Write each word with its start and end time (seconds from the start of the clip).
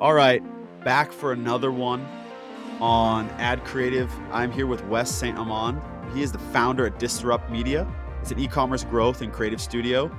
All 0.00 0.14
right, 0.14 0.42
back 0.82 1.12
for 1.12 1.32
another 1.32 1.70
one 1.70 2.08
on 2.80 3.28
Ad 3.32 3.62
Creative. 3.66 4.10
I'm 4.32 4.50
here 4.50 4.66
with 4.66 4.82
Wes 4.86 5.14
St. 5.14 5.36
Amand. 5.36 5.82
He 6.14 6.22
is 6.22 6.32
the 6.32 6.38
founder 6.38 6.86
at 6.86 6.98
DSRUPT 6.98 7.50
Media. 7.50 7.86
It's 8.22 8.30
an 8.30 8.38
e-commerce 8.38 8.82
growth 8.82 9.20
and 9.20 9.30
creative 9.30 9.60
studio. 9.60 10.10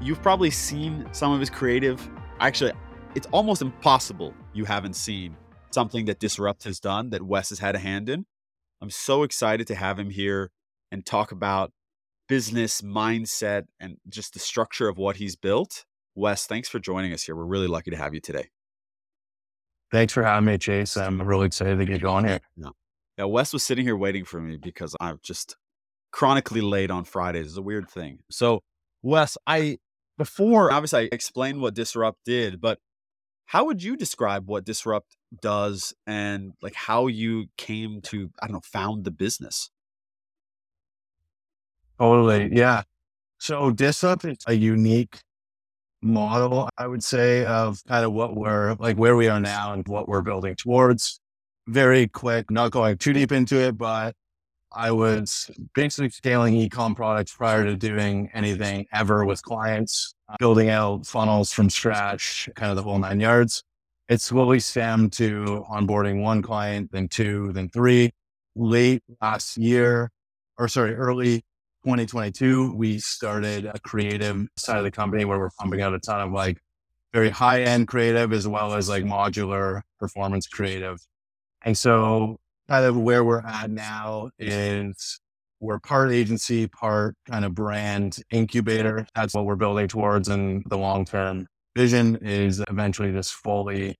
You've 0.00 0.22
probably 0.22 0.52
seen 0.52 1.08
some 1.10 1.32
of 1.32 1.40
his 1.40 1.50
creative. 1.50 2.08
Actually, 2.38 2.70
it's 3.16 3.26
almost 3.32 3.62
impossible 3.62 4.32
you 4.54 4.64
haven't 4.64 4.94
seen 4.94 5.36
something 5.72 6.04
that 6.04 6.20
DSRUPT 6.20 6.62
has 6.62 6.78
done 6.78 7.10
that 7.10 7.22
Wes 7.22 7.48
has 7.48 7.58
had 7.58 7.74
a 7.74 7.80
hand 7.80 8.08
in. 8.08 8.26
I'm 8.80 8.90
so 8.90 9.24
excited 9.24 9.66
to 9.66 9.74
have 9.74 9.98
him 9.98 10.10
here 10.10 10.52
and 10.92 11.04
talk 11.04 11.32
about 11.32 11.72
business 12.28 12.80
mindset 12.80 13.64
and 13.80 13.96
just 14.08 14.34
the 14.34 14.38
structure 14.38 14.88
of 14.88 14.98
what 14.98 15.16
he's 15.16 15.34
built. 15.34 15.84
Wes, 16.14 16.46
thanks 16.46 16.68
for 16.68 16.78
joining 16.78 17.12
us 17.12 17.24
here. 17.24 17.34
We're 17.34 17.44
really 17.44 17.66
lucky 17.66 17.90
to 17.90 17.96
have 17.96 18.14
you 18.14 18.20
today. 18.20 18.50
Thanks 19.90 20.12
for 20.12 20.22
having 20.22 20.46
me, 20.46 20.58
Chase. 20.58 20.96
I'm 20.96 21.22
really 21.22 21.46
excited 21.46 21.78
to 21.78 21.84
get 21.84 22.00
going 22.00 22.24
here. 22.24 22.40
Yeah. 22.56 22.70
Yeah, 23.18 23.24
Wes 23.24 23.52
was 23.52 23.62
sitting 23.62 23.84
here 23.84 23.96
waiting 23.96 24.24
for 24.24 24.40
me 24.40 24.58
because 24.58 24.94
I'm 25.00 25.18
just 25.22 25.56
chronically 26.12 26.60
late 26.60 26.90
on 26.90 27.04
Fridays. 27.04 27.46
It's 27.46 27.56
a 27.56 27.62
weird 27.62 27.88
thing. 27.88 28.18
So, 28.30 28.62
Wes, 29.02 29.38
I 29.46 29.78
before 30.18 30.72
obviously 30.72 31.00
I 31.00 31.08
explained 31.12 31.60
what 31.60 31.74
DSRUPT 31.74 32.14
did, 32.24 32.60
but 32.60 32.78
how 33.46 33.64
would 33.66 33.82
you 33.82 33.96
describe 33.96 34.48
what 34.48 34.64
DSRUPT 34.64 35.02
does 35.40 35.94
and 36.06 36.52
like 36.60 36.74
how 36.74 37.06
you 37.06 37.46
came 37.56 38.00
to 38.02 38.30
I 38.42 38.46
don't 38.46 38.54
know 38.54 38.60
found 38.62 39.04
the 39.04 39.10
business? 39.10 39.70
Totally, 41.98 42.50
yeah. 42.52 42.82
So 43.38 43.72
DSRUPT 43.72 44.32
is 44.32 44.38
a 44.46 44.54
unique 44.54 45.20
model, 46.02 46.68
I 46.76 46.86
would 46.86 47.02
say, 47.02 47.44
of 47.44 47.80
kind 47.86 48.04
of 48.04 48.12
what 48.12 48.36
we're 48.36 48.74
like 48.78 48.96
where 48.96 49.16
we 49.16 49.28
are 49.28 49.40
now 49.40 49.72
and 49.72 49.86
what 49.88 50.08
we're 50.08 50.22
building 50.22 50.54
towards. 50.56 51.20
Very 51.68 52.06
quick, 52.06 52.50
not 52.50 52.70
going 52.70 52.96
too 52.98 53.12
deep 53.12 53.32
into 53.32 53.56
it, 53.56 53.76
but 53.76 54.14
I 54.72 54.90
was 54.92 55.50
basically 55.74 56.10
scaling 56.10 56.54
ecom 56.54 56.94
products 56.94 57.34
prior 57.34 57.64
to 57.64 57.76
doing 57.76 58.30
anything 58.34 58.86
ever 58.92 59.24
with 59.24 59.42
clients, 59.42 60.14
building 60.38 60.68
out 60.68 61.06
funnels 61.06 61.52
from 61.52 61.70
scratch, 61.70 62.48
kind 62.54 62.70
of 62.70 62.76
the 62.76 62.82
whole 62.82 62.98
nine 62.98 63.20
yards. 63.20 63.62
It 64.08 64.20
slowly 64.20 64.60
stemmed 64.60 65.12
to 65.14 65.64
onboarding 65.68 66.22
one 66.22 66.42
client, 66.42 66.92
then 66.92 67.08
two, 67.08 67.52
then 67.52 67.68
three. 67.68 68.12
Late 68.54 69.02
last 69.20 69.58
year, 69.58 70.10
or 70.58 70.68
sorry, 70.68 70.94
early 70.94 71.42
2022, 71.86 72.74
we 72.74 72.98
started 72.98 73.64
a 73.64 73.78
creative 73.78 74.44
side 74.56 74.78
of 74.78 74.82
the 74.82 74.90
company 74.90 75.24
where 75.24 75.38
we're 75.38 75.50
pumping 75.56 75.82
out 75.82 75.94
a 75.94 76.00
ton 76.00 76.20
of 76.20 76.32
like 76.32 76.58
very 77.12 77.30
high 77.30 77.62
end 77.62 77.86
creative 77.86 78.32
as 78.32 78.48
well 78.48 78.74
as 78.74 78.88
like 78.88 79.04
modular 79.04 79.82
performance 80.00 80.48
creative. 80.48 80.98
And 81.62 81.78
so 81.78 82.38
kind 82.68 82.84
of 82.84 82.96
where 82.96 83.22
we're 83.22 83.38
at 83.46 83.70
now 83.70 84.30
is 84.36 85.20
we're 85.60 85.78
part 85.78 86.10
agency, 86.10 86.66
part 86.66 87.14
kind 87.30 87.44
of 87.44 87.54
brand 87.54 88.18
incubator. 88.32 89.06
That's 89.14 89.32
what 89.32 89.44
we're 89.44 89.54
building 89.54 89.86
towards. 89.86 90.28
And 90.28 90.64
the 90.66 90.76
long 90.76 91.04
term 91.04 91.46
vision 91.76 92.16
is 92.16 92.64
eventually 92.68 93.12
just 93.12 93.32
fully 93.32 93.94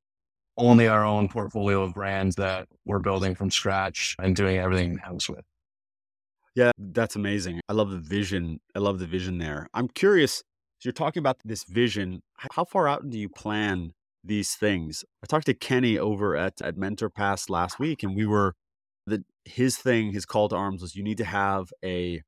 only 0.56 0.88
our 0.88 1.04
own 1.04 1.28
portfolio 1.28 1.82
of 1.82 1.94
brands 1.94 2.34
that 2.34 2.66
we're 2.84 2.98
building 2.98 3.36
from 3.36 3.48
scratch 3.48 4.16
and 4.20 4.34
doing 4.34 4.58
everything 4.58 4.90
in 4.90 4.98
house 4.98 5.28
with. 5.28 5.44
Yeah, 6.56 6.72
that's 6.78 7.16
amazing. 7.16 7.60
I 7.68 7.74
love 7.74 7.90
the 7.90 7.98
vision. 7.98 8.60
I 8.74 8.78
love 8.78 8.98
the 8.98 9.06
vision 9.06 9.38
there. 9.38 9.68
I'm 9.74 9.88
curious. 9.88 10.38
So 10.78 10.88
you're 10.88 10.92
talking 10.94 11.20
about 11.20 11.38
this 11.44 11.64
vision. 11.64 12.22
How 12.52 12.64
far 12.64 12.88
out 12.88 13.08
do 13.10 13.18
you 13.18 13.28
plan 13.28 13.92
these 14.24 14.54
things? 14.54 15.04
I 15.22 15.26
talked 15.26 15.46
to 15.46 15.54
Kenny 15.54 15.98
over 15.98 16.36
at 16.36 16.62
at 16.62 16.78
Mentor 16.78 17.10
Pass 17.10 17.50
last 17.50 17.78
week, 17.78 18.02
and 18.02 18.16
we 18.16 18.26
were 18.26 18.54
that 19.06 19.22
his 19.44 19.76
thing, 19.78 20.12
his 20.12 20.26
call 20.26 20.48
to 20.50 20.56
arms 20.56 20.82
was 20.82 20.96
you 20.96 21.04
need 21.04 21.18
to 21.18 21.26
have 21.26 21.68
a 21.84 22.22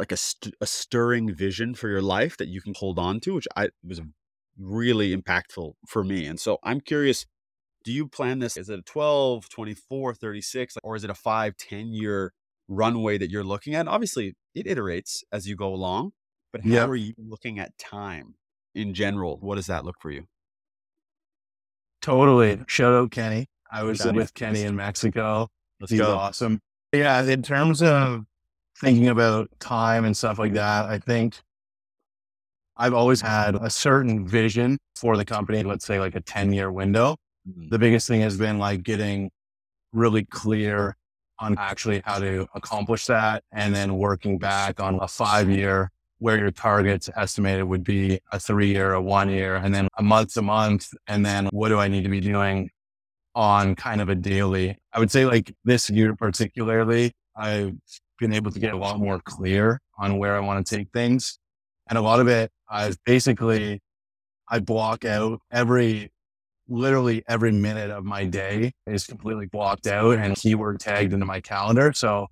like 0.00 0.12
a, 0.12 0.18
st- 0.18 0.54
a 0.60 0.66
stirring 0.66 1.34
vision 1.34 1.74
for 1.74 1.88
your 1.88 2.02
life 2.02 2.36
that 2.38 2.48
you 2.48 2.60
can 2.62 2.74
hold 2.76 2.98
on 2.98 3.20
to, 3.20 3.34
which 3.34 3.48
I 3.56 3.70
was 3.84 4.00
really 4.58 5.16
impactful 5.16 5.74
for 5.88 6.04
me. 6.04 6.26
And 6.26 6.40
so 6.40 6.58
I'm 6.64 6.80
curious, 6.80 7.26
do 7.84 7.92
you 7.92 8.08
plan 8.08 8.40
this? 8.40 8.56
Is 8.56 8.68
it 8.70 8.78
a 8.80 8.82
12, 8.82 9.48
24, 9.48 10.14
36, 10.14 10.76
or 10.84 10.96
is 10.96 11.04
it 11.04 11.10
a 11.10 11.14
five, 11.14 11.56
10 11.58 11.88
year 11.94 12.32
runway 12.68 13.18
that 13.18 13.30
you're 13.30 13.44
looking 13.44 13.74
at. 13.74 13.88
Obviously, 13.88 14.34
it 14.54 14.66
iterates 14.66 15.22
as 15.32 15.46
you 15.46 15.56
go 15.56 15.72
along, 15.72 16.12
but 16.52 16.62
how 16.62 16.70
yep. 16.70 16.88
are 16.88 16.96
you 16.96 17.14
looking 17.18 17.58
at 17.58 17.76
time 17.78 18.34
in 18.74 18.94
general? 18.94 19.38
What 19.40 19.56
does 19.56 19.66
that 19.66 19.84
look 19.84 19.96
for 20.00 20.10
you? 20.10 20.24
Totally. 22.02 22.60
Shout 22.68 22.92
out 22.92 23.10
Kenny. 23.10 23.46
I 23.70 23.82
was 23.82 24.00
Kenny. 24.00 24.18
with 24.18 24.34
Kenny 24.34 24.62
in 24.62 24.76
Mexico. 24.76 25.48
Let's 25.80 25.90
He's 25.90 26.00
go. 26.00 26.16
awesome. 26.16 26.60
Yeah, 26.92 27.22
in 27.24 27.42
terms 27.42 27.82
of 27.82 28.24
thinking 28.80 29.08
about 29.08 29.48
time 29.58 30.04
and 30.04 30.16
stuff 30.16 30.38
like 30.38 30.54
that, 30.54 30.86
I 30.86 30.98
think 30.98 31.40
I've 32.76 32.94
always 32.94 33.20
had 33.20 33.54
a 33.56 33.70
certain 33.70 34.26
vision 34.26 34.78
for 34.94 35.16
the 35.16 35.24
company, 35.24 35.62
let's 35.62 35.84
say 35.84 35.98
like 35.98 36.14
a 36.14 36.20
10 36.20 36.52
year 36.52 36.70
window. 36.70 37.16
Mm-hmm. 37.48 37.68
The 37.70 37.78
biggest 37.78 38.06
thing 38.06 38.20
has 38.20 38.36
been 38.36 38.58
like 38.58 38.82
getting 38.82 39.30
really 39.92 40.24
clear 40.24 40.96
on 41.38 41.56
actually 41.58 42.02
how 42.04 42.18
to 42.18 42.46
accomplish 42.54 43.06
that 43.06 43.44
and 43.52 43.74
then 43.74 43.96
working 43.96 44.38
back 44.38 44.80
on 44.80 44.98
a 45.00 45.08
five 45.08 45.50
year 45.50 45.90
where 46.18 46.38
your 46.38 46.50
targets 46.50 47.10
estimated 47.16 47.64
would 47.64 47.84
be 47.84 48.18
a 48.32 48.38
three 48.38 48.68
year, 48.68 48.94
a 48.94 49.02
one 49.02 49.28
year, 49.28 49.56
and 49.56 49.74
then 49.74 49.88
a 49.98 50.02
month 50.02 50.34
to 50.34 50.42
month. 50.42 50.88
And 51.06 51.24
then 51.24 51.46
what 51.52 51.68
do 51.68 51.78
I 51.78 51.88
need 51.88 52.04
to 52.04 52.08
be 52.08 52.20
doing 52.20 52.70
on 53.34 53.74
kind 53.74 54.00
of 54.00 54.08
a 54.08 54.14
daily? 54.14 54.78
I 54.92 54.98
would 54.98 55.10
say 55.10 55.26
like 55.26 55.54
this 55.64 55.90
year 55.90 56.14
particularly, 56.14 57.12
I've 57.36 57.74
been 58.18 58.32
able 58.32 58.50
to 58.50 58.58
get 58.58 58.72
a 58.72 58.78
lot 58.78 58.98
more 58.98 59.20
clear 59.20 59.80
on 59.98 60.18
where 60.18 60.36
I 60.36 60.40
want 60.40 60.66
to 60.66 60.76
take 60.76 60.88
things. 60.92 61.38
And 61.88 61.98
a 61.98 62.00
lot 62.02 62.18
of 62.18 62.28
it, 62.28 62.50
I've 62.68 62.96
basically, 63.04 63.80
I 64.48 64.60
block 64.60 65.04
out 65.04 65.40
every 65.52 66.10
literally 66.68 67.22
every 67.28 67.52
minute 67.52 67.90
of 67.90 68.04
my 68.04 68.24
day 68.24 68.72
is 68.86 69.06
completely 69.06 69.46
blocked 69.46 69.86
out 69.86 70.18
and 70.18 70.36
keyword 70.36 70.80
tagged 70.80 71.12
into 71.12 71.26
my 71.26 71.40
calendar. 71.40 71.92
So 71.92 72.26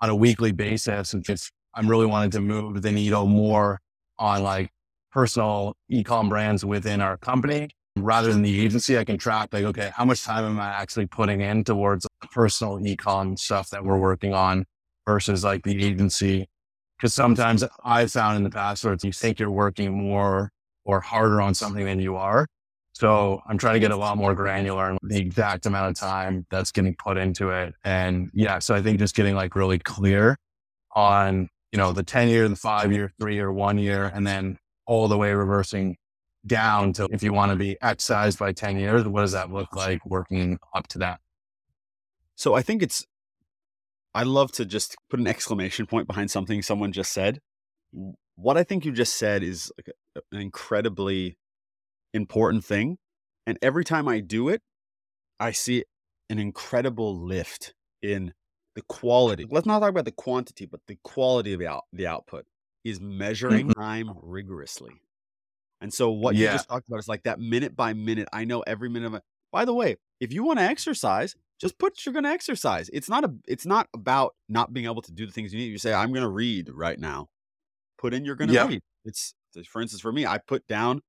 on 0.00 0.10
a 0.10 0.14
weekly 0.14 0.52
basis, 0.52 1.14
if 1.14 1.50
I'm 1.74 1.88
really 1.88 2.06
wanting 2.06 2.30
to 2.32 2.40
move 2.40 2.82
the 2.82 2.92
needle 2.92 3.26
more 3.26 3.80
on 4.18 4.42
like 4.42 4.70
personal 5.12 5.74
ecom 5.90 6.28
brands 6.28 6.64
within 6.64 7.00
our 7.00 7.16
company 7.16 7.70
rather 7.96 8.32
than 8.32 8.42
the 8.42 8.60
agency, 8.60 8.98
I 8.98 9.04
can 9.04 9.18
track 9.18 9.50
like, 9.52 9.64
okay, 9.64 9.90
how 9.94 10.04
much 10.04 10.22
time 10.22 10.44
am 10.44 10.60
I 10.60 10.68
actually 10.68 11.06
putting 11.06 11.40
in 11.40 11.64
towards 11.64 12.06
personal 12.32 12.78
ecom 12.78 13.38
stuff 13.38 13.70
that 13.70 13.84
we're 13.84 13.98
working 13.98 14.34
on 14.34 14.64
versus 15.06 15.44
like 15.44 15.62
the 15.62 15.84
agency? 15.84 16.46
Cause 17.00 17.14
sometimes 17.14 17.62
I've 17.84 18.10
found 18.10 18.38
in 18.38 18.42
the 18.42 18.50
past 18.50 18.84
where 18.84 18.96
you 19.02 19.12
think 19.12 19.38
you're 19.38 19.50
working 19.50 19.92
more 19.92 20.50
or 20.84 21.00
harder 21.00 21.40
on 21.42 21.54
something 21.54 21.84
than 21.84 22.00
you 22.00 22.16
are. 22.16 22.46
So 22.98 23.42
I'm 23.46 23.58
trying 23.58 23.74
to 23.74 23.80
get 23.80 23.90
a 23.90 23.96
lot 23.96 24.16
more 24.16 24.34
granular 24.34 24.84
on 24.84 24.96
the 25.02 25.18
exact 25.18 25.66
amount 25.66 25.90
of 25.90 25.96
time 25.96 26.46
that's 26.50 26.72
getting 26.72 26.94
put 26.94 27.18
into 27.18 27.50
it. 27.50 27.74
And 27.84 28.30
yeah, 28.32 28.58
so 28.58 28.74
I 28.74 28.80
think 28.80 28.98
just 28.98 29.14
getting 29.14 29.34
like 29.34 29.54
really 29.54 29.78
clear 29.78 30.38
on, 30.92 31.50
you 31.72 31.76
know, 31.76 31.92
the 31.92 32.02
10 32.02 32.30
year, 32.30 32.48
the 32.48 32.56
five 32.56 32.90
year, 32.90 33.12
three 33.20 33.34
year, 33.34 33.52
one 33.52 33.76
year, 33.76 34.10
and 34.14 34.26
then 34.26 34.56
all 34.86 35.08
the 35.08 35.18
way 35.18 35.30
reversing 35.34 35.98
down 36.46 36.94
to 36.94 37.06
if 37.12 37.22
you 37.22 37.34
want 37.34 37.52
to 37.52 37.56
be 37.56 37.76
excised 37.82 38.38
by 38.38 38.52
10 38.52 38.78
years, 38.78 39.06
what 39.06 39.20
does 39.20 39.32
that 39.32 39.52
look 39.52 39.76
like 39.76 40.06
working 40.06 40.58
up 40.74 40.88
to 40.88 40.98
that? 41.00 41.20
So 42.34 42.54
I 42.54 42.62
think 42.62 42.82
it's, 42.82 43.04
I 44.14 44.22
love 44.22 44.52
to 44.52 44.64
just 44.64 44.96
put 45.10 45.20
an 45.20 45.26
exclamation 45.26 45.84
point 45.84 46.06
behind 46.06 46.30
something 46.30 46.62
someone 46.62 46.92
just 46.92 47.12
said. 47.12 47.40
What 48.36 48.56
I 48.56 48.62
think 48.62 48.86
you 48.86 48.92
just 48.92 49.18
said 49.18 49.42
is 49.42 49.70
like 49.76 49.94
an 50.32 50.40
incredibly 50.40 51.36
important 52.12 52.64
thing. 52.64 52.98
And 53.46 53.58
every 53.62 53.84
time 53.84 54.08
I 54.08 54.20
do 54.20 54.48
it, 54.48 54.62
I 55.38 55.52
see 55.52 55.84
an 56.28 56.38
incredible 56.38 57.16
lift 57.16 57.74
in 58.02 58.32
the 58.74 58.82
quality. 58.82 59.46
Let's 59.48 59.66
not 59.66 59.80
talk 59.80 59.90
about 59.90 60.04
the 60.04 60.12
quantity, 60.12 60.66
but 60.66 60.80
the 60.86 60.98
quality 61.02 61.52
of 61.52 61.60
the, 61.60 61.66
out, 61.66 61.84
the 61.92 62.06
output 62.06 62.46
is 62.84 63.00
measuring 63.00 63.68
mm-hmm. 63.68 63.80
time 63.80 64.10
rigorously. 64.22 65.00
And 65.80 65.92
so 65.92 66.10
what 66.10 66.34
yeah. 66.34 66.46
you 66.46 66.52
just 66.52 66.68
talked 66.68 66.88
about 66.88 66.98
is 66.98 67.08
like 67.08 67.24
that 67.24 67.38
minute 67.38 67.76
by 67.76 67.92
minute. 67.92 68.28
I 68.32 68.44
know 68.44 68.60
every 68.62 68.88
minute 68.88 69.06
of 69.06 69.14
it. 69.14 69.22
By 69.52 69.64
the 69.64 69.74
way, 69.74 69.96
if 70.20 70.32
you 70.32 70.42
want 70.42 70.58
to 70.58 70.64
exercise, 70.64 71.34
just 71.60 71.78
put 71.78 72.04
you're 72.04 72.12
going 72.12 72.24
to 72.24 72.30
exercise. 72.30 72.90
It's 72.92 73.08
not 73.08 73.24
a 73.24 73.34
it's 73.46 73.66
not 73.66 73.88
about 73.94 74.34
not 74.48 74.72
being 74.72 74.86
able 74.86 75.02
to 75.02 75.12
do 75.12 75.26
the 75.26 75.32
things 75.32 75.52
you 75.52 75.58
need. 75.58 75.66
You 75.66 75.78
say 75.78 75.92
I'm 75.92 76.10
going 76.10 76.22
to 76.22 76.28
read 76.28 76.70
right 76.72 76.98
now. 76.98 77.28
Put 77.98 78.14
in 78.14 78.24
you're 78.24 78.36
going 78.36 78.48
to 78.48 78.54
yep. 78.54 78.68
read. 78.68 78.82
It's 79.04 79.34
for 79.68 79.80
instance 79.80 80.00
for 80.00 80.12
me, 80.12 80.26
I 80.26 80.38
put 80.38 80.66
down 80.66 81.02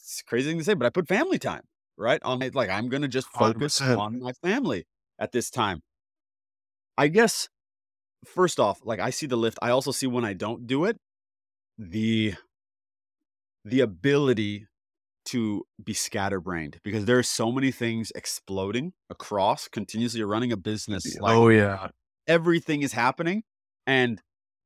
it's 0.00 0.22
crazy 0.22 0.50
thing 0.50 0.58
to 0.58 0.64
say, 0.64 0.74
but 0.74 0.86
I 0.86 0.90
put 0.90 1.08
family 1.08 1.38
time, 1.38 1.62
right? 1.96 2.20
On 2.22 2.42
it, 2.42 2.54
like 2.54 2.70
I'm 2.70 2.88
gonna 2.88 3.08
just 3.08 3.28
focus 3.28 3.80
100%. 3.80 3.98
on 3.98 4.20
my 4.20 4.32
family 4.42 4.86
at 5.18 5.32
this 5.32 5.50
time. 5.50 5.82
I 6.96 7.08
guess 7.08 7.48
first 8.26 8.58
off, 8.58 8.80
like 8.84 9.00
I 9.00 9.10
see 9.10 9.26
the 9.26 9.36
lift. 9.36 9.58
I 9.62 9.70
also 9.70 9.92
see 9.92 10.06
when 10.06 10.24
I 10.24 10.32
don't 10.32 10.66
do 10.66 10.84
it, 10.84 10.96
the 11.78 12.34
the 13.64 13.80
ability 13.80 14.66
to 15.26 15.64
be 15.82 15.92
scatterbrained 15.92 16.78
because 16.82 17.04
there 17.04 17.18
are 17.18 17.22
so 17.22 17.52
many 17.52 17.70
things 17.70 18.10
exploding 18.14 18.92
across 19.10 19.68
continuously. 19.68 20.18
You're 20.18 20.28
running 20.28 20.52
a 20.52 20.56
business. 20.56 21.18
Like 21.18 21.36
oh 21.36 21.48
yeah, 21.48 21.88
everything 22.26 22.82
is 22.82 22.92
happening, 22.92 23.42
and 23.86 24.20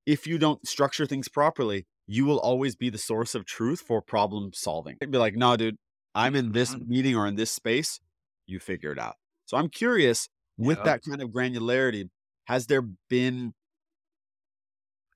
if 0.07 0.27
you 0.27 0.39
don't 0.39 0.67
structure 0.67 1.07
things 1.07 1.29
properly, 1.29 1.87
you 2.07 2.25
will 2.25 2.39
always 2.39 2.77
be 2.77 2.91
the 2.91 2.99
source 2.99 3.35
of 3.35 3.45
truth 3.45 3.81
for 3.81 4.03
problem 4.03 4.51
solving. 4.53 4.97
It'd 5.01 5.11
be 5.11 5.19
like, 5.19 5.37
no, 5.37 5.57
dude, 5.57 5.77
I'm 6.15 6.35
in 6.35 6.53
this 6.53 6.75
mm-hmm. 6.75 6.89
meeting 6.89 7.17
or 7.17 7.27
in 7.27 7.37
this 7.37 7.51
space. 7.51 8.01
You 8.47 8.59
figure 8.61 8.93
it 8.93 8.99
out. 8.99 9.15
So 9.47 9.57
I'm 9.57 9.69
curious 9.69 10.29
with 10.57 10.79
yep. 10.79 10.85
that 10.87 11.01
kind 11.09 11.23
of 11.23 11.31
granularity, 11.31 12.09
has 12.45 12.67
there 12.67 12.83
been 13.09 13.55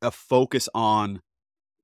a 0.00 0.10
focus 0.10 0.68
on 0.74 1.20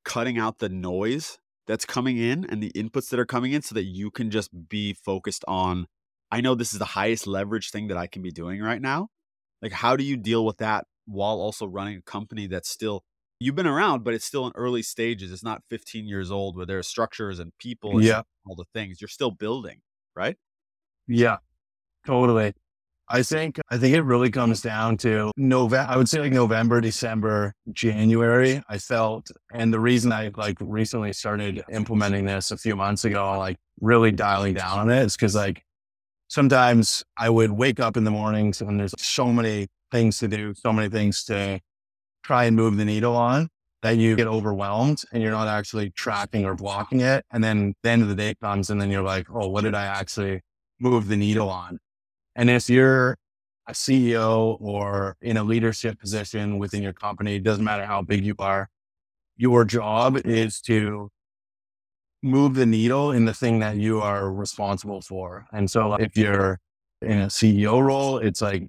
cutting 0.05 0.39
out 0.39 0.59
the 0.59 0.69
noise 0.69 1.39
that's 1.67 1.85
coming 1.85 2.19
in 2.19 2.45
and 2.45 2.63
the 2.63 2.73
inputs 2.73 3.09
that 3.11 3.19
are 3.19 3.27
coming 3.27 3.53
in 3.53 3.63
so 3.63 3.75
that 3.75 3.85
you 3.85 4.11
can 4.11 4.31
just 4.31 4.51
be 4.69 4.93
focused 4.93 5.45
on 5.49 5.87
I 6.31 6.41
know 6.41 6.55
this 6.55 6.73
is 6.73 6.79
the 6.79 6.85
highest 6.85 7.27
leverage 7.27 7.71
thing 7.71 7.89
that 7.89 7.97
I 7.97 8.09
can 8.09 8.21
be 8.21 8.33
doing 8.33 8.61
right 8.61 8.83
now. 8.83 9.09
Like 9.63 9.73
how 9.73 9.97
do 9.97 10.05
you 10.05 10.17
deal 10.17 10.45
with 10.45 10.59
that 10.59 10.85
while 11.07 11.41
also 11.41 11.67
running 11.67 11.99
a 11.99 12.03
company 12.03 12.47
that's 12.47 12.69
still 12.69 13.03
you've 13.45 13.55
been 13.55 13.67
around 13.67 14.05
but 14.05 14.15
it's 14.15 14.25
still 14.25 14.47
in 14.47 14.53
early 14.55 14.83
stages. 14.83 15.31
It's 15.33 15.45
not 15.45 15.63
15 15.71 16.07
years 16.07 16.31
old 16.31 16.57
where 16.57 16.67
there 16.67 16.79
are 16.79 16.83
structures 16.83 17.39
and 17.39 17.53
people 17.59 17.93
and 17.93 18.05
yeah. 18.05 18.23
all 18.47 18.57
the 18.57 18.65
things. 18.73 19.01
You're 19.01 19.09
still 19.09 19.31
building, 19.31 19.81
right? 20.17 20.37
Yeah. 21.07 21.39
Totally. 22.07 22.55
I 23.09 23.23
think 23.23 23.61
I 23.71 23.77
think 23.77 23.95
it 23.95 24.03
really 24.03 24.31
comes 24.31 24.63
down 24.63 24.97
to 24.99 25.31
November. 25.37 25.93
I 25.93 25.97
would 25.97 26.09
say 26.09 26.21
like 26.21 26.33
November, 26.33 26.81
December, 26.81 27.53
January. 27.73 28.63
I 28.69 28.79
felt, 28.79 29.31
and 29.53 29.73
the 29.73 29.81
reason 29.81 30.11
I 30.11 30.31
like 30.37 30.57
recently 30.61 31.13
started 31.13 31.63
implementing 31.71 32.25
this 32.25 32.51
a 32.51 32.57
few 32.57 32.77
months 32.77 33.05
ago, 33.05 33.39
like 33.39 33.57
really 33.81 34.11
dialing 34.11 34.55
down 34.55 34.79
on 34.79 34.91
it, 34.91 35.03
is 35.03 35.17
because 35.17 35.35
like 35.35 35.63
sometimes 36.29 37.05
I 37.19 37.29
would 37.29 37.53
wake 37.53 37.79
up 37.79 37.99
in 37.99 38.05
the 38.05 38.11
mornings 38.11 38.63
and 38.63 38.81
there's 38.81 38.95
so 38.97 39.27
many 39.27 39.69
things 39.93 40.19
to 40.21 40.29
do, 40.29 40.55
so 40.55 40.73
many 40.73 40.89
things 40.89 41.25
to 41.25 41.61
try 42.25 42.45
and 42.45 42.57
move 42.57 42.77
the 42.77 42.85
needle 42.85 43.15
on 43.17 43.49
that 43.83 43.99
you 43.99 44.17
get 44.17 44.27
overwhelmed 44.27 45.03
and 45.13 45.23
you're 45.23 45.31
not 45.31 45.47
actually 45.47 45.91
tracking 45.91 46.47
or 46.47 46.55
blocking 46.55 47.01
it. 47.01 47.25
And 47.31 47.45
then 47.45 47.75
the 47.83 47.91
end 47.91 48.03
of 48.03 48.09
the 48.09 48.15
day 48.15 48.35
comes 48.43 48.71
and 48.71 48.81
then 48.81 48.91
you're 48.91 49.03
like, 49.03 49.27
oh, 49.31 49.49
what 49.49 49.65
did 49.65 49.75
I 49.75 49.85
actually 49.85 50.41
move 50.81 51.07
the 51.07 51.17
needle 51.17 51.51
on? 51.51 51.79
And 52.35 52.49
if 52.49 52.71
you're 52.71 53.19
a 53.69 53.73
CEO 53.73 54.57
or 54.61 55.17
in 55.21 55.37
a 55.37 55.45
leadership 55.45 56.01
position 56.01 56.59
within 56.59 56.83
your 56.83 56.95
company, 56.95 57.37
it 57.37 57.43
doesn't 57.43 57.65
matter 57.65 57.85
how 57.85 58.01
big 58.03 58.25
you 58.25 58.35
are, 58.39 58.69
your 59.37 59.65
job 59.65 60.19
is 60.25 60.61
to 60.63 61.11
move 62.23 62.55
the 62.55 62.67
needle 62.67 63.13
in 63.13 63.27
the 63.27 63.35
thing 63.35 63.59
that 63.59 63.77
you 63.77 64.01
are 64.01 64.33
responsible 64.33 65.03
for. 65.03 65.47
And 65.53 65.71
so 65.71 65.93
if 65.95 66.17
you're 66.17 66.59
in 67.03 67.21
a 67.21 67.27
CEO 67.27 67.83
role, 67.83 68.17
it's 68.17 68.41
like 68.41 68.69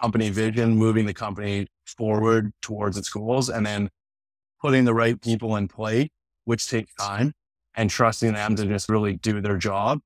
company 0.00 0.30
vision, 0.30 0.76
moving 0.76 1.06
the 1.06 1.14
company 1.14 1.66
forward 1.86 2.52
towards 2.62 2.96
its 2.96 3.08
goals, 3.08 3.48
and 3.48 3.66
then 3.66 3.88
putting 4.60 4.84
the 4.84 4.94
right 4.94 5.20
people 5.20 5.56
in 5.56 5.68
play, 5.68 6.10
which 6.44 6.68
takes 6.68 6.94
time 6.94 7.32
and 7.74 7.90
trusting 7.90 8.32
them 8.32 8.56
to 8.56 8.66
just 8.66 8.88
really 8.88 9.16
do 9.16 9.40
their 9.40 9.56
job 9.56 10.00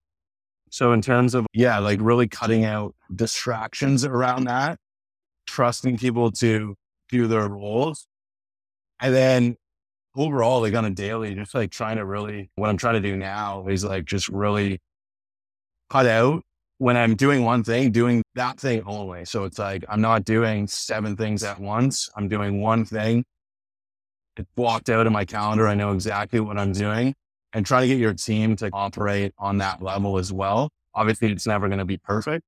so 0.74 0.92
in 0.92 1.02
terms 1.02 1.36
of, 1.36 1.46
yeah, 1.52 1.78
like 1.78 2.00
really 2.02 2.26
cutting 2.26 2.64
out 2.64 2.96
distractions 3.14 4.04
around 4.04 4.48
that, 4.48 4.76
trusting 5.46 5.98
people 5.98 6.32
to 6.32 6.74
do 7.10 7.28
their 7.28 7.46
roles. 7.46 8.08
And 8.98 9.14
then 9.14 9.56
overall, 10.16 10.62
like 10.62 10.74
on 10.74 10.84
a 10.84 10.90
daily, 10.90 11.32
just 11.36 11.54
like 11.54 11.70
trying 11.70 11.98
to 11.98 12.04
really, 12.04 12.50
what 12.56 12.70
I'm 12.70 12.76
trying 12.76 13.00
to 13.00 13.08
do 13.08 13.16
now 13.16 13.68
is 13.68 13.84
like 13.84 14.04
just 14.04 14.28
really 14.28 14.80
cut 15.90 16.06
out 16.06 16.42
when 16.78 16.96
I'm 16.96 17.14
doing 17.14 17.44
one 17.44 17.62
thing, 17.62 17.92
doing 17.92 18.22
that 18.34 18.58
thing 18.58 18.82
only. 18.86 19.24
So 19.24 19.44
it's 19.44 19.58
like, 19.58 19.84
I'm 19.88 20.00
not 20.00 20.24
doing 20.24 20.66
seven 20.66 21.16
things 21.16 21.42
at 21.42 21.60
once. 21.60 22.10
I'm 22.16 22.28
doing 22.28 22.60
one 22.60 22.84
thing. 22.84 23.24
It's 24.36 24.48
blocked 24.56 24.90
out 24.90 25.06
in 25.06 25.12
my 25.12 25.24
calendar. 25.24 25.68
I 25.68 25.74
know 25.74 25.92
exactly 25.92 26.40
what 26.40 26.58
I'm 26.58 26.72
doing 26.72 27.14
and 27.52 27.64
try 27.64 27.80
to 27.80 27.86
get 27.86 27.98
your 27.98 28.12
team 28.12 28.56
to 28.56 28.68
operate 28.72 29.32
on 29.38 29.58
that 29.58 29.80
level 29.80 30.18
as 30.18 30.32
well. 30.32 30.68
Obviously, 30.94 31.30
it's 31.30 31.46
never 31.46 31.68
going 31.68 31.78
to 31.78 31.84
be 31.84 31.96
perfect, 31.96 32.44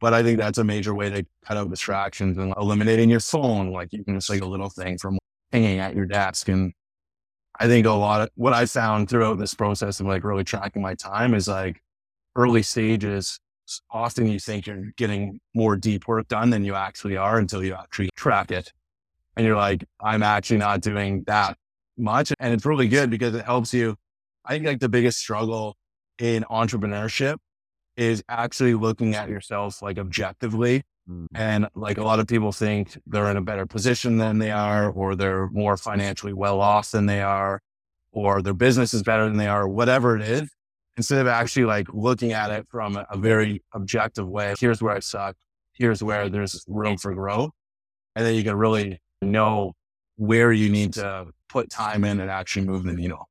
but 0.00 0.14
I 0.14 0.22
think 0.22 0.38
that's 0.38 0.58
a 0.58 0.64
major 0.64 0.94
way 0.94 1.10
to 1.10 1.26
cut 1.44 1.56
out 1.56 1.70
distractions 1.70 2.38
and 2.38 2.54
eliminating 2.56 3.10
your 3.10 3.20
phone. 3.20 3.72
Like 3.72 3.92
you 3.92 4.04
can 4.04 4.14
just 4.14 4.30
like 4.30 4.40
a 4.40 4.46
little 4.46 4.70
thing 4.70 4.98
from 4.98 5.18
hanging 5.52 5.80
at 5.80 5.96
your 5.96 6.06
desk. 6.06 6.48
And 6.48 6.72
I 7.58 7.66
think 7.66 7.86
a 7.86 7.90
lot 7.90 8.20
of 8.20 8.30
what 8.36 8.52
I 8.52 8.66
found 8.66 9.10
throughout 9.10 9.38
this 9.38 9.54
process 9.54 9.98
of 9.98 10.06
like 10.06 10.22
really 10.22 10.44
tracking 10.44 10.82
my 10.82 10.94
time 10.94 11.34
is 11.34 11.48
like 11.48 11.80
early 12.36 12.62
stages. 12.62 13.38
Often 13.90 14.28
you 14.28 14.38
think 14.38 14.66
you're 14.66 14.92
getting 14.96 15.40
more 15.54 15.76
deep 15.76 16.08
work 16.08 16.28
done 16.28 16.50
than 16.50 16.64
you 16.64 16.74
actually 16.74 17.16
are 17.16 17.38
until 17.38 17.64
you 17.64 17.74
actually 17.74 18.10
track 18.16 18.50
it. 18.50 18.72
And 19.36 19.46
you're 19.46 19.56
like, 19.56 19.84
I'm 20.00 20.22
actually 20.22 20.58
not 20.58 20.80
doing 20.80 21.24
that 21.26 21.56
much. 21.96 22.32
And 22.40 22.52
it's 22.52 22.66
really 22.66 22.88
good 22.88 23.10
because 23.10 23.34
it 23.34 23.44
helps 23.44 23.72
you 23.72 23.96
I 24.48 24.54
think 24.54 24.66
like 24.66 24.80
the 24.80 24.88
biggest 24.88 25.18
struggle 25.18 25.76
in 26.18 26.42
entrepreneurship 26.50 27.36
is 27.98 28.22
actually 28.30 28.74
looking 28.74 29.14
at 29.14 29.28
yourself 29.28 29.82
like 29.82 29.98
objectively. 29.98 30.82
Mm. 31.08 31.26
And 31.34 31.68
like 31.74 31.98
a 31.98 32.02
lot 32.02 32.18
of 32.18 32.26
people 32.26 32.52
think 32.52 32.98
they're 33.06 33.30
in 33.30 33.36
a 33.36 33.42
better 33.42 33.66
position 33.66 34.16
than 34.16 34.38
they 34.38 34.50
are, 34.50 34.90
or 34.90 35.14
they're 35.14 35.48
more 35.50 35.76
financially 35.76 36.32
well 36.32 36.60
off 36.60 36.90
than 36.90 37.06
they 37.06 37.20
are, 37.20 37.60
or 38.10 38.40
their 38.40 38.54
business 38.54 38.94
is 38.94 39.02
better 39.02 39.24
than 39.28 39.36
they 39.36 39.48
are, 39.48 39.68
whatever 39.68 40.16
it 40.16 40.22
is. 40.22 40.48
Instead 40.98 41.20
of 41.20 41.26
actually 41.28 41.64
like 41.64 41.86
looking 41.94 42.32
at 42.32 42.50
it 42.50 42.66
from 42.68 42.96
a, 42.96 43.06
a 43.10 43.16
very 43.16 43.62
objective 43.72 44.28
way, 44.28 44.54
here's 44.60 44.82
where 44.82 44.94
I 44.94 44.98
suck. 44.98 45.36
Here's 45.72 46.02
where 46.02 46.28
there's 46.28 46.62
room 46.68 46.98
for 46.98 47.14
growth. 47.14 47.52
And 48.14 48.26
then 48.26 48.34
you 48.34 48.44
can 48.44 48.56
really 48.56 49.00
know 49.22 49.72
where 50.16 50.52
you 50.52 50.68
need 50.68 50.92
to 50.94 51.28
put 51.48 51.70
time 51.70 52.04
in 52.04 52.20
and 52.20 52.30
actually 52.30 52.66
move 52.66 52.84
the 52.84 52.92
needle 52.92 53.28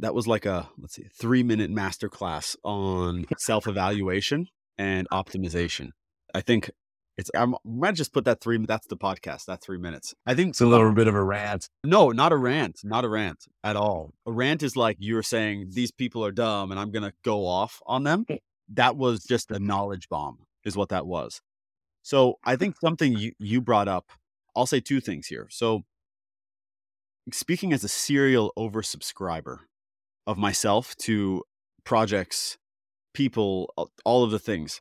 that 0.00 0.14
was 0.14 0.26
like 0.26 0.46
a 0.46 0.68
let's 0.78 0.94
see 0.94 1.06
three 1.18 1.42
minute 1.42 1.70
masterclass 1.70 2.56
on 2.64 3.24
self-evaluation 3.38 4.46
and 4.78 5.08
optimization 5.10 5.90
i 6.34 6.40
think 6.40 6.70
it's 7.16 7.30
i 7.36 7.46
might 7.64 7.94
just 7.94 8.12
put 8.12 8.24
that 8.24 8.40
three 8.40 8.58
that's 8.66 8.86
the 8.86 8.96
podcast 8.96 9.46
that 9.46 9.62
three 9.62 9.78
minutes. 9.78 10.14
I 10.26 10.34
think 10.34 10.50
it's 10.50 10.60
a 10.60 10.66
little 10.66 10.92
bit 10.92 11.08
of 11.08 11.14
a 11.14 11.22
rant. 11.22 11.68
No 11.84 12.10
not 12.10 12.32
a 12.32 12.36
rant 12.36 12.80
not 12.84 13.04
a 13.04 13.08
rant 13.08 13.46
at 13.62 13.76
all. 13.76 14.12
A 14.26 14.32
rant 14.32 14.62
is 14.62 14.76
like 14.76 14.96
you're 15.00 15.22
saying 15.22 15.70
these 15.70 15.90
people 15.90 16.24
are 16.24 16.32
dumb 16.32 16.70
and 16.70 16.80
i'm 16.80 16.90
gonna 16.90 17.12
go 17.24 17.46
off 17.46 17.80
on 17.86 18.04
them. 18.04 18.26
Eh. 18.28 18.38
That 18.74 18.96
was 18.96 19.24
just 19.24 19.50
a 19.50 19.58
knowledge 19.58 20.08
bomb 20.08 20.38
is 20.64 20.76
what 20.76 20.88
that 20.90 21.06
was. 21.06 21.40
So 22.02 22.38
i 22.44 22.56
think 22.56 22.76
something 22.80 23.16
you, 23.16 23.32
you 23.38 23.60
brought 23.60 23.88
up 23.88 24.06
i'll 24.56 24.66
say 24.66 24.80
two 24.80 25.00
things 25.00 25.26
here. 25.26 25.46
So 25.50 25.82
speaking 27.32 27.72
as 27.72 27.84
a 27.84 27.88
serial 27.88 28.52
oversubscriber 28.58 29.58
of 30.26 30.38
myself 30.38 30.96
to 30.96 31.42
projects, 31.84 32.56
people, 33.12 33.72
all 34.04 34.24
of 34.24 34.30
the 34.30 34.38
things. 34.38 34.80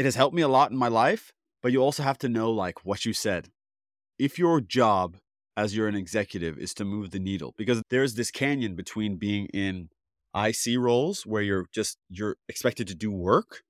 It 0.00 0.06
has 0.06 0.14
helped 0.14 0.34
me 0.34 0.40
a 0.40 0.48
lot 0.48 0.70
in 0.70 0.78
my 0.78 0.88
life, 0.88 1.34
but 1.62 1.72
you 1.72 1.82
also 1.82 2.02
have 2.02 2.16
to 2.20 2.28
know 2.30 2.50
like 2.50 2.86
what 2.86 3.04
you 3.04 3.12
said. 3.12 3.50
If 4.18 4.38
your 4.38 4.62
job 4.62 5.18
as 5.58 5.76
you're 5.76 5.88
an 5.88 5.94
executive 5.94 6.56
is 6.56 6.72
to 6.76 6.86
move 6.86 7.10
the 7.10 7.18
needle 7.18 7.52
because 7.58 7.82
there's 7.90 8.14
this 8.14 8.30
canyon 8.30 8.74
between 8.76 9.16
being 9.16 9.44
in 9.52 9.90
IC 10.34 10.78
roles 10.78 11.26
where 11.26 11.42
you're 11.42 11.66
just 11.70 11.98
you're 12.08 12.36
expected 12.48 12.88
to 12.88 12.94
do 12.94 13.12
work 13.12 13.60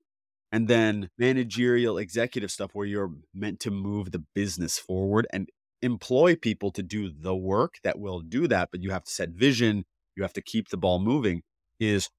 and 0.53 0.69
then 0.69 1.09
managerial 1.17 1.97
executive 1.97 2.49
stuff 2.49 2.69
where 2.71 2.87
you're 2.87 3.11
meant 3.33 3.59
to 3.59 3.69
move 3.69 4.13
the 4.13 4.23
business 4.33 4.79
forward 4.79 5.27
and 5.33 5.49
employ 5.81 6.37
people 6.37 6.71
to 6.71 6.81
do 6.81 7.11
the 7.11 7.35
work 7.35 7.75
that 7.83 7.99
will 7.99 8.21
do 8.21 8.47
that 8.47 8.69
but 8.71 8.81
you 8.81 8.91
have 8.91 9.03
to 9.03 9.11
set 9.11 9.31
vision 9.31 9.83
you 10.15 10.23
have 10.23 10.31
to 10.31 10.41
keep 10.41 10.69
the 10.69 10.77
ball 10.77 10.97
moving 10.97 11.41
is 11.77 12.09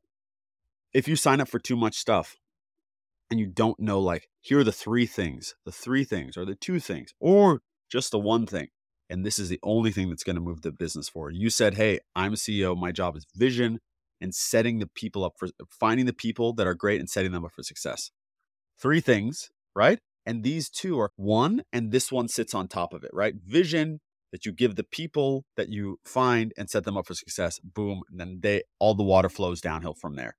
if 0.93 1.09
you 1.09 1.17
sign 1.17 1.41
up 1.41 1.49
for 1.49 1.59
too 1.59 1.77
much 1.77 1.97
stuff 1.97 2.37
and 3.33 3.41
you 3.41 3.47
don't 3.47 3.81
know 3.81 3.99
like 3.99 4.29
here 4.43 4.59
are 4.59 4.65
the 4.65 4.71
three 4.71 5.07
things 5.07 5.55
the 5.65 5.73
three 5.73 6.05
things 6.05 6.37
or 6.37 6.45
the 6.45 6.55
two 6.55 6.79
things 6.79 7.15
or 7.19 7.63
just 7.91 8.11
the 8.11 8.19
one 8.19 8.45
thing 8.45 8.69
and 9.09 9.25
this 9.25 9.39
is 9.39 9.49
the 9.49 9.59
only 9.63 9.91
thing 9.91 10.11
that's 10.11 10.23
going 10.23 10.37
to 10.37 10.43
move 10.43 10.61
the 10.61 10.71
business 10.71 11.09
forward. 11.09 11.35
You 11.35 11.49
said 11.49 11.75
hey 11.75 12.01
i'm 12.15 12.35
a 12.35 12.37
ceo 12.37 12.77
my 12.77 12.93
job 12.93 13.17
is 13.17 13.27
vision 13.35 13.81
and 14.21 14.35
setting 14.35 14.81
the 14.81 14.87
people 14.87 15.25
up 15.25 15.33
for 15.39 15.49
finding 15.81 16.05
the 16.05 16.13
people 16.13 16.53
that 16.53 16.67
are 16.67 16.75
great 16.75 17.01
and 17.01 17.09
setting 17.09 17.33
them 17.33 17.45
up 17.45 17.53
for 17.53 17.63
success. 17.63 18.11
Three 18.79 19.01
things 19.01 19.49
right? 19.75 19.99
And 20.27 20.45
these 20.45 20.69
two 20.69 21.01
are 21.01 21.11
one 21.17 21.63
and 21.73 21.91
this 21.91 22.13
one 22.13 22.29
sits 22.29 22.53
on 22.53 22.69
top 22.69 22.93
of 22.93 23.03
it 23.03 23.11
right? 23.15 23.35
Vision 23.43 24.01
that 24.31 24.45
you 24.45 24.53
give 24.53 24.77
the 24.77 24.85
people 24.85 25.47
that 25.57 25.71
you 25.71 25.99
find 26.05 26.53
and 26.59 26.69
set 26.69 26.85
them 26.85 26.99
up 26.99 27.07
for 27.07 27.15
success, 27.15 27.59
boom, 27.61 28.03
and 28.11 28.21
then 28.21 28.41
they 28.43 28.63
all 28.79 28.95
the 28.95 29.03
water 29.03 29.31
flows 29.31 29.63
downhill 29.63 29.95
from 29.95 30.17
there. 30.17 30.37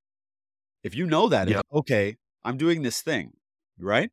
If 0.84 0.94
you 0.96 1.08
know 1.08 1.28
that, 1.30 1.48
okay, 1.74 2.18
I'm 2.46 2.58
doing 2.58 2.82
this 2.82 3.02
thing, 3.02 3.34
right? 3.80 4.12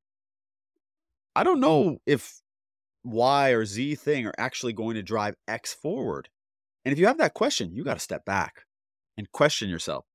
I 1.35 1.45
don't 1.45 1.61
know 1.61 1.99
if 2.07 2.41
Y 3.05 3.51
or 3.51 3.65
Z 3.65 3.95
thing 3.97 4.27
are 4.27 4.35
actually 4.39 4.73
going 4.73 4.95
to 4.95 5.03
drive 5.03 5.35
X 5.49 5.73
forward. 5.73 6.29
And 6.85 6.93
if 6.93 6.99
you 6.99 7.07
have 7.07 7.19
that 7.19 7.35
question, 7.35 7.75
you 7.75 7.85
got 7.85 7.95
to 7.95 8.01
step 8.01 8.25
back 8.25 8.65
and 9.17 9.31
question 9.33 9.69
yourself. 9.69 10.07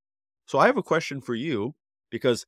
So 0.47 0.59
I 0.59 0.67
have 0.67 0.77
a 0.77 0.83
question 0.83 1.21
for 1.21 1.35
you 1.35 1.75
because 2.11 2.45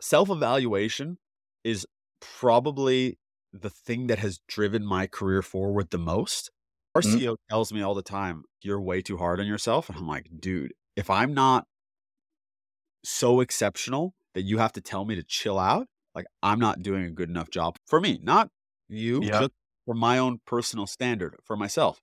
self 0.00 0.30
evaluation 0.30 1.18
is 1.62 1.86
probably 2.20 3.18
the 3.52 3.70
thing 3.70 4.08
that 4.08 4.18
has 4.18 4.40
driven 4.48 4.84
my 4.84 5.06
career 5.06 5.42
forward 5.42 5.90
the 5.90 5.98
most. 5.98 6.50
Our 6.94 7.02
mm-hmm. 7.02 7.18
CEO 7.18 7.36
tells 7.48 7.72
me 7.72 7.82
all 7.82 7.94
the 7.94 8.02
time, 8.02 8.44
you're 8.62 8.80
way 8.80 9.02
too 9.02 9.16
hard 9.16 9.40
on 9.40 9.46
yourself. 9.46 9.88
And 9.88 9.98
I'm 9.98 10.06
like, 10.06 10.28
dude, 10.38 10.72
if 10.96 11.10
I'm 11.10 11.34
not 11.34 11.66
so 13.04 13.40
exceptional 13.40 14.14
that 14.34 14.42
you 14.42 14.58
have 14.58 14.72
to 14.72 14.80
tell 14.80 15.04
me 15.04 15.14
to 15.14 15.22
chill 15.22 15.58
out, 15.58 15.86
like 16.14 16.26
I'm 16.42 16.58
not 16.58 16.82
doing 16.82 17.04
a 17.04 17.10
good 17.10 17.28
enough 17.28 17.50
job 17.50 17.76
for 17.86 18.00
me, 18.00 18.20
not 18.22 18.50
you, 18.88 19.22
yep. 19.22 19.40
just 19.40 19.52
for 19.86 19.94
my 19.94 20.18
own 20.18 20.40
personal 20.46 20.86
standard 20.86 21.36
for 21.44 21.56
myself. 21.56 22.00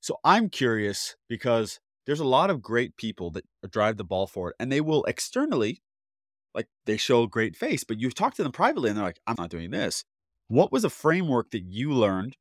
So 0.00 0.18
I'm 0.22 0.50
curious 0.50 1.16
because 1.28 1.80
there's 2.06 2.20
a 2.20 2.26
lot 2.26 2.50
of 2.50 2.62
great 2.62 2.96
people 2.96 3.30
that 3.30 3.44
drive 3.70 3.96
the 3.96 4.04
ball 4.04 4.26
forward 4.26 4.54
and 4.58 4.70
they 4.70 4.80
will 4.80 5.04
externally 5.04 5.82
like 6.54 6.68
they 6.86 6.96
show 6.96 7.24
a 7.24 7.28
great 7.28 7.56
face, 7.56 7.84
but 7.84 7.98
you 7.98 8.10
talk 8.10 8.34
to 8.34 8.42
them 8.42 8.52
privately 8.52 8.88
and 8.88 8.96
they're 8.96 9.04
like, 9.04 9.20
I'm 9.26 9.34
not 9.36 9.50
doing 9.50 9.70
this. 9.70 10.04
What 10.48 10.70
was 10.70 10.84
a 10.84 10.90
framework 10.90 11.50
that 11.50 11.64
you 11.64 11.92
learned 11.92 12.36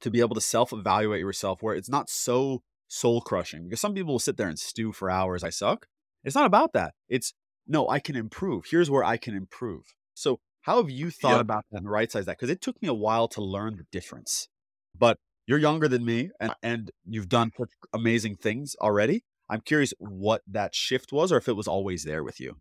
to 0.00 0.10
be 0.10 0.20
able 0.20 0.34
to 0.34 0.40
self 0.40 0.72
evaluate 0.72 1.20
yourself 1.20 1.62
where 1.62 1.74
it's 1.74 1.88
not 1.88 2.10
so 2.10 2.62
soul 2.88 3.20
crushing? 3.20 3.64
Because 3.64 3.80
some 3.80 3.94
people 3.94 4.14
will 4.14 4.18
sit 4.18 4.36
there 4.36 4.48
and 4.48 4.58
stew 4.58 4.92
for 4.92 5.10
hours. 5.10 5.44
I 5.44 5.50
suck. 5.50 5.86
It's 6.24 6.34
not 6.34 6.46
about 6.46 6.72
that. 6.72 6.94
It's 7.08 7.32
no, 7.66 7.88
I 7.88 7.98
can 7.98 8.16
improve. 8.16 8.64
Here's 8.70 8.90
where 8.90 9.04
I 9.04 9.16
can 9.16 9.34
improve. 9.34 9.94
So, 10.14 10.40
how 10.62 10.76
have 10.76 10.90
you 10.90 11.10
thought 11.10 11.32
yep. 11.32 11.40
about 11.40 11.64
that 11.70 11.78
and 11.78 11.90
right 11.90 12.10
size 12.10 12.26
that? 12.26 12.38
Because 12.38 12.50
it 12.50 12.60
took 12.60 12.80
me 12.82 12.88
a 12.88 12.94
while 12.94 13.28
to 13.28 13.42
learn 13.42 13.76
the 13.76 13.86
difference. 13.90 14.48
But 14.96 15.18
you're 15.46 15.58
younger 15.58 15.88
than 15.88 16.04
me 16.04 16.30
and, 16.38 16.54
and 16.62 16.90
you've 17.04 17.28
done 17.28 17.50
such 17.58 17.70
amazing 17.92 18.36
things 18.36 18.76
already. 18.80 19.24
I'm 19.48 19.62
curious 19.62 19.92
what 19.98 20.42
that 20.46 20.74
shift 20.74 21.12
was 21.12 21.32
or 21.32 21.38
if 21.38 21.48
it 21.48 21.56
was 21.56 21.66
always 21.66 22.04
there 22.04 22.22
with 22.22 22.38
you. 22.38 22.56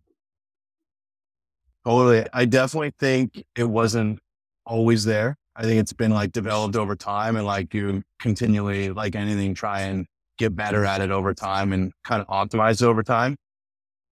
Totally. 1.85 2.25
I 2.33 2.45
definitely 2.45 2.93
think 2.97 3.43
it 3.55 3.65
wasn't 3.65 4.19
always 4.65 5.05
there. 5.05 5.35
I 5.55 5.63
think 5.63 5.79
it's 5.79 5.93
been 5.93 6.11
like 6.11 6.31
developed 6.31 6.75
over 6.75 6.95
time 6.95 7.35
and 7.35 7.45
like 7.45 7.73
you 7.73 8.01
continually, 8.19 8.89
like 8.91 9.15
anything, 9.15 9.53
try 9.53 9.81
and 9.81 10.05
get 10.37 10.55
better 10.55 10.85
at 10.85 11.01
it 11.01 11.11
over 11.11 11.33
time 11.33 11.73
and 11.73 11.91
kind 12.03 12.21
of 12.21 12.27
optimize 12.27 12.81
over 12.81 13.03
time. 13.03 13.35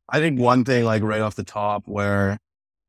I 0.10 0.20
think 0.20 0.40
one 0.40 0.64
thing, 0.66 0.86
like 0.86 1.04
right 1.04 1.22
off 1.22 1.36
the 1.36 1.44
top, 1.44 1.84
where 1.88 2.38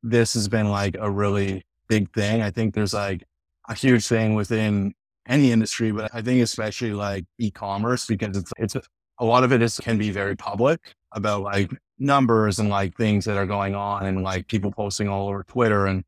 this 0.02 0.34
has 0.34 0.48
been 0.48 0.70
like 0.70 0.96
a 0.98 1.10
really 1.10 1.64
big 1.88 2.12
thing, 2.12 2.42
I 2.42 2.50
think 2.50 2.74
there's 2.74 2.94
like 2.94 3.24
a 3.68 3.74
huge 3.74 4.06
thing 4.06 4.34
within 4.34 4.94
any 5.26 5.52
industry, 5.52 5.92
but 5.92 6.10
I 6.14 6.22
think 6.22 6.42
especially 6.42 6.92
like 6.92 7.24
e-commerce 7.38 8.06
because 8.06 8.36
it's 8.36 8.52
it's 8.56 8.76
a 9.18 9.24
lot 9.24 9.44
of 9.44 9.52
it 9.52 9.62
is 9.62 9.78
can 9.78 9.98
be 9.98 10.10
very 10.10 10.36
public 10.36 10.80
about 11.12 11.42
like 11.42 11.70
numbers 11.98 12.58
and 12.58 12.68
like 12.68 12.96
things 12.96 13.24
that 13.24 13.36
are 13.36 13.46
going 13.46 13.74
on 13.74 14.06
and 14.06 14.22
like 14.22 14.46
people 14.46 14.70
posting 14.72 15.08
all 15.08 15.28
over 15.28 15.42
Twitter 15.42 15.86
and 15.86 16.04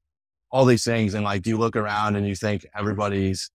all 0.50 0.64
these 0.64 0.84
things. 0.84 1.14
And 1.14 1.24
like 1.24 1.46
you 1.46 1.58
look 1.58 1.76
around 1.76 2.16
and 2.16 2.26
you 2.26 2.34
think 2.34 2.66
everybody's 2.74 3.50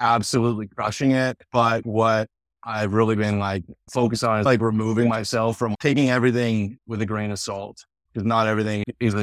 absolutely 0.00 0.68
crushing 0.68 1.12
it. 1.12 1.38
But 1.52 1.84
what 1.86 2.28
I've 2.68 2.92
really 2.92 3.16
been 3.16 3.38
like 3.38 3.64
focused 3.90 4.24
on 4.24 4.44
like 4.44 4.60
removing 4.60 5.08
myself 5.08 5.56
from 5.56 5.74
taking 5.80 6.10
everything 6.10 6.78
with 6.86 7.00
a 7.00 7.06
grain 7.06 7.30
of 7.30 7.38
salt 7.38 7.86
because 8.12 8.26
not 8.26 8.46
everything 8.46 8.84
is, 9.00 9.14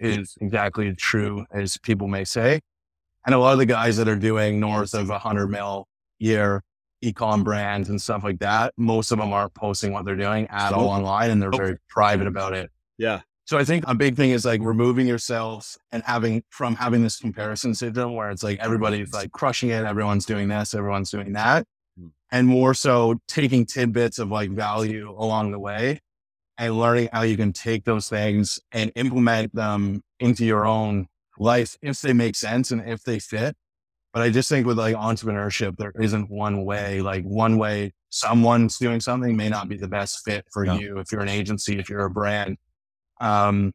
is 0.00 0.34
exactly 0.40 0.94
true 0.94 1.44
as 1.52 1.76
people 1.76 2.08
may 2.08 2.24
say. 2.24 2.60
And 3.26 3.34
a 3.34 3.38
lot 3.38 3.52
of 3.52 3.58
the 3.58 3.66
guys 3.66 3.98
that 3.98 4.08
are 4.08 4.16
doing 4.16 4.58
north 4.58 4.94
of 4.94 5.10
a 5.10 5.18
hundred 5.18 5.48
mil 5.48 5.86
year 6.18 6.62
ecom 7.04 7.44
brands 7.44 7.90
and 7.90 8.00
stuff 8.00 8.24
like 8.24 8.38
that, 8.38 8.72
most 8.78 9.12
of 9.12 9.18
them 9.18 9.34
aren't 9.34 9.52
posting 9.52 9.92
what 9.92 10.06
they're 10.06 10.16
doing 10.16 10.46
at 10.48 10.72
all 10.72 10.88
online 10.88 11.30
and 11.30 11.42
they're 11.42 11.50
very 11.50 11.76
private 11.90 12.26
about 12.26 12.54
it. 12.54 12.70
Yeah. 12.96 13.20
So 13.44 13.58
I 13.58 13.64
think 13.64 13.84
a 13.86 13.94
big 13.94 14.16
thing 14.16 14.30
is 14.30 14.46
like 14.46 14.62
removing 14.62 15.06
yourself 15.06 15.76
and 15.92 16.02
having 16.04 16.42
from 16.48 16.74
having 16.74 17.02
this 17.02 17.18
comparison 17.18 17.74
syndrome 17.74 18.14
where 18.14 18.30
it's 18.30 18.42
like 18.42 18.58
everybody's 18.60 19.12
like 19.12 19.32
crushing 19.32 19.68
it, 19.68 19.84
everyone's 19.84 20.24
doing 20.24 20.48
this, 20.48 20.72
everyone's 20.74 21.10
doing 21.10 21.34
that. 21.34 21.66
Hmm. 21.98 22.08
And 22.30 22.46
more 22.46 22.74
so 22.74 23.20
taking 23.28 23.66
tidbits 23.66 24.18
of 24.18 24.30
like 24.30 24.50
value 24.50 25.10
along 25.10 25.52
the 25.52 25.58
way 25.58 26.00
and 26.58 26.78
learning 26.78 27.08
how 27.12 27.22
you 27.22 27.36
can 27.36 27.52
take 27.52 27.84
those 27.84 28.08
things 28.08 28.60
and 28.72 28.92
implement 28.94 29.54
them 29.54 30.02
into 30.20 30.44
your 30.44 30.66
own 30.66 31.06
life 31.38 31.76
if 31.82 32.00
they 32.00 32.12
make 32.12 32.36
sense 32.36 32.70
and 32.70 32.88
if 32.88 33.02
they 33.02 33.18
fit 33.18 33.56
but 34.14 34.22
I 34.22 34.30
just 34.30 34.48
think 34.48 34.64
with 34.64 34.78
like 34.78 34.94
entrepreneurship, 34.94 35.76
there 35.76 35.92
isn't 36.00 36.30
one 36.30 36.64
way, 36.64 37.00
like 37.00 37.24
one 37.24 37.58
way 37.58 37.92
someone's 38.10 38.78
doing 38.78 39.00
something 39.00 39.36
may 39.36 39.48
not 39.48 39.68
be 39.68 39.76
the 39.76 39.88
best 39.88 40.24
fit 40.24 40.46
for 40.52 40.64
yeah. 40.64 40.78
you 40.78 40.98
if 41.00 41.10
you're 41.10 41.20
an 41.20 41.28
agency, 41.28 41.80
if 41.80 41.90
you're 41.90 42.04
a 42.04 42.10
brand. 42.10 42.56
Um, 43.20 43.72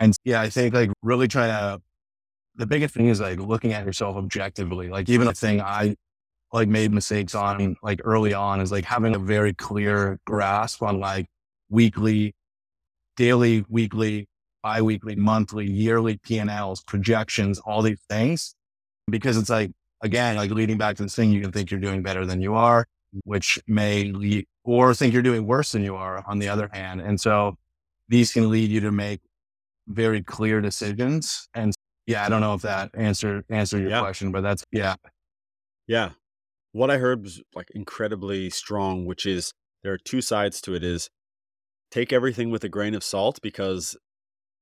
and 0.00 0.16
yeah, 0.24 0.40
I 0.40 0.48
think 0.48 0.72
like 0.72 0.90
really 1.02 1.28
trying 1.28 1.50
to, 1.50 1.82
the 2.54 2.64
biggest 2.64 2.94
thing 2.94 3.08
is 3.08 3.20
like 3.20 3.38
looking 3.38 3.74
at 3.74 3.84
yourself 3.84 4.16
objectively. 4.16 4.88
Like 4.88 5.10
even 5.10 5.28
a 5.28 5.34
thing 5.34 5.60
I 5.60 5.94
like 6.56 6.68
made 6.68 6.92
mistakes 6.92 7.34
on 7.34 7.76
like 7.82 8.00
early 8.04 8.34
on 8.34 8.60
is 8.60 8.72
like 8.72 8.84
having 8.84 9.14
a 9.14 9.18
very 9.18 9.54
clear 9.54 10.18
grasp 10.24 10.82
on 10.82 10.98
like 11.00 11.26
weekly, 11.68 12.34
daily, 13.16 13.64
weekly, 13.68 14.28
bi-weekly, 14.62 15.16
monthly, 15.16 15.70
yearly 15.70 16.18
P&Ls, 16.18 16.82
projections, 16.82 17.58
all 17.60 17.82
these 17.82 18.00
things 18.08 18.54
because 19.08 19.36
it's 19.36 19.50
like, 19.50 19.70
again, 20.02 20.36
like 20.36 20.50
leading 20.50 20.78
back 20.78 20.96
to 20.96 21.04
this 21.04 21.14
thing, 21.14 21.30
you 21.30 21.40
can 21.40 21.52
think 21.52 21.70
you're 21.70 21.80
doing 21.80 22.02
better 22.02 22.26
than 22.26 22.40
you 22.40 22.54
are, 22.54 22.86
which 23.24 23.58
may 23.66 24.04
lead 24.04 24.46
or 24.64 24.94
think 24.94 25.12
you're 25.12 25.22
doing 25.22 25.46
worse 25.46 25.72
than 25.72 25.84
you 25.84 25.94
are 25.94 26.24
on 26.26 26.38
the 26.38 26.48
other 26.48 26.68
hand. 26.72 27.00
And 27.00 27.20
so 27.20 27.56
these 28.08 28.32
can 28.32 28.50
lead 28.50 28.70
you 28.70 28.80
to 28.80 28.92
make 28.92 29.20
very 29.88 30.22
clear 30.22 30.60
decisions. 30.60 31.48
And 31.54 31.74
yeah, 32.06 32.24
I 32.24 32.28
don't 32.28 32.40
know 32.40 32.54
if 32.54 32.62
that 32.62 32.90
answer 32.94 33.44
answered 33.48 33.82
your 33.82 34.00
question, 34.00 34.32
but 34.32 34.42
that's 34.42 34.64
yeah. 34.72 34.96
Yeah. 35.86 36.10
What 36.76 36.90
I 36.90 36.98
heard 36.98 37.22
was 37.22 37.42
like 37.54 37.68
incredibly 37.74 38.50
strong, 38.50 39.06
which 39.06 39.24
is 39.26 39.52
there 39.82 39.92
are 39.92 39.98
two 39.98 40.20
sides 40.20 40.60
to 40.62 40.74
it 40.74 40.84
is 40.84 41.08
take 41.90 42.12
everything 42.12 42.50
with 42.50 42.64
a 42.64 42.68
grain 42.68 42.94
of 42.94 43.02
salt 43.02 43.38
because 43.42 43.96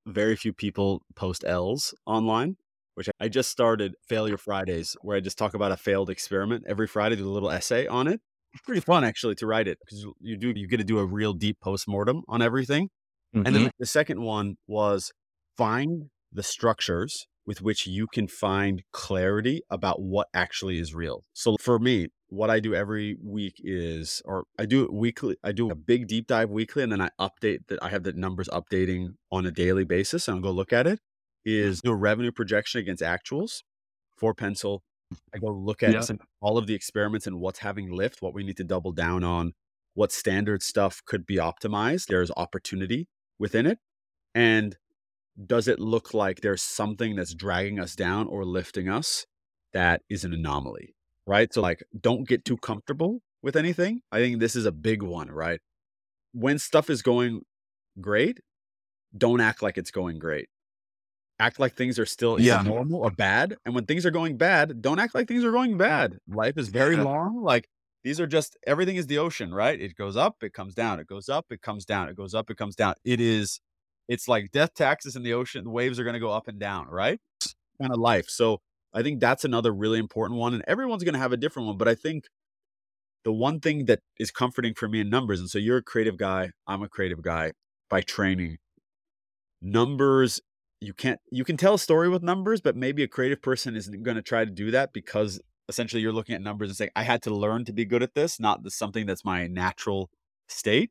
very 0.07 0.37
few 0.37 0.53
people 0.53 1.03
post 1.17 1.45
L's 1.47 1.95
online 2.07 2.57
which 2.95 3.09
I 3.21 3.29
just 3.29 3.51
started 3.51 3.95
Failure 4.09 4.37
Fridays, 4.37 4.97
where 5.03 5.17
I 5.17 5.21
just 5.21 5.37
talk 5.37 5.55
about 5.55 5.73
a 5.73 5.77
failed 5.77 6.11
experiment 6.11 6.65
every 6.69 6.87
Friday, 6.87 7.17
do 7.17 7.29
a 7.29 7.31
little 7.31 7.51
essay 7.51 7.87
on 7.87 8.07
it. 8.07 8.21
It's 8.53 8.63
pretty 8.63 8.81
fun 8.81 9.03
actually 9.03 9.35
to 9.37 9.47
write 9.47 9.67
it 9.67 9.79
because 9.81 10.07
you 10.21 10.37
do 10.37 10.53
you 10.55 10.69
get 10.69 10.77
to 10.77 10.85
do 10.85 10.99
a 10.99 11.05
real 11.05 11.33
deep 11.33 11.59
post 11.61 11.89
mortem 11.89 12.23
on 12.29 12.41
everything. 12.41 12.89
Mm-hmm. 13.35 13.47
And 13.47 13.55
then 13.55 13.63
mm-hmm. 13.65 13.71
the 13.81 13.87
second 13.87 14.23
one 14.23 14.57
was 14.69 15.13
find 15.57 16.05
the 16.33 16.45
structures 16.45 17.27
with 17.47 17.61
which 17.61 17.87
you 17.87 18.07
can 18.07 18.27
find 18.27 18.83
clarity 18.93 19.63
about 19.71 20.01
what 20.01 20.29
actually 20.35 20.79
is 20.79 20.95
real. 20.95 21.25
So 21.35 21.57
for 21.61 21.79
me, 21.79 22.09
what 22.29 22.51
I 22.51 22.59
do 22.59 22.75
every 22.75 23.17
week 23.23 23.61
is, 23.63 24.23
or 24.25 24.45
I 24.59 24.67
do 24.67 24.85
it 24.85 24.93
weekly, 24.93 25.37
I 25.45 25.53
do 25.53 25.71
a 25.71 25.75
big 25.75 26.09
deep 26.09 26.27
dive 26.27 26.51
weekly 26.51 26.83
and 26.83 26.91
then 26.91 27.01
I 27.01 27.11
update 27.21 27.67
that 27.69 27.79
I 27.83 27.91
have 27.91 28.03
the 28.03 28.13
numbers 28.13 28.49
updating 28.49 29.15
on 29.31 29.47
a 29.47 29.51
daily 29.51 29.85
basis 29.85 30.27
and 30.27 30.37
I'll 30.37 30.43
go 30.43 30.51
look 30.51 30.73
at 30.73 30.87
it 30.87 31.01
is 31.45 31.83
do 31.83 31.93
a 31.93 31.97
revenue 31.97 32.33
projection 32.33 32.81
against 32.81 33.03
actuals 33.03 33.63
for 34.17 34.35
Pencil. 34.35 34.83
I 35.35 35.39
go 35.39 35.49
look 35.49 35.83
at 35.83 35.93
yeah. 35.93 36.17
all 36.41 36.57
of 36.57 36.67
the 36.67 36.75
experiments 36.75 37.27
and 37.27 37.39
what's 37.39 37.59
having 37.59 37.91
lift, 37.91 38.23
what 38.23 38.35
we 38.35 38.43
need 38.43 38.57
to 38.57 38.65
double 38.65 38.93
down 38.93 39.23
on, 39.23 39.53
what 39.93 40.11
standard 40.11 40.63
stuff 40.63 41.03
could 41.05 41.27
be 41.27 41.37
optimized. 41.37 42.07
There's 42.07 42.31
opportunity 42.37 43.09
within 43.39 43.67
it. 43.67 43.79
And 44.35 44.77
does 45.47 45.69
it 45.69 45.81
look 45.81 46.15
like 46.15 46.41
there's 46.41 46.63
something 46.63 47.17
that's 47.17 47.35
dragging 47.35 47.81
us 47.81 47.95
down 47.97 48.29
or 48.29 48.45
lifting 48.45 48.89
us 48.89 49.27
that 49.73 50.03
is 50.09 50.25
an 50.25 50.33
anomaly? 50.33 50.95
Right. 51.27 51.53
So, 51.53 51.63
like, 51.63 51.83
don't 51.99 52.29
get 52.29 52.45
too 52.45 52.57
comfortable 52.57 53.21
with 53.43 53.57
anything. 53.57 54.01
I 54.13 54.19
think 54.19 54.41
this 54.41 54.55
is 54.55 54.67
a 54.67 54.73
big 54.73 55.03
one, 55.03 55.31
right? 55.31 55.61
When 56.33 56.59
stuff 56.59 56.91
is 56.91 57.03
going 57.03 57.43
great, 58.01 58.41
don't 59.17 59.41
act 59.41 59.63
like 59.63 59.79
it's 59.79 59.91
going 59.91 60.19
great 60.19 60.49
act 61.39 61.59
like 61.59 61.75
things 61.75 61.99
are 61.99 62.07
still 62.07 62.41
yeah. 62.41 62.63
normal 62.63 63.01
or 63.01 63.11
bad. 63.11 63.57
And 63.65 63.75
when 63.75 63.87
things 63.87 64.07
are 64.07 64.11
going 64.11 64.37
bad, 64.37 64.81
don't 64.81 64.99
act 64.99 65.15
like 65.15 65.29
things 65.29 65.45
are 65.45 65.53
going 65.53 65.77
bad. 65.77 66.19
Life 66.29 66.57
is 66.57 66.69
very 66.69 66.97
long. 66.97 67.43
Like 67.43 67.69
these 68.03 68.21
are 68.21 68.27
just 68.27 68.57
everything 68.67 68.97
is 68.97 69.07
the 69.07 69.19
ocean, 69.19 69.53
right? 69.53 69.81
It 69.81 69.95
goes 69.95 70.17
up, 70.17 70.37
it 70.43 70.53
comes 70.53 70.75
down, 70.75 71.01
it 71.01 71.07
goes 71.07 71.29
up, 71.29 71.47
it 71.51 71.63
comes 71.63 71.85
down, 71.85 72.09
it 72.09 72.17
goes 72.17 72.35
up, 72.35 72.51
it 72.51 72.57
comes 72.57 72.77
down. 72.77 72.95
It 73.05 73.21
is 73.21 73.61
it's 74.09 74.29
like 74.29 74.51
death 74.53 74.75
taxes 74.75 75.17
in 75.17 75.23
the 75.23 75.33
ocean. 75.33 75.65
The 75.65 75.71
waves 75.71 75.99
are 75.99 76.05
going 76.05 76.15
to 76.15 76.21
go 76.21 76.31
up 76.31 76.49
and 76.49 76.59
down, 76.59 76.89
right? 76.89 77.21
Kind 77.81 77.93
of 77.93 77.99
life. 77.99 78.27
So 78.29 78.61
I 78.93 79.03
think 79.03 79.21
that's 79.21 79.45
another 79.45 79.73
really 79.73 79.99
important 79.99 80.39
one. 80.39 80.55
And 80.55 80.65
everyone's 80.67 81.05
going 81.05 81.15
to 81.15 81.21
have 81.21 81.33
a 81.33 81.37
different 81.37 81.67
one. 81.67 81.79
But 81.79 81.89
I 81.89 81.95
think 81.95 82.25
the 83.25 83.33
one 83.33 83.61
thing 83.61 83.87
that 83.87 84.01
is 84.19 84.31
comforting 84.31 84.75
for 84.75 84.89
me 84.89 85.01
in 85.01 85.11
numbers, 85.11 85.41
and 85.41 85.49
so 85.49 85.59
you're 85.59 85.79
a 85.79 85.83
creative 85.83 86.17
guy, 86.17 86.51
I'm 86.67 86.83
a 86.83 86.89
creative 86.89 87.23
guy 87.23 87.53
by 87.89 88.03
training. 88.03 88.59
Numbers 89.63 90.41
you 90.85 90.93
can't 90.93 91.19
you 91.31 91.45
can 91.45 91.57
tell 91.57 91.75
a 91.75 91.79
story 91.79 92.09
with 92.09 92.23
numbers, 92.23 92.61
but 92.61 92.77
maybe 92.77 93.03
a 93.03 93.09
creative 93.09 93.41
person 93.41 93.75
isn't 93.75 94.03
going 94.03 94.17
to 94.17 94.23
try 94.23 94.45
to 94.45 94.51
do 94.51 94.71
that 94.71 94.93
because 94.93 95.41
essentially 95.69 96.03
you're 96.03 96.13
looking 96.13 96.35
at 96.35 96.43
numbers 96.43 96.69
and 96.69 96.77
saying, 96.77 96.91
I 96.95 97.03
had 97.03 97.23
to 97.23 97.35
learn 97.35 97.65
to 97.65 97.73
be 97.73 97.85
good 97.85 98.03
at 98.03 98.15
this, 98.15 98.39
not 98.39 98.61
something 98.71 99.07
that's 99.07 99.25
my 99.25 99.47
natural 99.47 100.11
state. 100.49 100.91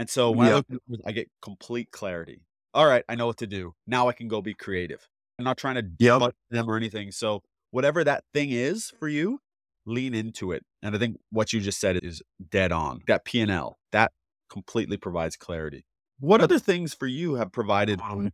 And 0.00 0.08
so 0.08 0.30
when 0.30 0.48
I 0.48 0.54
look, 0.54 0.66
I 1.04 1.12
get 1.12 1.28
complete 1.42 1.90
clarity. 1.90 2.40
All 2.72 2.86
right, 2.86 3.04
I 3.06 3.16
know 3.16 3.26
what 3.26 3.36
to 3.36 3.46
do. 3.46 3.74
Now 3.86 4.08
I 4.08 4.14
can 4.14 4.28
go 4.28 4.40
be 4.40 4.54
creative. 4.54 5.06
I'm 5.38 5.44
not 5.44 5.58
trying 5.58 5.74
to 5.74 5.84
yep. 5.98 6.34
them 6.50 6.70
or 6.70 6.78
anything. 6.78 7.12
So 7.12 7.42
whatever 7.70 8.02
that 8.04 8.24
thing 8.32 8.50
is 8.50 8.90
for 8.98 9.08
you, 9.08 9.40
lean 9.84 10.14
into 10.14 10.52
it. 10.52 10.64
And 10.82 10.96
I 10.96 10.98
think 10.98 11.18
what 11.30 11.52
you 11.52 11.60
just 11.60 11.78
said 11.78 12.00
is 12.02 12.22
dead 12.50 12.72
on. 12.72 13.00
That 13.08 13.26
P 13.26 13.42
and 13.42 13.50
L 13.50 13.76
that 13.92 14.12
completely 14.50 14.96
provides 14.96 15.36
clarity. 15.36 15.84
What 16.18 16.40
other 16.40 16.58
things 16.58 16.94
for 16.94 17.06
you 17.06 17.34
have 17.34 17.52
provided 17.52 18.00
um 18.00 18.32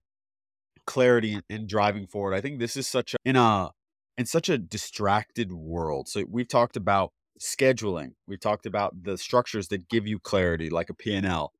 clarity 0.87 1.41
in 1.51 1.67
driving 1.67 2.07
forward? 2.07 2.35
I 2.35 2.41
think 2.41 2.61
this 2.61 2.77
is 2.77 2.87
such 2.87 3.15
a 3.15 3.17
in 3.25 3.35
a 3.35 3.73
in 4.17 4.27
such 4.27 4.49
a 4.49 4.57
distracted 4.57 5.53
world. 5.53 6.07
So 6.07 6.23
we've 6.31 6.47
talked 6.47 6.77
about 6.77 7.11
scheduling. 7.41 8.13
We've 8.27 8.41
talked 8.41 8.67
about 8.67 9.03
the 9.03 9.19
structures 9.19 9.69
that 9.69 9.89
give 9.89 10.07
you 10.07 10.19
clarity, 10.19 10.71
like 10.71 10.91
a 10.91 10.95
P&L. 10.95 11.53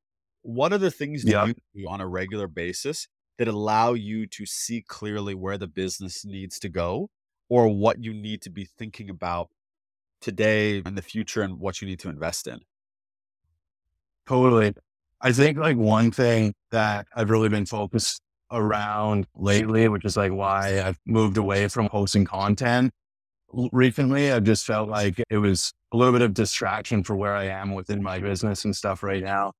What 0.47 0.71
other 0.71 0.89
things 0.89 1.25
do 1.25 1.31
you 1.31 1.53
do 1.75 1.89
on 1.89 1.99
a 1.99 2.07
regular 2.07 2.47
basis 2.47 3.09
that 3.37 3.49
allow 3.49 3.91
you 3.91 4.25
to 4.27 4.45
see 4.45 4.81
clearly 4.81 5.35
where 5.35 5.57
the 5.57 5.67
business 5.67 6.23
needs 6.23 6.57
to 6.59 6.69
go 6.69 7.09
or 7.49 7.67
what 7.67 8.01
you 8.01 8.13
need 8.13 8.41
to 8.43 8.49
be 8.49 8.63
thinking 8.63 9.09
about 9.09 9.49
today 10.21 10.81
and 10.85 10.97
the 10.97 11.01
future 11.01 11.41
and 11.41 11.59
what 11.59 11.81
you 11.81 11.87
need 11.89 11.99
to 11.99 12.07
invest 12.07 12.47
in? 12.47 12.61
Totally. 14.25 14.73
I 15.19 15.33
think 15.33 15.57
like 15.57 15.75
one 15.75 16.11
thing 16.11 16.53
that 16.71 17.07
I've 17.13 17.29
really 17.29 17.49
been 17.49 17.65
focused 17.65 18.21
around 18.49 19.27
lately, 19.35 19.89
which 19.89 20.05
is 20.05 20.15
like 20.15 20.31
why 20.31 20.81
I've 20.81 20.97
moved 21.05 21.35
away 21.35 21.67
from 21.67 21.89
posting 21.89 22.23
content 22.23 22.93
recently. 23.73 24.31
I've 24.31 24.45
just 24.45 24.65
felt 24.65 24.87
like 24.87 25.21
it 25.29 25.39
was 25.39 25.73
a 25.91 25.97
little 25.97 26.13
bit 26.13 26.21
of 26.21 26.33
distraction 26.33 27.03
for 27.03 27.17
where 27.17 27.35
I 27.35 27.47
am 27.47 27.73
within 27.73 28.01
my 28.01 28.19
business 28.19 28.63
and 28.63 28.73
stuff 28.73 29.03
right 29.03 29.21
now. 29.21 29.51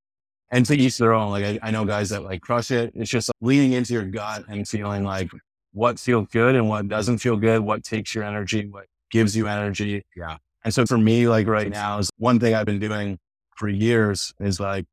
And 0.50 0.66
to 0.66 0.76
each 0.76 0.98
their 0.98 1.14
own. 1.14 1.32
Like 1.32 1.44
I, 1.44 1.60
I 1.62 1.72
know 1.72 1.86
guys 1.86 2.10
that 2.10 2.24
like 2.24 2.42
crush 2.42 2.72
it. 2.72 2.94
It's 2.96 3.12
just 3.12 3.30
leaning 3.42 3.74
into 3.74 3.94
your 3.94 4.06
gut 4.06 4.46
and 4.48 4.68
feeling 4.68 5.04
like 5.04 5.30
what 5.74 6.00
feels 6.00 6.28
good 6.30 6.56
and 6.56 6.70
what 6.70 6.88
doesn't 6.88 7.18
feel 7.18 7.36
good, 7.36 7.62
what 7.62 7.84
takes 7.84 8.16
your 8.16 8.24
energy, 8.24 8.66
what 8.68 8.86
gives 9.12 9.36
you 9.36 9.48
energy. 9.48 10.04
Yeah. 10.16 10.38
And 10.64 10.74
so 10.74 10.86
for 10.86 10.98
me, 10.98 11.28
like 11.28 11.48
right 11.48 11.70
now 11.70 12.00
is 12.00 12.10
one 12.18 12.40
thing 12.40 12.54
I've 12.54 12.66
been 12.66 12.80
doing 12.80 13.20
for 13.58 13.68
years 13.68 14.34
is 14.40 14.60
like 14.60 14.86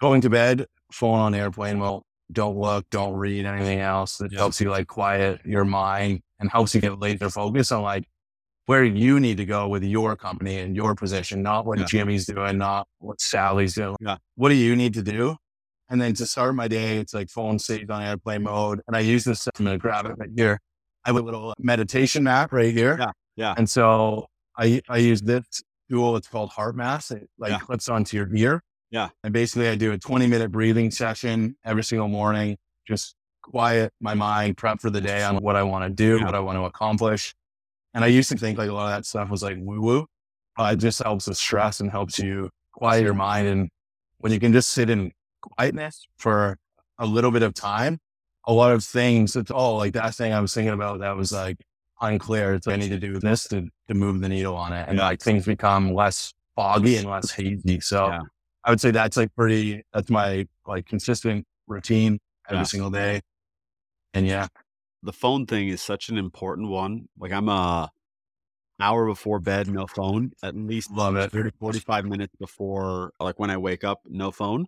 going 0.00 0.20
to 0.22 0.30
bed, 0.30 0.66
phone 0.92 1.18
on 1.18 1.34
airplane 1.34 1.78
mode, 1.78 2.02
don't 2.32 2.56
look, 2.56 2.88
don't 2.90 3.14
read 3.14 3.46
anything 3.46 3.80
else 3.80 4.18
that 4.18 4.32
helps 4.32 4.60
you 4.60 4.70
like 4.70 4.86
quiet 4.86 5.40
your 5.44 5.64
mind 5.64 6.20
and 6.38 6.50
helps 6.50 6.74
you 6.74 6.80
get 6.80 6.98
laser 6.98 7.30
focus 7.30 7.72
on 7.72 7.82
like 7.82 8.04
where 8.68 8.84
you 8.84 9.18
need 9.18 9.38
to 9.38 9.46
go 9.46 9.66
with 9.66 9.82
your 9.82 10.14
company 10.14 10.58
and 10.58 10.76
your 10.76 10.94
position, 10.94 11.42
not 11.42 11.64
what 11.64 11.78
yeah. 11.78 11.86
Jimmy's 11.86 12.26
doing, 12.26 12.58
not 12.58 12.86
what 12.98 13.18
Sally's 13.18 13.74
doing. 13.74 13.96
Yeah. 13.98 14.18
What 14.34 14.50
do 14.50 14.56
you 14.56 14.76
need 14.76 14.92
to 14.92 15.02
do? 15.02 15.36
And 15.88 15.98
then 15.98 16.12
to 16.12 16.26
start 16.26 16.54
my 16.54 16.68
day, 16.68 16.98
it's 16.98 17.14
like 17.14 17.30
phone 17.30 17.58
safe 17.58 17.90
on 17.90 18.02
airplane 18.02 18.42
mode. 18.42 18.82
And 18.86 18.94
I 18.94 19.00
use 19.00 19.24
this, 19.24 19.48
I'm 19.58 19.64
going 19.64 19.74
to 19.74 19.80
grab 19.80 20.04
it 20.04 20.18
right 20.18 20.28
here. 20.36 20.60
I 21.06 21.08
have 21.08 21.16
a 21.16 21.22
little 21.22 21.54
meditation 21.58 22.24
map 22.24 22.52
right 22.52 22.70
here. 22.70 22.98
Yeah. 23.00 23.10
Yeah. 23.36 23.54
And 23.56 23.70
so 23.70 24.26
I, 24.58 24.82
I 24.86 24.98
use 24.98 25.22
this 25.22 25.46
tool. 25.90 26.16
It's 26.16 26.28
called 26.28 26.50
HeartMath. 26.50 27.16
It 27.16 27.30
like 27.38 27.52
yeah. 27.52 27.58
clips 27.60 27.88
onto 27.88 28.18
your 28.18 28.28
ear. 28.36 28.60
Yeah. 28.90 29.08
And 29.24 29.32
basically 29.32 29.70
I 29.70 29.76
do 29.76 29.92
a 29.92 29.98
20 29.98 30.26
minute 30.26 30.52
breathing 30.52 30.90
session 30.90 31.56
every 31.64 31.84
single 31.84 32.08
morning, 32.08 32.58
just 32.86 33.14
quiet 33.40 33.94
my 33.98 34.12
mind, 34.12 34.58
prep 34.58 34.78
for 34.82 34.90
the 34.90 35.00
day 35.00 35.22
on 35.22 35.38
what 35.38 35.56
I 35.56 35.62
want 35.62 35.84
to 35.84 35.90
do, 35.90 36.18
yeah. 36.18 36.26
what 36.26 36.34
I 36.34 36.40
want 36.40 36.58
to 36.58 36.64
accomplish. 36.64 37.34
And 37.94 38.04
I 38.04 38.08
used 38.08 38.28
to 38.30 38.36
think 38.36 38.58
like 38.58 38.68
a 38.68 38.72
lot 38.72 38.92
of 38.92 38.98
that 38.98 39.06
stuff 39.06 39.30
was 39.30 39.42
like 39.42 39.56
woo 39.58 39.80
woo. 39.80 40.06
Uh, 40.56 40.70
it 40.72 40.76
just 40.76 41.02
helps 41.02 41.26
with 41.26 41.36
stress 41.36 41.80
and 41.80 41.90
helps 41.90 42.18
you 42.18 42.50
quiet 42.72 43.02
your 43.02 43.14
mind. 43.14 43.46
And 43.46 43.70
when 44.18 44.32
you 44.32 44.40
can 44.40 44.52
just 44.52 44.70
sit 44.70 44.90
in 44.90 45.12
quietness 45.40 46.06
for 46.16 46.58
a 46.98 47.06
little 47.06 47.30
bit 47.30 47.42
of 47.42 47.54
time, 47.54 47.98
a 48.44 48.52
lot 48.52 48.72
of 48.72 48.84
things, 48.84 49.36
it's 49.36 49.50
all 49.50 49.76
like 49.76 49.92
that 49.92 50.14
thing 50.14 50.32
I 50.32 50.40
was 50.40 50.52
thinking 50.52 50.72
about 50.72 51.00
that 51.00 51.16
was 51.16 51.32
like 51.32 51.58
unclear. 52.00 52.54
It's 52.54 52.66
like, 52.66 52.74
I 52.74 52.78
need 52.78 52.88
to 52.88 52.98
do 52.98 53.18
this 53.18 53.46
to, 53.48 53.68
to 53.88 53.94
move 53.94 54.20
the 54.20 54.28
needle 54.28 54.56
on 54.56 54.72
it. 54.72 54.88
And 54.88 54.98
like 54.98 55.20
things 55.20 55.46
become 55.46 55.94
less 55.94 56.32
foggy 56.56 56.96
and 56.96 57.08
less 57.08 57.30
hazy. 57.30 57.80
So 57.80 58.08
yeah. 58.08 58.22
I 58.64 58.70
would 58.70 58.80
say 58.80 58.90
that's 58.90 59.16
like 59.16 59.34
pretty, 59.36 59.84
that's 59.92 60.10
my 60.10 60.46
like 60.66 60.86
consistent 60.86 61.46
routine 61.66 62.18
every 62.48 62.58
yeah. 62.58 62.64
single 62.64 62.90
day. 62.90 63.20
And 64.14 64.26
yeah. 64.26 64.48
The 65.02 65.12
phone 65.12 65.46
thing 65.46 65.68
is 65.68 65.80
such 65.80 66.08
an 66.08 66.18
important 66.18 66.68
one. 66.68 67.08
Like 67.18 67.32
I'm 67.32 67.48
a 67.48 67.90
hour 68.80 69.06
before 69.06 69.40
bed, 69.40 69.68
no 69.68 69.86
phone, 69.86 70.32
at 70.42 70.56
least 70.56 70.90
love 70.90 71.16
it. 71.16 71.32
30, 71.32 71.50
45 71.58 72.04
minutes 72.04 72.34
before, 72.38 73.12
like 73.20 73.38
when 73.38 73.50
I 73.50 73.56
wake 73.56 73.84
up, 73.84 74.00
no 74.06 74.30
phone. 74.30 74.66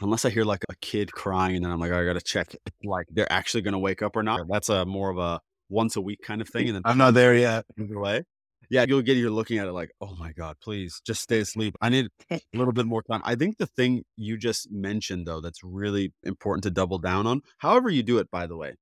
Unless 0.00 0.24
I 0.24 0.30
hear 0.30 0.44
like 0.44 0.64
a 0.70 0.74
kid 0.76 1.12
crying 1.12 1.56
and 1.56 1.64
then 1.64 1.72
I'm 1.72 1.78
like, 1.78 1.92
oh, 1.92 2.00
I 2.00 2.04
got 2.04 2.14
to 2.14 2.22
check 2.22 2.54
like 2.84 3.06
they're 3.10 3.30
actually 3.30 3.60
going 3.62 3.72
to 3.72 3.78
wake 3.78 4.00
up 4.00 4.16
or 4.16 4.22
not. 4.22 4.46
That's 4.48 4.70
a 4.70 4.86
more 4.86 5.10
of 5.10 5.18
a 5.18 5.40
once 5.68 5.96
a 5.96 6.00
week 6.00 6.20
kind 6.22 6.40
of 6.40 6.48
thing. 6.48 6.68
And 6.68 6.76
then 6.76 6.82
I'm 6.86 6.96
not 6.96 7.12
there 7.12 7.34
yet. 7.34 7.66
Either 7.78 7.98
way 7.98 8.24
yeah, 8.70 8.84
you'll 8.86 9.02
get 9.02 9.16
you're 9.16 9.30
looking 9.30 9.58
at 9.58 9.66
it 9.66 9.72
like, 9.72 9.90
oh 10.00 10.14
my 10.14 10.32
God, 10.32 10.56
please 10.62 11.02
just 11.04 11.20
stay 11.20 11.40
asleep. 11.40 11.76
I 11.80 11.88
need 11.88 12.08
a 12.30 12.40
little 12.54 12.72
bit 12.72 12.86
more 12.86 13.02
time. 13.02 13.20
I 13.24 13.34
think 13.34 13.58
the 13.58 13.66
thing 13.66 14.04
you 14.16 14.38
just 14.38 14.70
mentioned 14.70 15.26
though, 15.26 15.40
that's 15.40 15.62
really 15.64 16.12
important 16.22 16.62
to 16.64 16.70
double 16.70 16.98
down 16.98 17.26
on, 17.26 17.42
however 17.58 17.90
you 17.90 18.02
do 18.02 18.18
it, 18.18 18.30
by 18.30 18.46
the 18.46 18.56
way, 18.56 18.76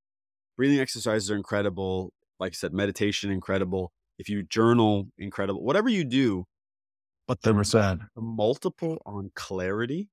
breathing 0.58 0.80
exercises 0.80 1.30
are 1.30 1.36
incredible. 1.36 2.12
Like 2.38 2.52
I 2.52 2.54
said, 2.54 2.74
meditation, 2.74 3.30
incredible. 3.30 3.92
If 4.18 4.28
you 4.28 4.42
journal, 4.42 5.08
incredible. 5.16 5.64
Whatever 5.64 5.88
you 5.88 6.04
do, 6.04 6.44
but 7.26 7.40
the 7.40 7.54
percent 7.54 8.02
multiple 8.16 8.98
on 9.06 9.30
clarity. 9.34 10.10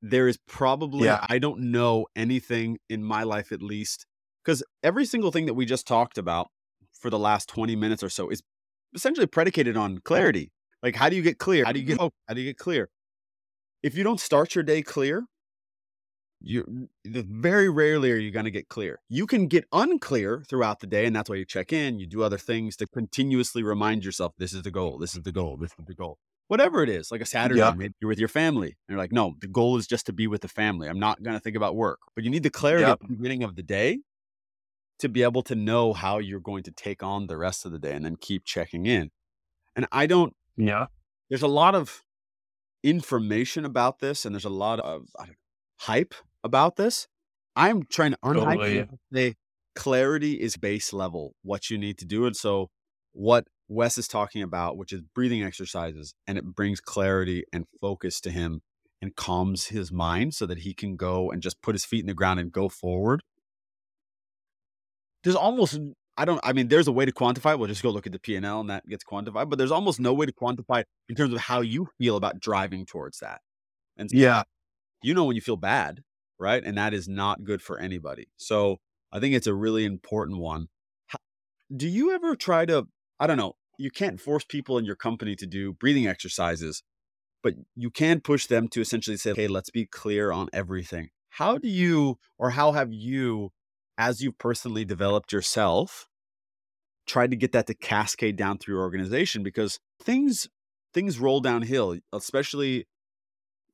There 0.00 0.28
is 0.28 0.38
probably, 0.46 1.06
yeah. 1.06 1.26
I 1.28 1.40
don't 1.40 1.72
know 1.72 2.06
anything 2.14 2.78
in 2.88 3.02
my 3.02 3.24
life 3.24 3.50
at 3.50 3.60
least, 3.60 4.06
because 4.44 4.62
every 4.84 5.04
single 5.04 5.32
thing 5.32 5.46
that 5.46 5.54
we 5.54 5.66
just 5.66 5.88
talked 5.88 6.18
about 6.18 6.48
for 6.92 7.10
the 7.10 7.18
last 7.18 7.48
20 7.48 7.74
minutes 7.74 8.04
or 8.04 8.08
so 8.08 8.28
is 8.28 8.40
essentially 8.94 9.26
predicated 9.26 9.76
on 9.76 9.98
clarity. 9.98 10.52
Like, 10.84 10.94
how 10.94 11.08
do 11.08 11.16
you 11.16 11.22
get 11.22 11.38
clear? 11.38 11.64
How 11.64 11.72
do 11.72 11.80
you 11.80 11.86
get, 11.86 12.00
oh, 12.00 12.12
how 12.28 12.34
do 12.34 12.40
you 12.40 12.46
get 12.46 12.58
clear? 12.58 12.88
If 13.82 13.96
you 13.96 14.04
don't 14.04 14.20
start 14.20 14.54
your 14.54 14.62
day 14.62 14.82
clear, 14.82 15.24
you 16.40 16.88
very 17.04 17.68
rarely 17.68 18.12
are 18.12 18.16
you 18.16 18.30
going 18.30 18.44
to 18.44 18.50
get 18.50 18.68
clear. 18.68 19.00
You 19.08 19.26
can 19.26 19.48
get 19.48 19.64
unclear 19.72 20.44
throughout 20.48 20.80
the 20.80 20.86
day, 20.86 21.06
and 21.06 21.14
that's 21.14 21.28
why 21.28 21.36
you 21.36 21.44
check 21.44 21.72
in. 21.72 21.98
You 21.98 22.06
do 22.06 22.22
other 22.22 22.38
things 22.38 22.76
to 22.76 22.86
continuously 22.86 23.62
remind 23.62 24.04
yourself, 24.04 24.34
this 24.38 24.52
is 24.52 24.62
the 24.62 24.70
goal, 24.70 24.98
this 24.98 25.16
is 25.16 25.22
the 25.22 25.32
goal, 25.32 25.56
this 25.56 25.72
is 25.78 25.84
the 25.86 25.94
goal. 25.94 26.18
Whatever 26.46 26.82
it 26.82 26.88
is, 26.88 27.10
like 27.10 27.20
a 27.20 27.26
Saturday, 27.26 27.60
yeah. 27.60 27.74
maybe 27.76 27.94
you're 28.00 28.08
with 28.08 28.18
your 28.18 28.28
family, 28.28 28.68
and 28.68 28.94
you're 28.94 28.98
like, 28.98 29.12
no, 29.12 29.34
the 29.40 29.48
goal 29.48 29.76
is 29.76 29.86
just 29.86 30.06
to 30.06 30.12
be 30.12 30.26
with 30.26 30.40
the 30.40 30.48
family. 30.48 30.88
I'm 30.88 31.00
not 31.00 31.22
going 31.22 31.36
to 31.36 31.40
think 31.40 31.56
about 31.56 31.76
work. 31.76 31.98
But 32.14 32.24
you 32.24 32.30
need 32.30 32.42
the 32.42 32.50
clarity 32.50 32.84
yep. 32.84 33.00
at 33.02 33.08
the 33.08 33.16
beginning 33.16 33.42
of 33.42 33.56
the 33.56 33.62
day 33.62 33.98
to 35.00 35.08
be 35.08 35.22
able 35.22 35.42
to 35.42 35.54
know 35.54 35.92
how 35.92 36.18
you're 36.18 36.40
going 36.40 36.62
to 36.64 36.72
take 36.72 37.02
on 37.02 37.26
the 37.26 37.36
rest 37.36 37.66
of 37.66 37.72
the 37.72 37.78
day 37.78 37.92
and 37.92 38.04
then 38.04 38.16
keep 38.16 38.44
checking 38.44 38.86
in. 38.86 39.10
And 39.76 39.86
I 39.92 40.06
don't, 40.06 40.34
yeah, 40.56 40.86
there's 41.28 41.42
a 41.42 41.48
lot 41.48 41.74
of 41.74 42.02
information 42.82 43.64
about 43.64 43.98
this 43.98 44.24
and 44.24 44.34
there's 44.34 44.44
a 44.44 44.50
lot 44.50 44.80
of 44.80 45.06
hype 45.80 46.14
about 46.48 46.76
this. 46.76 47.06
I'm 47.54 47.84
trying 47.84 48.12
to 48.12 48.18
unhide 48.24 48.56
totally. 48.56 48.88
the 49.10 49.34
clarity 49.74 50.34
is 50.34 50.56
base 50.56 50.92
level, 50.92 51.34
what 51.42 51.70
you 51.70 51.78
need 51.78 51.98
to 51.98 52.04
do. 52.04 52.26
And 52.26 52.36
so, 52.36 52.70
what 53.12 53.46
Wes 53.68 53.98
is 53.98 54.08
talking 54.08 54.42
about, 54.42 54.76
which 54.76 54.92
is 54.92 55.02
breathing 55.14 55.42
exercises, 55.42 56.14
and 56.26 56.38
it 56.38 56.44
brings 56.44 56.80
clarity 56.80 57.44
and 57.52 57.64
focus 57.80 58.20
to 58.22 58.30
him 58.30 58.62
and 59.00 59.14
calms 59.14 59.66
his 59.66 59.92
mind 59.92 60.34
so 60.34 60.46
that 60.46 60.58
he 60.58 60.74
can 60.74 60.96
go 60.96 61.30
and 61.30 61.42
just 61.42 61.60
put 61.62 61.74
his 61.74 61.84
feet 61.84 62.00
in 62.00 62.06
the 62.06 62.14
ground 62.14 62.40
and 62.40 62.50
go 62.50 62.68
forward 62.68 63.22
there's 65.22 65.36
almost 65.36 65.78
I 66.16 66.24
don't 66.24 66.40
I 66.42 66.52
mean 66.52 66.68
there's 66.68 66.88
a 66.88 66.92
way 66.92 67.04
to 67.04 67.12
quantify. 67.12 67.58
We'll 67.58 67.68
just 67.68 67.82
go 67.82 67.90
look 67.90 68.06
at 68.06 68.12
the 68.12 68.18
P 68.18 68.36
and 68.36 68.44
L 68.44 68.60
and 68.60 68.70
that 68.70 68.86
gets 68.88 69.04
quantified, 69.04 69.48
but 69.48 69.58
there's 69.58 69.70
almost 69.70 70.00
no 70.00 70.12
way 70.12 70.26
to 70.26 70.32
quantify 70.32 70.84
in 71.08 71.14
terms 71.14 71.32
of 71.32 71.40
how 71.40 71.60
you 71.60 71.88
feel 71.98 72.16
about 72.16 72.40
driving 72.40 72.86
towards 72.86 73.18
that. 73.18 73.40
And 73.96 74.10
so 74.10 74.16
yeah, 74.16 74.42
you 75.02 75.14
know 75.14 75.24
when 75.24 75.36
you 75.36 75.42
feel 75.42 75.56
bad, 75.56 76.02
right? 76.38 76.62
And 76.64 76.76
that 76.78 76.94
is 76.94 77.08
not 77.08 77.44
good 77.44 77.62
for 77.62 77.78
anybody. 77.78 78.28
So 78.36 78.78
I 79.12 79.20
think 79.20 79.34
it's 79.34 79.46
a 79.46 79.54
really 79.54 79.84
important 79.84 80.38
one. 80.38 80.68
do 81.74 81.88
you 81.88 82.12
ever 82.12 82.36
try 82.36 82.64
to 82.66 82.86
I 83.20 83.26
don't 83.26 83.36
know, 83.36 83.54
you 83.78 83.90
can't 83.90 84.20
force 84.20 84.44
people 84.44 84.78
in 84.78 84.84
your 84.84 84.96
company 84.96 85.34
to 85.36 85.46
do 85.46 85.72
breathing 85.72 86.06
exercises, 86.06 86.82
but 87.42 87.54
you 87.74 87.90
can 87.90 88.20
push 88.20 88.46
them 88.46 88.68
to 88.68 88.80
essentially 88.80 89.16
say, 89.16 89.32
"Okay, 89.32 89.48
let's 89.48 89.70
be 89.70 89.86
clear 89.86 90.32
on 90.32 90.48
everything." 90.52 91.10
How 91.30 91.58
do 91.58 91.68
you 91.68 92.18
or 92.38 92.50
how 92.50 92.72
have 92.72 92.92
you 92.92 93.52
as 93.98 94.22
you've 94.22 94.38
personally 94.38 94.84
developed 94.84 95.32
yourself, 95.32 96.06
tried 97.06 97.32
to 97.32 97.36
get 97.36 97.52
that 97.52 97.66
to 97.66 97.74
cascade 97.74 98.36
down 98.36 98.58
through 98.58 98.76
your 98.76 98.84
organization 98.84 99.42
because 99.42 99.80
things 100.00 100.48
things 100.94 101.18
roll 101.18 101.40
downhill, 101.40 101.98
especially 102.12 102.86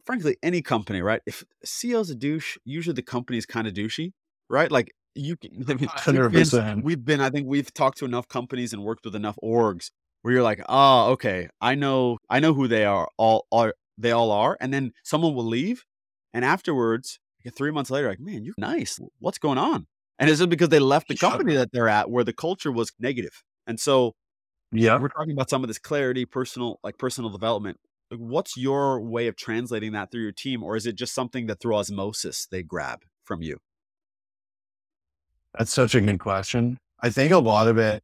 frankly 0.07 0.37
any 0.43 0.63
company, 0.63 1.03
right? 1.03 1.21
If 1.27 1.45
CEO's 1.65 2.11
a 2.11 2.15
douche, 2.15 2.57
usually 2.65 2.95
the 2.95 3.03
company's 3.03 3.47
kind 3.47 3.67
of 3.67 3.75
douchey, 3.75 4.13
right? 4.49 4.71
Like 4.71 4.93
you 5.15 5.37
can, 5.37 5.65
I 5.69 5.75
mean, 5.75 5.89
100%. 5.89 6.83
We've 6.83 7.05
been, 7.05 7.21
I 7.21 7.31
think 7.31 7.47
we've 7.47 7.73
talked 7.73 7.99
to 7.99 8.05
enough 8.05 8.29
companies 8.29 8.73
and 8.73 8.83
worked 8.83 9.05
with 9.05 9.15
enough 9.15 9.39
orgs 9.43 9.91
where 10.23 10.35
you're 10.35 10.43
like, 10.43 10.63
oh, 10.69 11.11
okay, 11.13 11.49
I 11.61 11.75
know, 11.75 12.19
I 12.29 12.41
know 12.41 12.55
who 12.55 12.67
they 12.69 12.85
are 12.85 13.09
all, 13.17 13.47
are, 13.53 13.75
they 13.99 14.11
all 14.11 14.31
are, 14.31 14.57
and 14.61 14.73
then 14.73 14.93
someone 15.05 15.35
will 15.35 15.47
leave, 15.47 15.85
and 16.33 16.45
afterwards, 16.45 17.21
like 17.45 17.55
three 17.55 17.71
months 17.71 17.91
later, 17.91 18.09
like, 18.09 18.21
man, 18.21 18.43
you're 18.43 18.55
nice. 18.59 18.99
What's 19.21 19.39
going 19.39 19.59
on? 19.59 19.87
And 20.19 20.31
is 20.31 20.41
it 20.41 20.49
because 20.49 20.71
they 20.71 20.79
left 20.79 21.09
the 21.09 21.17
company 21.17 21.55
that 21.55 21.71
they're 21.73 21.89
at 21.89 22.11
where 22.11 22.25
the 22.25 22.33
culture 22.33 22.73
was 22.73 22.91
negative? 22.99 23.43
And 23.67 23.79
so, 23.79 24.15
yeah, 24.73 24.99
we're 24.99 25.09
talking 25.09 25.33
about 25.33 25.51
some 25.51 25.63
of 25.63 25.69
this 25.69 25.79
clarity, 25.79 26.25
personal, 26.25 26.81
like 26.83 26.99
personal 26.99 27.31
development. 27.31 27.79
Like, 28.15 28.21
what's 28.21 28.57
your 28.57 29.01
way 29.01 29.27
of 29.27 29.37
translating 29.37 29.93
that 29.93 30.11
through 30.11 30.23
your 30.23 30.33
team, 30.33 30.63
or 30.63 30.77
is 30.77 30.87
it 30.87 30.95
just 30.95 31.15
something 31.15 31.47
that 31.47 31.61
through 31.61 31.75
osmosis 31.75 32.47
they 32.47 32.63
grab 32.63 33.01
from 33.25 33.43
you? 33.43 33.59
That's 35.59 35.73
such 35.73 35.95
a 35.95 36.01
good 36.01 36.21
question. 36.21 36.79
I 37.01 37.11
think 37.11 37.33
a 37.33 37.39
lot 37.39 37.67
of 37.67 37.77
it, 37.79 38.03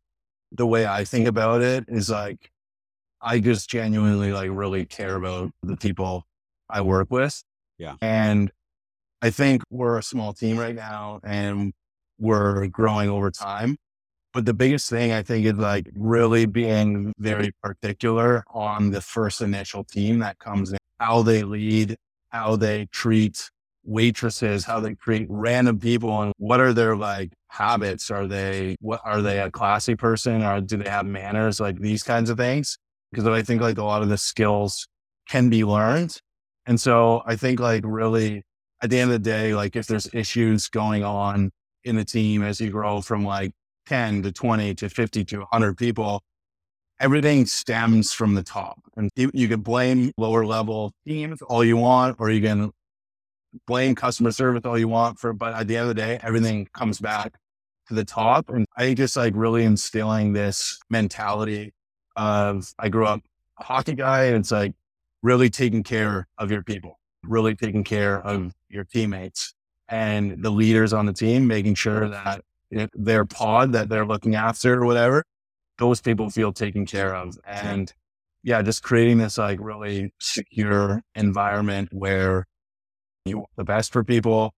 the 0.53 0.67
way 0.67 0.87
I 0.87 1.05
think 1.05 1.29
about 1.29 1.63
it 1.63 1.85
is 1.89 2.11
like, 2.11 2.51
I 3.21 3.39
just 3.39 3.71
genuinely 3.71 4.33
like 4.33 4.51
really 4.53 4.85
care 4.85 5.15
about 5.15 5.53
the 5.63 5.77
people 5.77 6.25
I 6.69 6.81
work 6.81 7.09
with. 7.11 7.43
Yeah. 7.79 7.95
And 8.01 8.51
I 9.23 9.31
think 9.31 9.63
we're 9.71 9.99
a 9.99 10.03
small 10.03 10.33
team 10.33 10.59
right 10.59 10.75
now 10.75 11.21
and 11.23 11.73
we're 12.19 12.67
growing 12.67 13.11
over 13.11 13.31
time. 13.31 13.77
But 14.33 14.45
the 14.45 14.55
biggest 14.55 14.89
thing 14.89 15.13
I 15.13 15.23
think 15.23 15.45
is 15.45 15.55
like 15.55 15.89
really 15.95 16.47
being 16.47 17.13
very 17.19 17.53
particular 17.63 18.45
on 18.53 18.91
the 18.91 19.01
first 19.01 19.41
initial 19.41 19.83
team 19.83 20.21
that 20.21 20.39
comes 20.39 20.73
in, 20.73 20.79
how 21.01 21.23
they 21.23 21.43
lead, 21.43 21.97
how 22.29 22.55
they 22.57 22.87
treat 22.93 23.51
waitresses, 23.85 24.65
how 24.65 24.79
they 24.79 24.95
treat 24.95 25.27
random 25.29 25.81
people 25.81 26.23
and 26.23 26.33
what 26.37 26.61
are 26.61 26.73
their 26.73 26.97
like 26.97 27.33
habits? 27.49 28.11
Are 28.11 28.29
they, 28.29 28.77
what 28.81 29.01
are 29.05 29.21
they 29.21 29.41
a 29.41 29.51
classy 29.51 29.97
person 29.97 30.43
or 30.43 30.61
do 30.61 30.77
they 30.77 30.89
have 30.89 31.07
manners? 31.07 31.59
Like 31.59 31.81
these 31.81 32.05
kinds 32.05 32.31
of 32.31 32.37
things. 32.39 32.79
Because 33.11 33.27
I 33.27 33.43
think 33.43 33.61
like 33.61 33.79
a 33.79 33.85
lot 33.85 34.03
of 34.03 34.09
the 34.09 34.19
skills 34.19 34.87
can 35.29 35.51
be 35.51 35.65
learned. 35.65 36.17
And 36.67 36.81
so 36.81 37.23
I 37.27 37.35
think 37.35 37.59
like 37.59 37.83
really 37.85 38.45
at 38.81 38.91
the 38.91 39.01
end 39.01 39.11
of 39.11 39.23
the 39.23 39.31
day, 39.31 39.55
like 39.55 39.75
if 39.75 39.89
there's 39.89 40.09
issues 40.15 40.69
going 40.69 41.03
on 41.03 41.51
in 41.83 41.97
the 41.97 42.05
team 42.05 42.45
as 42.45 42.61
you 42.61 42.71
grow 42.71 43.01
from 43.01 43.25
like 43.25 43.53
10 43.91 44.23
to 44.23 44.31
20 44.31 44.73
to 44.77 44.89
50 44.89 45.25
to 45.25 45.39
100 45.39 45.77
people, 45.77 46.23
everything 47.01 47.45
stems 47.45 48.13
from 48.13 48.37
the 48.37 48.43
top. 48.45 48.79
And 48.97 49.11
you, 49.17 49.49
can 49.49 49.63
blame 49.63 50.13
lower 50.17 50.47
level 50.47 50.93
teams 51.05 51.43
all 51.43 51.65
you 51.65 51.77
want, 51.77 52.17
or 52.21 52.31
you 52.31 52.41
can 52.41 52.71
blame 53.67 53.97
customer 53.97 54.31
service 54.31 54.63
all 54.65 54.79
you 54.79 54.87
want 54.87 55.19
for, 55.19 55.33
but 55.33 55.55
at 55.55 55.67
the 55.67 55.77
end 55.77 55.89
of 55.91 55.97
the 55.97 56.01
day, 56.01 56.21
everything 56.23 56.69
comes 56.73 57.01
back 57.01 57.35
to 57.89 57.95
the 57.95 58.05
top. 58.05 58.49
And 58.49 58.65
I 58.77 58.83
think 58.83 58.97
just 58.97 59.17
like 59.17 59.33
really 59.35 59.65
instilling 59.65 60.35
this 60.35 60.79
mentality 60.89 61.75
of 62.15 62.73
I 62.79 62.91
grew 62.91 63.07
up 63.07 63.23
a 63.59 63.65
hockey 63.65 63.95
guy 63.97 64.27
and 64.27 64.37
it's 64.37 64.53
like 64.53 64.73
really 65.21 65.51
taking 65.51 65.83
care 65.83 66.29
of 66.39 66.53
your 66.53 66.63
people, 66.63 67.01
really 67.25 67.57
taking 67.57 67.83
care 67.83 68.25
of 68.25 68.53
your 68.69 68.85
teammates 68.85 69.53
and 69.89 70.41
the 70.41 70.51
leaders 70.51 70.93
on 70.93 71.07
the 71.07 71.13
team, 71.13 71.49
making 71.49 71.75
sure 71.75 72.09
that 72.09 72.45
their 72.95 73.25
pod 73.25 73.73
that 73.73 73.89
they're 73.89 74.07
looking 74.07 74.35
after 74.35 74.83
or 74.83 74.87
whatever, 74.87 75.25
those 75.79 76.01
people 76.01 76.31
feel 76.31 76.53
taken 76.53 76.87
care 76.87 77.15
of. 77.15 77.37
And 77.45 77.93
yeah, 78.43 78.63
just 78.63 78.83
creating 78.83 79.19
this 79.19 79.39
like 79.39 79.59
really 79.61 80.13
secure 80.21 81.03
environment 81.15 81.89
where 81.93 82.47
you 83.25 83.39
want 83.39 83.51
the 83.57 83.65
best 83.65 83.93
for 83.93 84.05
people. 84.05 84.55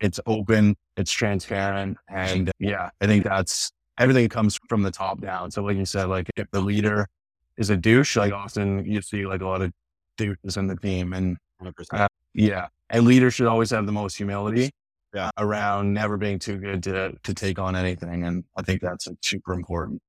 It's 0.00 0.20
open, 0.26 0.76
it's 0.96 1.12
transparent. 1.12 1.96
And 2.08 2.50
yeah, 2.58 2.90
I 3.00 3.06
think 3.06 3.24
that's 3.24 3.70
everything 3.98 4.28
comes 4.28 4.58
from 4.68 4.82
the 4.82 4.90
top 4.90 5.20
down. 5.20 5.50
So 5.50 5.62
like 5.62 5.76
you 5.76 5.86
said, 5.86 6.06
like 6.08 6.28
if 6.36 6.50
the 6.50 6.60
leader 6.60 7.06
is 7.56 7.70
a 7.70 7.76
douche, 7.76 8.16
like 8.16 8.32
often 8.32 8.84
you 8.84 9.00
see 9.00 9.26
like 9.26 9.40
a 9.40 9.46
lot 9.46 9.62
of 9.62 9.72
douches 10.16 10.56
in 10.56 10.66
the 10.66 10.76
team 10.76 11.12
and 11.12 11.36
uh, 11.92 12.08
yeah, 12.34 12.66
and 12.90 13.04
leaders 13.06 13.34
should 13.34 13.46
always 13.46 13.70
have 13.70 13.86
the 13.86 13.92
most 13.92 14.16
humility 14.16 14.70
yeah. 15.14 15.30
around 15.38 15.94
never 15.94 16.16
being 16.16 16.38
too 16.38 16.58
good 16.58 16.82
to 16.84 17.14
to 17.22 17.34
take 17.34 17.58
on 17.58 17.76
anything. 17.76 18.24
And 18.24 18.44
I 18.56 18.62
think 18.62 18.80
that's 18.80 19.08
super 19.22 19.52
important. 19.52 20.02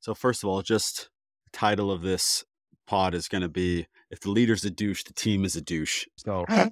So 0.00 0.14
first 0.14 0.42
of 0.42 0.48
all, 0.48 0.62
just 0.62 1.10
the 1.44 1.58
title 1.58 1.90
of 1.90 2.02
this 2.02 2.44
pod 2.86 3.14
is 3.14 3.28
going 3.28 3.42
to 3.42 3.48
be 3.48 3.86
if 4.10 4.20
the 4.20 4.30
leader's 4.30 4.64
a 4.64 4.70
douche, 4.70 5.04
the 5.04 5.12
team 5.12 5.44
is 5.44 5.56
a 5.56 5.60
douche. 5.60 6.06
So 6.16 6.44
I 6.48 6.68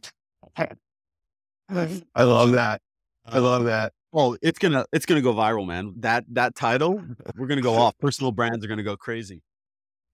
love 2.24 2.52
that. 2.52 2.80
I 3.24 3.38
love 3.38 3.64
that. 3.64 3.92
Oh, 4.12 4.36
it's 4.40 4.58
gonna 4.58 4.86
it's 4.92 5.04
gonna 5.04 5.20
go 5.20 5.34
viral, 5.34 5.66
man. 5.66 5.92
That 5.98 6.24
that 6.30 6.54
title, 6.54 7.02
we're 7.36 7.46
gonna 7.46 7.60
go 7.60 7.74
off. 7.74 7.96
Personal 7.98 8.32
brands 8.32 8.64
are 8.64 8.68
gonna 8.68 8.82
go 8.82 8.96
crazy. 8.96 9.42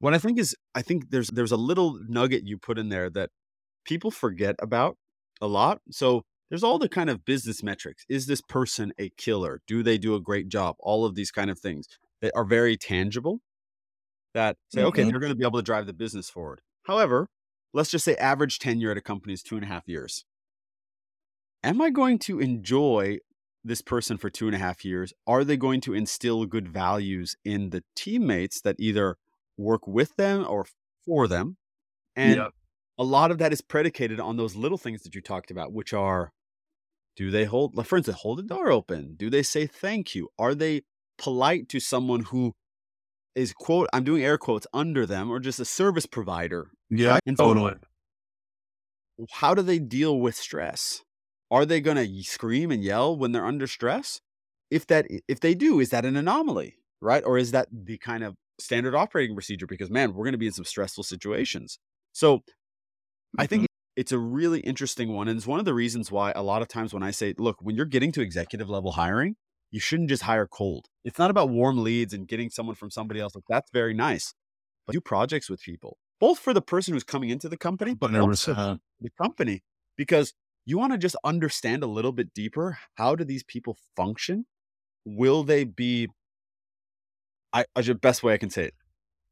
What 0.00 0.14
I 0.14 0.18
think 0.18 0.38
is, 0.38 0.57
I 0.74 0.83
think 0.83 1.11
there's 1.11 1.29
there's 1.29 1.53
a 1.53 1.57
little 1.57 2.00
nugget 2.09 2.44
you 2.44 2.59
put 2.59 2.77
in 2.79 2.88
there 2.88 3.09
that 3.11 3.31
people 3.85 4.11
forget 4.11 4.57
about 4.59 4.96
a 5.40 5.46
lot. 5.46 5.81
So 5.90 6.24
there's 6.49 6.63
all 6.63 6.79
the 6.79 6.89
kind 6.89 7.11
of 7.11 7.25
business 7.25 7.63
metrics. 7.63 8.05
Is 8.09 8.27
this 8.27 8.41
person 8.41 8.93
a 8.99 9.11
killer? 9.11 9.61
Do 9.67 9.83
they 9.83 9.99
do 9.99 10.15
a 10.15 10.21
great 10.21 10.49
job? 10.49 10.77
All 10.79 11.05
of 11.05 11.15
these 11.15 11.31
kind 11.31 11.51
of 11.51 11.59
things 11.59 11.87
that 12.21 12.33
are 12.35 12.45
very 12.45 12.77
tangible. 12.77 13.41
That 14.35 14.57
say, 14.73 14.81
mm-hmm. 14.81 14.89
okay, 14.89 15.05
they're 15.05 15.21
going 15.21 15.33
to 15.33 15.37
be 15.37 15.45
able 15.45 15.59
to 15.59 15.65
drive 15.65 15.87
the 15.87 15.93
business 15.93 16.29
forward. 16.29 16.61
However, 16.85 17.29
let's 17.73 17.91
just 17.91 18.05
say 18.05 18.17
average 18.17 18.59
tenure 18.59 18.91
at 18.91 18.97
a 18.97 19.01
company 19.01 19.33
is 19.33 19.43
two 19.43 19.57
and 19.57 19.65
a 19.65 19.69
half 19.69 19.85
years. 19.87 20.25
Am 21.63 21.81
I 21.81 21.91
going 21.91 22.19
to 22.21 22.41
enjoy 22.41 23.19
this 23.65 23.81
person 23.81 24.19
for 24.19 24.29
two 24.29 24.47
and 24.47 24.55
a 24.55 24.59
half 24.59 24.85
years? 24.85 25.13
Are 25.27 25.45
they 25.45 25.57
going 25.57 25.81
to 25.83 25.95
instill 25.95 26.45
good 26.47 26.69
values 26.69 27.37
in 27.45 27.71
the 27.71 27.83
teammates 27.97 28.61
that 28.61 28.77
either 28.79 29.17
work 29.57 29.87
with 29.87 30.17
them 30.17 30.45
or 30.47 30.67
for 31.07 31.27
them? 31.27 31.57
And 32.15 32.37
yep. 32.37 32.53
A 32.99 33.05
lot 33.05 33.31
of 33.31 33.39
that 33.39 33.53
is 33.53 33.61
predicated 33.61 34.21
on 34.21 34.37
those 34.37 34.55
little 34.55 34.79
things 34.79 35.03
that 35.03 35.15
you 35.15 35.21
talked 35.21 35.51
about, 35.51 35.73
which 35.73 35.93
are 35.93 36.33
do 37.17 37.31
they 37.31 37.45
hold, 37.45 37.75
for 37.87 37.97
instance, 37.97 38.19
hold 38.21 38.39
the 38.39 38.43
door 38.43 38.71
open? 38.71 39.15
Do 39.17 39.31
they 39.31 39.43
say 39.43 39.67
thank 39.67 40.15
you? 40.15 40.29
Are 40.39 40.55
they 40.55 40.83
polite 41.17 41.69
to 41.71 41.81
someone 41.81 42.25
who 42.25 42.55
is 43.35 43.53
quote, 43.53 43.89
I'm 43.93 44.05
doing 44.05 44.25
air 44.25 44.39
quotes 44.39 44.67
under 44.73 45.07
them 45.07 45.31
or 45.31 45.39
just 45.39 45.61
a 45.61 45.65
service 45.65 46.07
provider? 46.07 46.71
Yeah, 46.91 47.19
and 47.27 47.37
totally. 47.37 47.75
So 49.19 49.27
how 49.31 49.55
do 49.55 49.63
they 49.63 49.79
deal 49.79 50.19
with 50.19 50.35
stress? 50.35 51.03
Are 51.51 51.65
they 51.65 51.81
going 51.81 51.97
to 51.97 52.23
scream 52.25 52.71
and 52.73 52.83
yell 52.83 53.17
when 53.17 53.33
they're 53.33 53.47
under 53.47 53.67
stress? 53.67 54.21
If 54.71 54.87
that 54.89 55.07
if 55.29 55.39
they 55.39 55.55
do, 55.55 55.79
is 55.79 55.91
that 55.91 56.05
an 56.05 56.17
anomaly, 56.17 56.79
right? 57.01 57.23
Or 57.25 57.39
is 57.39 57.53
that 57.53 57.69
the 57.71 57.99
kind 57.99 58.25
of 58.25 58.35
standard 58.59 58.95
operating 58.95 59.37
procedure 59.37 59.67
because 59.67 59.91
man, 59.91 60.15
we're 60.15 60.25
going 60.25 60.33
to 60.33 60.39
be 60.39 60.47
in 60.47 60.53
some 60.53 60.65
stressful 60.65 61.05
situations. 61.05 61.79
So 62.13 62.43
I 63.38 63.47
think 63.47 63.62
mm-hmm. 63.62 64.01
it's 64.01 64.12
a 64.12 64.18
really 64.18 64.61
interesting 64.61 65.12
one 65.12 65.29
and 65.29 65.37
it's 65.37 65.47
one 65.47 65.59
of 65.59 65.64
the 65.64 65.75
reasons 65.75 66.11
why 66.11 66.33
a 66.33 66.42
lot 66.42 66.62
of 66.62 66.68
times 66.68 66.94
when 66.94 67.03
I 67.03 67.11
say, 67.11 67.35
look, 67.38 67.57
when 67.61 67.77
you're 67.77 67.87
getting 67.87 68.12
to 68.12 68.20
executive 68.20 68.70
level 68.70 68.92
hiring, 68.92 69.37
you 69.70 69.81
shouldn't 69.81 70.09
just 70.09 70.23
hire 70.23 70.47
cold. 70.47 70.87
It's 71.05 71.18
not 71.18 71.31
about 71.31 71.51
warm 71.51 71.83
leads 71.83 72.12
and 72.12 72.29
getting 72.29 72.51
someone 72.51 72.77
from 72.77 72.90
somebody 72.90 73.20
else. 73.20 73.35
Like 73.35 73.44
that's 73.49 73.70
very 73.73 73.94
nice. 73.94 74.35
But 74.87 74.92
do 74.92 75.01
projects 75.01 75.49
with 75.49 75.61
people, 75.62 75.97
both 76.20 76.38
for 76.38 76.53
the 76.53 76.61
person 76.62 76.94
who's 76.94 77.05
coming 77.05 77.31
into 77.31 77.49
the 77.49 77.57
company, 77.57 77.94
but 77.94 78.14
also 78.14 78.79
the 79.01 79.11
company, 79.20 79.62
because 79.97 80.35
you 80.66 80.79
want 80.79 80.92
to 80.92 80.99
just 80.99 81.16
understand 81.25 81.83
a 81.83 81.87
little 81.87 82.12
bit 82.12 82.33
deeper 82.35 82.79
how 82.94 83.14
do 83.14 83.25
these 83.25 83.42
people 83.42 83.77
function 83.97 84.47
will 85.05 85.44
they 85.44 85.64
be 85.64 86.09
i 87.53 87.64
the 87.77 87.94
best 87.94 88.23
way 88.23 88.35
i 88.35 88.38
can 88.38 88.51
say 88.51 88.64
it 88.64 88.75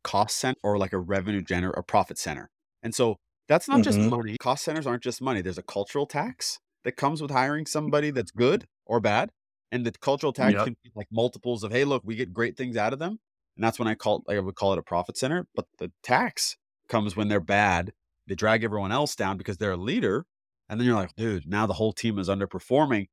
cost 0.04 0.36
center 0.36 0.58
or 0.62 0.78
like 0.78 0.92
a 0.92 0.98
revenue 0.98 1.42
generator, 1.42 1.76
or 1.76 1.82
profit 1.82 2.18
center 2.18 2.50
and 2.82 2.94
so 2.94 3.18
that's 3.48 3.68
not 3.68 3.76
mm-hmm. 3.76 3.82
just 3.82 3.98
money 3.98 4.36
cost 4.38 4.64
centers 4.64 4.86
aren't 4.86 5.02
just 5.02 5.20
money 5.22 5.40
there's 5.42 5.58
a 5.58 5.62
cultural 5.62 6.06
tax 6.06 6.58
that 6.84 6.96
comes 6.96 7.22
with 7.22 7.30
hiring 7.30 7.66
somebody 7.66 8.10
that's 8.10 8.30
good 8.30 8.66
or 8.86 9.00
bad 9.00 9.30
and 9.70 9.86
the 9.86 9.92
cultural 9.92 10.32
tax 10.32 10.54
yep. 10.54 10.64
can 10.64 10.76
be 10.82 10.90
like 10.94 11.08
multiples 11.10 11.62
of 11.62 11.72
hey 11.72 11.84
look 11.84 12.02
we 12.04 12.14
get 12.14 12.32
great 12.32 12.56
things 12.56 12.76
out 12.76 12.92
of 12.92 12.98
them 12.98 13.18
and 13.56 13.64
that's 13.64 13.78
when 13.78 13.88
i 13.88 13.94
call 13.94 14.22
it, 14.26 14.34
i 14.34 14.38
would 14.38 14.54
call 14.54 14.72
it 14.72 14.78
a 14.78 14.82
profit 14.82 15.16
center 15.16 15.46
but 15.54 15.66
the 15.78 15.90
tax 16.02 16.56
comes 16.88 17.16
when 17.16 17.28
they're 17.28 17.40
bad 17.40 17.92
they 18.26 18.34
drag 18.34 18.64
everyone 18.64 18.92
else 18.92 19.14
down 19.14 19.36
because 19.36 19.58
they're 19.58 19.72
a 19.72 19.76
leader 19.76 20.26
and 20.72 20.80
then 20.80 20.86
you're 20.86 20.96
like, 20.96 21.14
dude, 21.16 21.46
now 21.46 21.66
the 21.66 21.74
whole 21.74 21.92
team 21.92 22.18
is 22.18 22.30
underperforming 22.30 23.08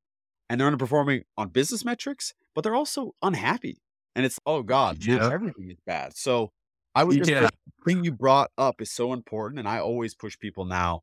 and 0.48 0.58
they're 0.58 0.70
underperforming 0.70 1.24
on 1.36 1.48
business 1.50 1.84
metrics, 1.84 2.32
but 2.54 2.64
they're 2.64 2.74
also 2.74 3.12
unhappy. 3.20 3.82
And 4.16 4.24
it's, 4.24 4.38
oh 4.46 4.62
God, 4.62 4.98
everything 5.30 5.70
is 5.70 5.76
bad. 5.86 6.16
So 6.16 6.52
I 6.94 7.04
would 7.04 7.18
just, 7.18 7.30
yeah. 7.30 7.40
the 7.40 7.50
thing 7.84 8.04
you 8.04 8.12
brought 8.12 8.50
up 8.58 8.80
is 8.80 8.90
so 8.90 9.12
important. 9.12 9.58
And 9.58 9.68
I 9.68 9.78
always 9.78 10.14
push 10.14 10.38
people 10.38 10.64
now 10.64 11.02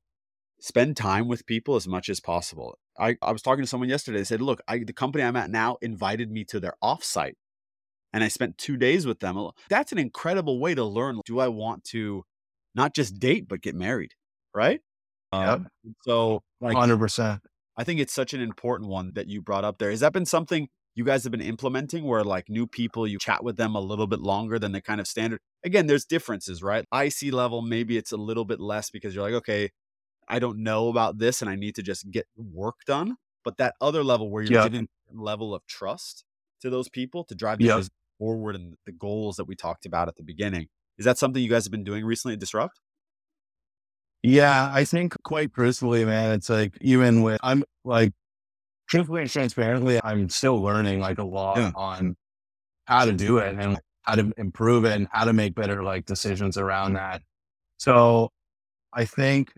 spend 0.60 0.97
time 0.97 1.28
with 1.28 1.45
people 1.45 1.76
as 1.76 1.88
much 1.88 2.10
as 2.10 2.19
possible. 2.19 2.78
I, 3.00 3.15
I 3.21 3.32
was 3.32 3.41
talking 3.41 3.63
to 3.63 3.67
someone 3.67 3.89
yesterday. 3.89 4.19
They 4.19 4.23
said, 4.23 4.41
look, 4.41 4.62
I, 4.67 4.80
the 4.80 4.93
company 4.93 5.23
I'm 5.23 5.36
at 5.36 5.50
now 5.50 5.78
invited 5.82 6.32
me 6.32 6.43
to 6.45 6.60
their 6.60 6.73
offsite 6.84 7.36
and 8.13 8.23
I 8.23 8.28
spent 8.28 8.58
two 8.58 8.78
days 8.78 9.06
with 9.06 9.19
them. 9.19 9.38
That's 9.69 9.91
an 9.91 9.97
incredible 9.97 10.60
way 10.60 10.73
to 10.76 10.84
learn. 10.84 11.21
Do 11.26 11.39
I 11.39 11.47
want 11.47 11.84
to 11.86 12.23
not 12.73 12.93
just 12.93 13.19
date, 13.19 13.47
but 13.47 13.62
get 13.62 13.76
married? 13.76 14.13
Right. 14.54 14.82
Um, 15.32 15.67
so, 16.04 16.41
like, 16.62 16.76
100%. 16.76 17.41
I 17.76 17.84
think 17.84 18.00
it's 18.00 18.13
such 18.13 18.34
an 18.34 18.41
important 18.41 18.89
one 18.89 19.12
that 19.13 19.28
you 19.28 19.41
brought 19.41 19.63
up 19.63 19.78
there. 19.78 19.91
Has 19.91 20.00
that 20.00 20.13
been 20.13 20.26
something 20.26 20.67
you 20.98 21.04
guys 21.04 21.24
have 21.24 21.32
been 21.32 21.42
implementing 21.42 22.06
where 22.06 22.24
like 22.24 22.50
new 22.50 22.66
people, 22.66 23.06
you 23.06 23.20
chat 23.20 23.44
with 23.44 23.56
them 23.56 23.76
a 23.76 23.80
little 23.80 24.08
bit 24.08 24.20
longer 24.20 24.58
than 24.58 24.72
the 24.72 24.82
kind 24.82 25.00
of 25.00 25.08
standard? 25.08 25.40
Again, 25.64 25.86
there's 25.86 26.06
differences, 26.06 26.64
right? 26.64 26.86
IC 26.92 27.32
level, 27.32 27.62
maybe 27.62 27.98
it's 27.98 28.12
a 28.12 28.18
little 28.18 28.46
bit 28.46 28.60
less 28.60 28.90
because 28.90 29.14
you're 29.14 29.24
like, 29.24 29.36
okay, 29.36 29.70
I 30.28 30.40
don't 30.40 30.64
know 30.64 30.90
about 30.90 31.20
this 31.20 31.44
and 31.44 31.52
I 31.52 31.56
need 31.56 31.76
to 31.76 31.84
just 31.84 32.10
get 32.10 32.26
work 32.36 32.78
done. 32.88 33.18
But 33.44 33.58
that 33.58 33.76
other 33.80 34.04
level 34.04 34.32
where 34.32 34.42
you're 34.42 34.64
giving 34.64 34.88
level 35.14 35.54
of 35.54 35.66
trust 35.68 36.26
to 36.62 36.72
those 36.72 36.90
people 36.90 37.24
to 37.26 37.36
drive 37.36 37.60
business 37.60 37.90
forward 38.18 38.56
and 38.56 38.74
the 38.88 38.92
goals 38.92 39.36
that 39.36 39.46
we 39.46 39.56
talked 39.56 39.86
about 39.86 40.08
at 40.08 40.16
the 40.16 40.24
beginning. 40.24 40.68
Is 40.98 41.06
that 41.06 41.20
something 41.20 41.42
you 41.42 41.50
guys 41.50 41.66
have 41.66 41.72
been 41.72 41.84
doing 41.84 42.04
recently 42.04 42.34
at 42.34 42.42
DSRUPT? 42.42 42.70
Yeah, 44.24 44.72
I 44.74 44.84
think 44.84 45.16
quite 45.24 45.54
personally, 45.54 46.04
man, 46.06 46.32
it's 46.32 46.50
like 46.50 46.76
even 46.82 47.22
with 47.22 47.40
I'm 47.44 47.64
like 47.86 48.14
truthfully 48.88 49.21
and 49.21 49.30
transparently, 49.30 50.00
I'm 50.04 50.30
still 50.30 50.62
learning 50.62 51.00
like 51.00 51.17
a 51.17 51.23
lot 51.23 51.58
yeah. 51.58 51.71
on 51.76 52.15
how 52.86 53.06
to 53.06 53.13
do 53.13 53.38
it 53.39 53.56
and 53.60 53.78
how 54.04 54.15
to 54.15 54.32
improve 54.38 54.86
it 54.86 54.93
and 54.93 55.08
how 55.12 55.26
to 55.26 55.34
make 55.34 55.56
better 55.56 55.84
like 55.84 56.06
decisions 56.06 56.58
around 56.58 56.93
that. 56.93 57.21
So 57.78 58.30
I 58.93 59.06
think 59.06 59.54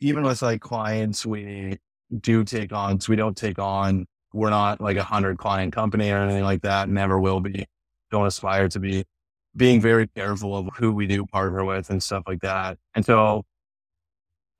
even 0.00 0.24
with 0.24 0.42
like 0.42 0.60
clients 0.60 1.24
we 1.24 1.78
do 2.20 2.44
take 2.44 2.72
on, 2.72 3.00
so 3.00 3.10
we 3.10 3.16
don't 3.16 3.36
take 3.36 3.58
on, 3.58 4.06
we're 4.32 4.50
not 4.50 4.80
like 4.80 4.96
a 4.96 5.04
hundred 5.04 5.38
client 5.38 5.72
company 5.72 6.10
or 6.10 6.18
anything 6.18 6.44
like 6.44 6.62
that. 6.62 6.88
Never 6.88 7.18
will 7.18 7.40
be. 7.40 7.66
Don't 8.10 8.26
aspire 8.26 8.68
to 8.68 8.80
be 8.80 9.04
being 9.56 9.80
very 9.80 10.06
careful 10.08 10.56
of 10.56 10.68
who 10.76 10.92
we 10.92 11.06
do 11.06 11.24
partner 11.26 11.64
with 11.64 11.90
and 11.90 12.02
stuff 12.02 12.24
like 12.26 12.40
that. 12.40 12.78
And 12.94 13.04
so 13.04 13.44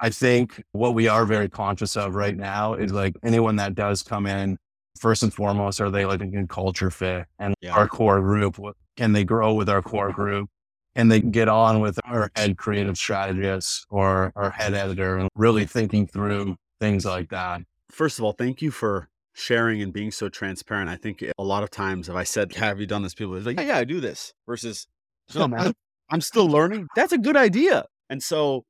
I 0.00 0.11
think 0.11 0.62
what 0.72 0.94
we 0.94 1.08
are 1.08 1.24
very 1.24 1.48
conscious 1.48 1.96
of 1.96 2.14
right 2.14 2.37
now 2.37 2.74
is 2.74 2.92
like 2.92 3.16
anyone 3.24 3.56
that 3.56 3.74
does 3.74 4.02
come 4.02 4.26
in, 4.26 4.58
first 4.98 5.22
and 5.22 5.32
foremost, 5.32 5.80
are 5.80 5.90
they 5.90 6.04
like 6.04 6.20
a 6.20 6.26
good 6.26 6.48
culture 6.48 6.90
fit 6.90 7.26
and 7.38 7.54
yeah. 7.61 7.74
our 7.74 7.88
core 7.88 8.20
group? 8.20 8.58
Can 8.96 9.12
they 9.12 9.24
grow 9.24 9.54
with 9.54 9.68
our 9.68 9.82
core 9.82 10.12
group? 10.12 10.48
Can 10.96 11.08
they 11.08 11.20
get 11.20 11.48
on 11.48 11.80
with 11.80 11.98
our 12.04 12.30
head 12.34 12.58
creative 12.58 12.96
strategist 12.96 13.87
or 13.90 14.32
our 14.34 14.50
head 14.50 14.74
editor 14.74 15.18
and 15.18 15.28
really 15.37 15.64
thinking 15.64 16.06
through 16.06 16.56
things 16.80 17.04
like 17.04 17.30
that? 17.30 17.62
First 17.90 18.18
of 18.18 18.24
all, 18.24 18.32
thank 18.32 18.61
you 18.61 18.70
for 18.70 19.08
sharing 19.32 19.80
and 19.80 19.92
being 19.92 20.11
so 20.11 20.28
transparent. 20.28 20.90
I 20.90 20.96
think 20.96 21.24
a 21.38 21.42
lot 21.42 21.62
of 21.62 21.70
times 21.70 22.08
if 22.08 22.16
I 22.16 22.24
said, 22.24 22.54
Have 22.56 22.80
you 22.80 22.87
done 22.87 23.02
this? 23.02 23.14
People 23.14 23.37
are 23.37 23.40
like, 23.40 23.58
Yeah, 23.58 23.66
yeah, 23.66 23.78
I 23.78 23.84
do 23.84 24.00
this 24.00 24.32
versus, 24.46 24.88
No, 25.34 25.46
man, 25.46 25.72
I'm 26.11 26.20
still 26.20 26.48
learning. 26.48 26.88
That's 26.96 27.12
a 27.12 27.18
good 27.18 27.37
idea. 27.37 27.84
And 28.11 28.22
so 28.22 28.64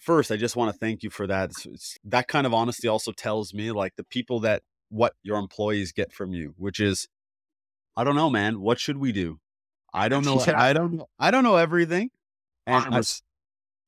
first, 0.00 0.30
I 0.30 0.36
just 0.36 0.56
want 0.56 0.72
to 0.72 0.78
thank 0.78 1.02
you 1.02 1.10
for 1.10 1.26
that. 1.26 1.50
It's, 1.50 1.66
it's, 1.66 1.98
that 2.04 2.28
kind 2.28 2.46
of 2.46 2.54
honesty 2.54 2.88
also 2.88 3.12
tells 3.12 3.54
me 3.54 3.72
like 3.72 3.96
the 3.96 4.04
people 4.04 4.40
that 4.40 4.62
what 4.88 5.14
your 5.22 5.38
employees 5.38 5.92
get 5.92 6.12
from 6.12 6.32
you, 6.32 6.54
which 6.56 6.80
is, 6.80 7.08
I 7.96 8.04
don't 8.04 8.16
know, 8.16 8.30
man. 8.30 8.60
What 8.60 8.78
should 8.78 8.98
we 8.98 9.12
do? 9.12 9.38
I 9.92 10.08
don't 10.08 10.24
know. 10.24 10.38
I 10.54 10.72
don't 10.72 10.94
know. 10.94 11.06
I 11.18 11.30
don't 11.30 11.44
know 11.44 11.56
everything. 11.56 12.10
And 12.66 12.94
I, 12.94 12.98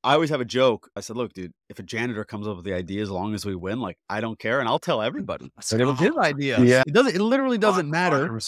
I 0.04 0.14
always 0.14 0.30
have 0.30 0.40
a 0.40 0.46
joke. 0.46 0.90
I 0.96 1.00
said, 1.00 1.16
look, 1.16 1.32
dude, 1.34 1.52
if 1.68 1.78
a 1.78 1.82
janitor 1.82 2.24
comes 2.24 2.46
up 2.46 2.56
with 2.56 2.64
the 2.64 2.72
idea, 2.72 3.02
as 3.02 3.10
long 3.10 3.34
as 3.34 3.44
we 3.44 3.54
win, 3.54 3.80
like 3.80 3.98
I 4.08 4.20
don't 4.20 4.38
care, 4.38 4.60
and 4.60 4.68
I'll 4.68 4.78
tell 4.78 5.02
everybody. 5.02 5.50
It's 5.58 5.72
a 5.72 5.94
his 5.94 6.16
idea. 6.16 6.60
Yeah, 6.60 6.82
it 6.86 6.94
doesn't. 6.94 7.14
It 7.14 7.20
literally 7.20 7.58
doesn't 7.58 7.90
matter. 7.90 8.40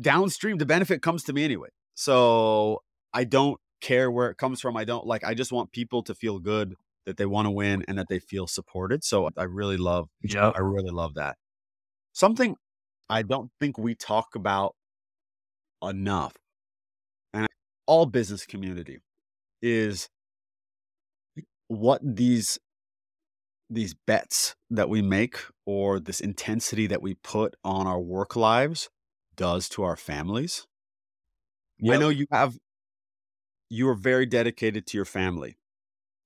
Downstream, 0.00 0.58
the 0.58 0.66
benefit 0.66 1.02
comes 1.02 1.24
to 1.24 1.32
me 1.32 1.44
anyway. 1.44 1.68
So 1.94 2.82
I 3.14 3.24
don't 3.24 3.60
care 3.80 4.10
where 4.10 4.30
it 4.30 4.36
comes 4.36 4.60
from. 4.60 4.76
I 4.76 4.84
don't 4.84 5.06
like, 5.06 5.24
I 5.24 5.34
just 5.34 5.52
want 5.52 5.72
people 5.72 6.02
to 6.04 6.14
feel 6.14 6.38
good 6.38 6.74
that 7.06 7.16
they 7.16 7.26
want 7.26 7.46
to 7.46 7.50
win 7.50 7.84
and 7.88 7.98
that 7.98 8.08
they 8.08 8.18
feel 8.18 8.46
supported. 8.46 9.04
So 9.04 9.30
I 9.36 9.44
really 9.44 9.76
love, 9.76 10.08
yeah, 10.22 10.50
I 10.54 10.60
really 10.60 10.90
love 10.90 11.14
that. 11.14 11.36
Something 12.12 12.56
I 13.08 13.22
don't 13.22 13.50
think 13.58 13.78
we 13.78 13.94
talk 13.94 14.34
about 14.34 14.74
enough 15.82 16.34
and 17.32 17.48
all 17.86 18.06
business 18.06 18.46
community 18.46 18.98
is 19.62 20.08
what 21.68 22.00
these 22.02 22.58
these 23.70 23.94
bets 23.94 24.56
that 24.68 24.88
we 24.88 25.00
make 25.00 25.38
or 25.64 26.00
this 26.00 26.20
intensity 26.20 26.88
that 26.88 27.00
we 27.00 27.14
put 27.14 27.54
on 27.64 27.86
our 27.86 28.00
work 28.00 28.34
lives 28.34 28.90
does 29.36 29.68
to 29.68 29.84
our 29.84 29.96
families. 29.96 30.66
Yep. 31.78 31.94
I 31.94 31.98
know 31.98 32.08
you 32.08 32.26
have 32.32 32.58
you 33.70 33.88
are 33.88 33.94
very 33.94 34.26
dedicated 34.26 34.86
to 34.88 34.98
your 34.98 35.04
family. 35.04 35.56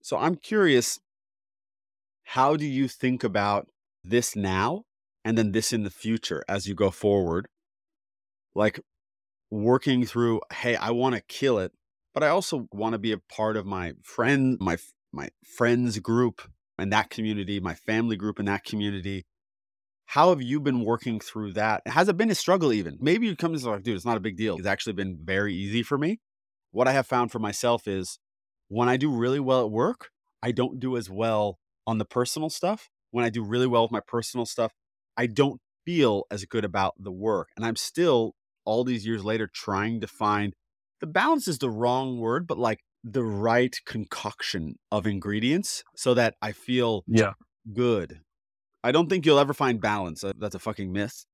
So 0.02 0.16
I'm 0.16 0.34
curious, 0.34 0.98
how 2.24 2.56
do 2.56 2.64
you 2.64 2.88
think 2.88 3.22
about 3.22 3.68
this 4.02 4.34
now 4.34 4.84
and 5.24 5.36
then 5.38 5.52
this 5.52 5.72
in 5.72 5.84
the 5.84 5.90
future 5.90 6.42
as 6.48 6.66
you 6.66 6.74
go 6.74 6.90
forward? 6.90 7.46
Like 8.54 8.80
working 9.50 10.06
through, 10.06 10.40
hey, 10.52 10.74
I 10.74 10.90
want 10.90 11.14
to 11.16 11.20
kill 11.20 11.58
it, 11.58 11.72
but 12.14 12.22
I 12.22 12.28
also 12.28 12.66
want 12.72 12.94
to 12.94 12.98
be 12.98 13.12
a 13.12 13.18
part 13.18 13.56
of 13.56 13.66
my 13.66 13.92
friend, 14.02 14.56
my 14.60 14.78
my 15.12 15.28
friends 15.44 15.98
group 15.98 16.42
and 16.78 16.92
that 16.92 17.10
community, 17.10 17.60
my 17.60 17.74
family 17.74 18.16
group 18.16 18.40
in 18.40 18.46
that 18.46 18.64
community. 18.64 19.26
How 20.06 20.30
have 20.30 20.42
you 20.42 20.60
been 20.60 20.84
working 20.84 21.20
through 21.20 21.54
that? 21.54 21.86
Has 21.86 22.08
it 22.08 22.16
been 22.16 22.30
a 22.30 22.34
struggle 22.34 22.72
even? 22.72 22.98
Maybe 23.00 23.26
you 23.26 23.36
come 23.36 23.56
to 23.56 23.70
like, 23.70 23.82
dude, 23.82 23.96
it's 23.96 24.04
not 24.04 24.16
a 24.16 24.20
big 24.20 24.36
deal. 24.36 24.56
It's 24.56 24.66
actually 24.66 24.92
been 24.94 25.18
very 25.22 25.54
easy 25.54 25.82
for 25.82 25.98
me 25.98 26.20
what 26.74 26.88
I 26.88 26.92
have 26.92 27.06
found 27.06 27.30
for 27.30 27.38
myself 27.38 27.86
is 27.86 28.18
when 28.68 28.88
I 28.88 28.96
do 28.96 29.10
really 29.10 29.38
well 29.38 29.64
at 29.64 29.70
work, 29.70 30.08
I 30.42 30.50
don't 30.50 30.80
do 30.80 30.96
as 30.96 31.08
well 31.08 31.58
on 31.86 31.98
the 31.98 32.04
personal 32.04 32.50
stuff. 32.50 32.88
When 33.12 33.24
I 33.24 33.30
do 33.30 33.44
really 33.44 33.68
well 33.68 33.82
with 33.82 33.92
my 33.92 34.00
personal 34.06 34.44
stuff, 34.44 34.72
I 35.16 35.26
don't 35.26 35.60
feel 35.86 36.24
as 36.32 36.44
good 36.44 36.64
about 36.64 36.94
the 36.98 37.12
work. 37.12 37.48
And 37.56 37.64
I'm 37.64 37.76
still, 37.76 38.32
all 38.64 38.82
these 38.82 39.06
years 39.06 39.24
later, 39.24 39.48
trying 39.52 40.00
to 40.00 40.08
find 40.08 40.52
the 41.00 41.06
balance 41.06 41.46
is 41.46 41.58
the 41.58 41.70
wrong 41.70 42.18
word, 42.18 42.48
but 42.48 42.58
like 42.58 42.80
the 43.04 43.22
right 43.22 43.76
concoction 43.86 44.74
of 44.90 45.06
ingredients 45.06 45.84
so 45.94 46.12
that 46.14 46.34
I 46.42 46.50
feel 46.52 47.04
yeah 47.06 47.34
good. 47.72 48.20
I 48.82 48.90
don't 48.90 49.08
think 49.08 49.24
you'll 49.24 49.38
ever 49.38 49.54
find 49.54 49.80
balance. 49.80 50.24
Uh, 50.24 50.32
that's 50.36 50.56
a 50.56 50.58
fucking 50.58 50.92
myth. 50.92 51.24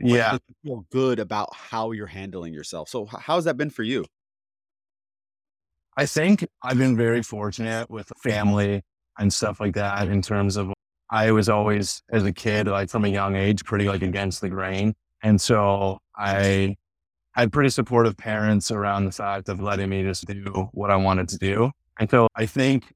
Yeah. 0.00 0.38
feel 0.64 0.84
good 0.90 1.20
about 1.20 1.54
how 1.54 1.92
you're 1.92 2.08
handling 2.08 2.52
yourself. 2.52 2.88
So, 2.88 3.06
how's 3.06 3.44
that 3.44 3.56
been 3.56 3.70
for 3.70 3.84
you? 3.84 4.04
I 5.96 6.06
think 6.06 6.46
I've 6.62 6.78
been 6.78 6.96
very 6.96 7.22
fortunate 7.22 7.88
with 7.88 8.10
family 8.22 8.82
and 9.18 9.32
stuff 9.32 9.60
like 9.60 9.74
that 9.74 10.08
in 10.08 10.22
terms 10.22 10.56
of 10.56 10.72
I 11.10 11.30
was 11.30 11.48
always, 11.48 12.02
as 12.10 12.24
a 12.24 12.32
kid, 12.32 12.66
like 12.66 12.90
from 12.90 13.04
a 13.04 13.08
young 13.08 13.36
age, 13.36 13.64
pretty 13.64 13.88
like 13.88 14.02
against 14.02 14.40
the 14.40 14.48
grain. 14.48 14.94
And 15.22 15.40
so 15.40 15.98
I 16.16 16.74
had 17.32 17.52
pretty 17.52 17.68
supportive 17.70 18.16
parents 18.16 18.70
around 18.70 19.04
the 19.04 19.12
fact 19.12 19.48
of 19.48 19.60
letting 19.60 19.88
me 19.88 20.02
just 20.02 20.26
do 20.26 20.68
what 20.72 20.90
I 20.90 20.96
wanted 20.96 21.28
to 21.28 21.38
do. 21.38 21.70
And 22.00 22.10
so 22.10 22.26
I 22.34 22.46
think 22.46 22.92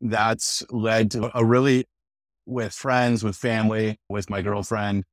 that's 0.00 0.64
led 0.70 1.12
to 1.12 1.30
a 1.38 1.44
really, 1.44 1.84
with 2.46 2.72
friends, 2.72 3.22
with 3.22 3.36
family, 3.36 3.96
with 4.08 4.30
my 4.30 4.42
girlfriend, 4.42 5.04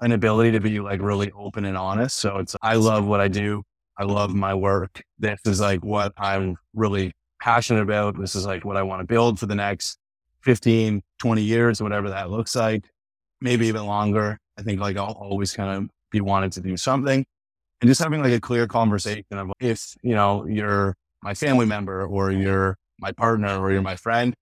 an 0.00 0.12
ability 0.12 0.52
to 0.52 0.60
be 0.60 0.80
like 0.80 1.00
really 1.00 1.30
open 1.32 1.64
and 1.64 1.76
honest. 1.76 2.16
So 2.16 2.38
it's, 2.38 2.56
I 2.60 2.74
love 2.74 3.06
what 3.06 3.20
I 3.20 3.28
do. 3.28 3.62
I 4.00 4.04
love 4.04 4.34
my 4.34 4.54
work. 4.54 5.02
This 5.18 5.40
is 5.44 5.60
like 5.60 5.84
what 5.84 6.14
I'm 6.16 6.56
really 6.74 7.12
passionate 7.42 7.82
about. 7.82 8.18
This 8.18 8.34
is 8.34 8.46
like 8.46 8.64
what 8.64 8.78
I 8.78 8.82
want 8.82 9.00
to 9.00 9.06
build 9.06 9.38
for 9.38 9.44
the 9.44 9.54
next 9.54 9.98
15, 10.40 11.02
20 11.18 11.42
years, 11.42 11.82
whatever 11.82 12.08
that 12.08 12.30
looks 12.30 12.56
like, 12.56 12.88
maybe 13.42 13.66
even 13.66 13.84
longer. 13.84 14.38
I 14.58 14.62
think 14.62 14.80
like 14.80 14.96
I'll 14.96 15.12
always 15.12 15.52
kind 15.52 15.84
of 15.84 15.90
be 16.10 16.22
wanting 16.22 16.48
to 16.50 16.62
do 16.62 16.78
something 16.78 17.26
and 17.82 17.88
just 17.88 18.02
having 18.02 18.22
like 18.22 18.32
a 18.32 18.40
clear 18.40 18.66
conversation 18.66 19.24
of 19.32 19.52
if, 19.60 19.94
you 20.02 20.14
know, 20.14 20.46
you're 20.46 20.96
my 21.22 21.34
family 21.34 21.66
member 21.66 22.06
or 22.06 22.30
you're 22.30 22.78
my 23.00 23.12
partner 23.12 23.60
or 23.60 23.70
you're 23.70 23.82
my 23.82 23.96
friend, 23.96 24.32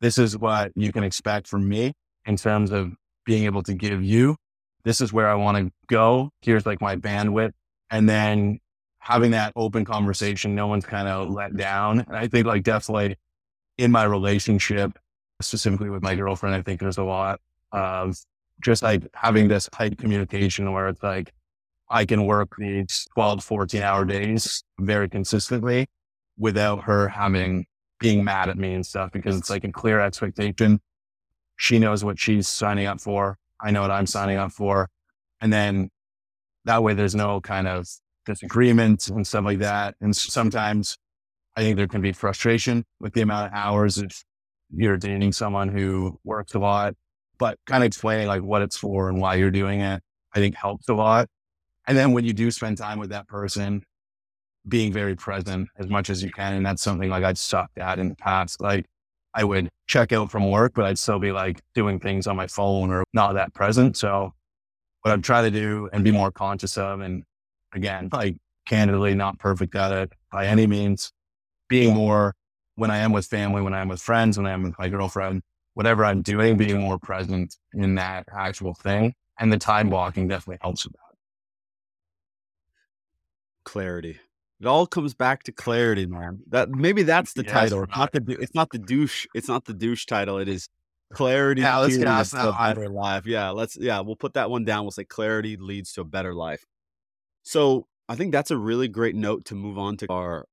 this 0.00 0.16
is 0.16 0.38
what 0.38 0.70
you 0.76 0.92
can 0.92 1.02
expect 1.02 1.48
from 1.48 1.68
me 1.68 1.92
in 2.24 2.36
terms 2.36 2.70
of 2.70 2.92
being 3.26 3.46
able 3.46 3.64
to 3.64 3.74
give 3.74 4.00
you. 4.00 4.36
This 4.84 5.00
is 5.00 5.12
where 5.12 5.28
I 5.28 5.34
want 5.34 5.58
to 5.58 5.72
go. 5.88 6.30
Here's 6.40 6.66
like 6.66 6.80
my 6.80 6.94
bandwidth. 6.94 7.50
And 7.90 8.08
then 8.08 8.58
having 9.02 9.32
that 9.32 9.52
open 9.56 9.84
conversation, 9.84 10.54
no 10.54 10.68
one's 10.68 10.86
kind 10.86 11.08
of 11.08 11.28
let 11.28 11.56
down. 11.56 11.98
And 12.06 12.16
I 12.16 12.28
think 12.28 12.46
like 12.46 12.62
definitely 12.62 13.16
in 13.76 13.90
my 13.90 14.04
relationship, 14.04 14.96
specifically 15.40 15.90
with 15.90 16.04
my 16.04 16.14
girlfriend, 16.14 16.54
I 16.54 16.62
think 16.62 16.78
there's 16.78 16.98
a 16.98 17.02
lot 17.02 17.40
of 17.72 18.16
just 18.60 18.80
like 18.80 19.02
having 19.12 19.48
this 19.48 19.68
tight 19.72 19.98
communication 19.98 20.72
where 20.72 20.86
it's 20.86 21.02
like, 21.02 21.32
I 21.90 22.04
can 22.06 22.26
work 22.26 22.54
these 22.56 23.08
12, 23.14 23.42
14 23.42 23.82
hour 23.82 24.04
days 24.04 24.62
very 24.78 25.08
consistently 25.08 25.88
without 26.38 26.84
her 26.84 27.08
having 27.08 27.66
being 27.98 28.22
mad 28.22 28.48
at 28.48 28.56
me 28.56 28.72
and 28.74 28.86
stuff 28.86 29.10
because 29.10 29.36
it's 29.36 29.50
like 29.50 29.64
a 29.64 29.72
clear 29.72 29.98
expectation. 29.98 30.80
She 31.56 31.80
knows 31.80 32.04
what 32.04 32.20
she's 32.20 32.46
signing 32.46 32.86
up 32.86 33.00
for. 33.00 33.36
I 33.60 33.72
know 33.72 33.82
what 33.82 33.90
I'm 33.90 34.06
signing 34.06 34.38
up 34.38 34.52
for. 34.52 34.88
And 35.40 35.52
then 35.52 35.90
that 36.66 36.84
way 36.84 36.94
there's 36.94 37.16
no 37.16 37.40
kind 37.40 37.66
of 37.66 37.88
disagreements 38.26 39.08
and 39.08 39.26
stuff 39.26 39.44
like 39.44 39.58
that. 39.58 39.94
And 40.00 40.14
sometimes 40.14 40.96
I 41.56 41.62
think 41.62 41.76
there 41.76 41.88
can 41.88 42.00
be 42.00 42.12
frustration 42.12 42.84
with 43.00 43.14
the 43.14 43.22
amount 43.22 43.46
of 43.46 43.52
hours 43.54 43.98
if 43.98 44.22
you're 44.70 44.96
dating 44.96 45.32
someone 45.32 45.68
who 45.68 46.18
works 46.24 46.54
a 46.54 46.58
lot, 46.58 46.94
but 47.38 47.58
kind 47.66 47.82
of 47.82 47.86
explaining 47.86 48.26
like 48.26 48.42
what 48.42 48.62
it's 48.62 48.76
for 48.76 49.08
and 49.08 49.20
why 49.20 49.34
you're 49.34 49.50
doing 49.50 49.80
it. 49.80 50.02
I 50.34 50.38
think 50.38 50.54
helps 50.54 50.88
a 50.88 50.94
lot. 50.94 51.28
And 51.86 51.98
then 51.98 52.12
when 52.12 52.24
you 52.24 52.32
do 52.32 52.50
spend 52.50 52.78
time 52.78 52.98
with 52.98 53.10
that 53.10 53.28
person, 53.28 53.82
being 54.68 54.92
very 54.92 55.16
present 55.16 55.68
as 55.78 55.88
much 55.88 56.10
as 56.10 56.22
you 56.22 56.30
can. 56.30 56.54
And 56.54 56.64
that's 56.64 56.82
something 56.82 57.10
like 57.10 57.24
I'd 57.24 57.38
sucked 57.38 57.78
at 57.78 57.98
in 57.98 58.08
the 58.08 58.14
past. 58.14 58.60
Like 58.60 58.86
I 59.34 59.44
would 59.44 59.68
check 59.86 60.12
out 60.12 60.30
from 60.30 60.50
work, 60.50 60.72
but 60.74 60.84
I'd 60.84 60.98
still 60.98 61.18
be 61.18 61.32
like 61.32 61.60
doing 61.74 61.98
things 61.98 62.26
on 62.26 62.36
my 62.36 62.46
phone 62.46 62.90
or 62.90 63.04
not 63.12 63.34
that 63.34 63.54
present. 63.54 63.96
So 63.96 64.32
what 65.02 65.12
I'd 65.12 65.24
try 65.24 65.42
to 65.42 65.50
do 65.50 65.88
and 65.92 66.04
be 66.04 66.12
more 66.12 66.30
conscious 66.30 66.78
of, 66.78 67.00
and 67.00 67.24
again, 67.74 68.08
hmm. 68.08 68.16
like 68.16 68.36
candidly, 68.66 69.14
not 69.14 69.38
perfect 69.38 69.74
at 69.74 69.92
it 69.92 70.12
by 70.30 70.46
any 70.46 70.66
means, 70.66 71.12
being 71.68 71.94
more 71.94 72.34
when 72.76 72.90
I 72.90 72.98
am 72.98 73.12
with 73.12 73.26
family, 73.26 73.62
when 73.62 73.74
I'm 73.74 73.88
with 73.88 74.00
friends, 74.00 74.38
when 74.38 74.46
I'm 74.46 74.62
with 74.62 74.78
my 74.78 74.88
girlfriend, 74.88 75.42
whatever 75.74 76.04
I'm 76.04 76.22
doing, 76.22 76.56
being 76.56 76.80
more 76.80 76.98
present 76.98 77.56
in 77.74 77.94
that 77.96 78.26
actual 78.34 78.74
thing. 78.74 79.14
And 79.38 79.52
the 79.52 79.58
time 79.58 79.90
blocking 79.90 80.28
definitely 80.28 80.58
helps 80.62 80.84
with 80.84 80.92
that. 80.92 80.98
Clarity. 83.64 84.18
It 84.60 84.66
all 84.66 84.86
comes 84.86 85.14
back 85.14 85.42
to 85.44 85.52
clarity, 85.52 86.06
man. 86.06 86.40
That 86.48 86.70
maybe 86.70 87.02
that's 87.02 87.32
the 87.32 87.42
yes, 87.42 87.52
title. 87.52 87.84
Not 87.96 88.12
the 88.12 88.36
it's 88.40 88.54
not 88.54 88.70
the 88.70 88.78
douche. 88.78 89.26
It's 89.34 89.48
not 89.48 89.64
the 89.64 89.74
douche 89.74 90.06
title. 90.06 90.38
It 90.38 90.48
is 90.48 90.68
clarity. 91.12 91.62
Yeah, 91.62 91.78
let's 91.78 91.96
get 91.96 92.06
a 92.06 92.52
better 92.56 92.88
life. 92.88 93.26
Yeah, 93.26 93.50
let's 93.50 93.76
yeah, 93.76 94.00
we'll 94.00 94.16
put 94.16 94.34
that 94.34 94.50
one 94.50 94.64
down. 94.64 94.84
We'll 94.84 94.92
say 94.92 95.04
clarity 95.04 95.56
leads 95.56 95.92
to 95.94 96.02
a 96.02 96.04
better 96.04 96.32
life. 96.32 96.64
So 97.42 97.86
I 98.08 98.14
think 98.14 98.32
that's 98.32 98.50
a 98.50 98.56
really 98.56 98.88
great 98.88 99.14
note 99.14 99.44
to 99.46 99.54
move 99.54 99.78
on 99.78 99.96
to 99.98 100.06
our 100.10 100.46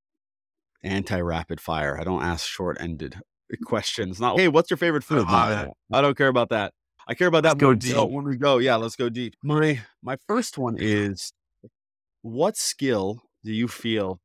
anti-rapid 0.84 1.60
fire. 1.60 2.00
I 2.00 2.04
don't 2.04 2.24
ask 2.24 2.48
short-ended 2.48 3.16
questions. 3.66 4.20
Not 4.20 4.40
hey, 4.40 4.48
what's 4.48 4.70
your 4.70 4.78
favorite 4.78 5.04
food? 5.04 5.26
Uh, 5.28 5.68
I 5.92 6.02
don't 6.02 6.18
care 6.18 6.28
about 6.28 6.50
that. 6.50 6.74
I 7.08 7.16
care 7.16 7.28
about 7.28 7.44
that. 7.44 7.54
Let's 7.54 7.62
go 7.62 7.74
deep. 7.74 8.12
When 8.12 8.26
we 8.26 8.38
go, 8.38 8.60
yeah, 8.60 8.76
let's 8.76 8.96
go 8.96 9.10
deep. 9.10 9.34
My 9.44 9.82
my 10.04 10.18
first 10.28 10.58
one 10.58 10.78
is 10.80 11.34
what 12.22 12.56
skill 12.56 13.24
do 13.44 13.52
you 13.52 13.68
feel 13.68 14.20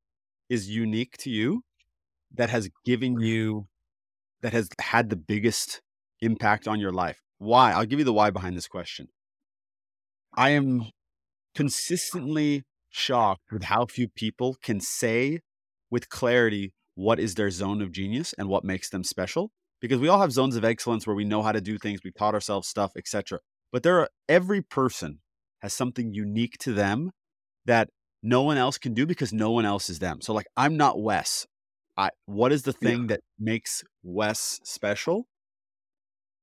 is 0.50 0.68
unique 0.68 1.16
to 1.18 1.31
you 1.31 1.62
that 2.35 2.50
has 2.50 2.68
given 2.85 3.20
you 3.20 3.68
that 4.42 4.53
has 4.53 4.68
had 4.81 5.09
the 5.09 5.16
biggest 5.16 5.81
impact 6.20 6.68
on 6.68 6.79
your 6.79 6.92
life? 6.92 7.18
Why? 7.38 7.72
I'll 7.72 7.87
give 7.87 7.98
you 7.98 8.05
the 8.05 8.12
why 8.12 8.31
behind 8.31 8.57
this 8.57 8.68
question. 8.68 9.09
I 10.37 10.50
am 10.50 10.90
consistently 11.55 12.64
shocked 12.90 13.53
with 13.53 13.64
how 13.64 13.87
few 13.87 14.09
people 14.09 14.57
can 14.62 14.81
say 14.81 15.40
with 15.90 16.09
clarity 16.09 16.73
what 16.95 17.19
is 17.19 17.35
their 17.35 17.51
zone 17.51 17.83
of 17.83 17.90
genius 17.90 18.35
and 18.38 18.49
what 18.49 18.64
makes 18.64 18.90
them 18.90 19.03
special 19.03 19.51
because 19.81 19.99
we 19.99 20.09
all 20.09 20.21
have 20.21 20.33
zones 20.33 20.57
of 20.57 20.64
excellence 20.64 21.07
where 21.07 21.17
we 21.17 21.25
know 21.25 21.43
how 21.43 21.53
to 21.53 21.61
do 21.61 21.77
things 21.77 22.01
we've 22.05 22.14
taught 22.14 22.35
ourselves 22.35 22.69
stuff 22.69 22.93
etc 22.97 23.38
but 23.73 23.83
there 23.83 23.99
are 23.99 24.09
every 24.29 24.62
person 24.62 25.19
has 25.61 25.73
something 25.73 26.14
unique 26.14 26.59
to 26.59 26.73
them 26.73 27.11
that 27.64 27.88
no 28.23 28.43
one 28.43 28.57
else 28.57 28.79
can 28.79 28.95
do 28.95 29.07
because 29.07 29.33
no 29.33 29.51
one 29.51 29.64
else 29.64 29.90
is 29.90 29.99
them. 29.99 30.21
So 30.21 30.33
like 30.33 30.47
I'm 30.57 30.77
not 30.77 31.01
Wes. 31.01 31.47
I 31.97 32.11
what 32.27 32.53
is 32.53 32.62
the 32.62 32.73
thing 32.73 33.03
yeah. 33.03 33.07
that 33.09 33.21
makes 33.38 33.83
Wes 34.03 34.61
special? 34.62 35.27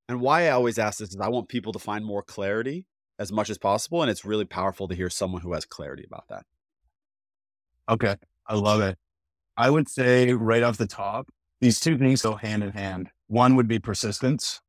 And 0.10 0.20
why 0.20 0.48
I 0.48 0.50
always 0.50 0.78
ask 0.78 1.00
this 1.00 1.10
is 1.10 1.18
I 1.22 1.30
want 1.30 1.50
people 1.50 1.72
to 1.72 1.80
find 1.80 2.04
more 2.04 2.22
clarity 2.22 2.86
as 3.22 3.32
much 3.32 3.52
as 3.52 3.60
possible. 3.60 4.02
And 4.02 4.10
it's 4.10 4.26
really 4.26 4.46
powerful 4.46 4.88
to 4.88 4.96
hear 4.96 5.10
someone 5.10 5.44
who 5.44 5.54
has 5.54 5.64
clarity 5.64 6.04
about 6.06 6.28
that. 6.30 6.44
Okay. 7.88 8.16
I 8.48 8.56
love 8.56 8.82
it. 8.82 8.98
I 9.56 9.70
would 9.70 9.88
say 9.88 10.34
right 10.34 10.64
off 10.64 10.78
the 10.78 10.88
top, 10.88 11.30
these 11.60 11.80
two 11.80 12.00
things 12.00 12.24
go 12.24 12.36
hand 12.36 12.64
in 12.64 12.72
hand. 12.72 13.10
One 13.28 13.56
would 13.56 13.68
be 13.68 13.78
persistence. 13.78 14.60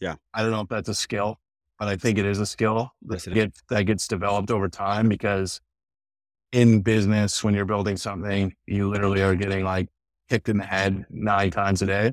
Yeah. 0.00 0.14
I 0.32 0.42
don't 0.42 0.52
know 0.52 0.62
if 0.62 0.68
that's 0.68 0.88
a 0.88 0.94
skill, 0.94 1.38
but 1.78 1.88
I 1.88 1.96
think 1.96 2.16
it 2.16 2.24
is 2.24 2.40
a 2.40 2.46
skill 2.46 2.92
that, 3.02 3.24
gets, 3.26 3.62
that 3.68 3.82
gets 3.82 4.08
developed 4.08 4.50
over 4.50 4.68
time 4.70 5.10
because 5.10 5.60
in 6.50 6.80
business, 6.80 7.44
when 7.44 7.52
you're 7.52 7.66
building 7.66 7.98
something, 7.98 8.54
you 8.66 8.88
literally 8.88 9.20
are 9.20 9.34
getting 9.34 9.64
like 9.64 9.88
kicked 10.30 10.48
in 10.48 10.56
the 10.56 10.64
head 10.64 11.04
nine 11.10 11.50
times 11.50 11.82
a 11.82 11.86
day. 11.86 12.12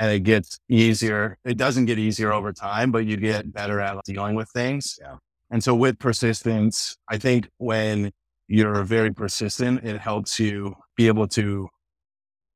And 0.00 0.10
it 0.10 0.20
gets 0.20 0.58
easier. 0.68 1.36
It 1.44 1.58
doesn't 1.58 1.84
get 1.84 1.98
easier 1.98 2.32
over 2.32 2.52
time, 2.54 2.90
but 2.90 3.04
you 3.04 3.18
get 3.18 3.52
better 3.52 3.80
at 3.80 3.98
dealing 4.04 4.34
with 4.34 4.48
things. 4.48 4.98
Yeah. 5.00 5.16
And 5.50 5.62
so 5.62 5.74
with 5.74 5.98
persistence, 5.98 6.96
I 7.08 7.18
think 7.18 7.48
when 7.58 8.10
you're 8.48 8.82
very 8.82 9.12
persistent, 9.12 9.84
it 9.84 10.00
helps 10.00 10.40
you 10.40 10.74
be 10.96 11.06
able 11.06 11.28
to 11.28 11.68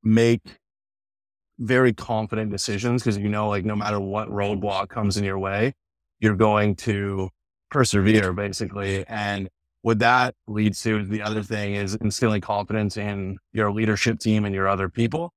make 0.03 0.41
very 1.59 1.93
confident 1.93 2.51
decisions 2.51 3.03
because 3.03 3.19
you 3.19 3.29
know, 3.29 3.49
like, 3.49 3.65
no 3.65 3.77
matter 3.77 4.01
what 4.01 4.29
roadblock 4.29 4.89
comes 4.89 5.17
in 5.17 5.25
your 5.25 5.39
way, 5.39 5.75
you're 6.21 6.37
going 6.37 6.75
to 6.77 7.29
persevere 7.71 8.33
basically. 8.33 9.07
And 9.07 9.51
what 9.83 9.99
that 9.99 10.35
leads 10.47 10.83
to 10.85 11.05
the 11.05 11.21
other 11.21 11.43
thing 11.43 11.75
is 11.75 11.95
instilling 11.97 12.41
confidence 12.41 12.97
in 12.97 13.37
your 13.53 13.71
leadership 13.71 14.19
team 14.19 14.47
and 14.47 14.55
your 14.55 14.67
other 14.67 14.89
people 14.89 15.33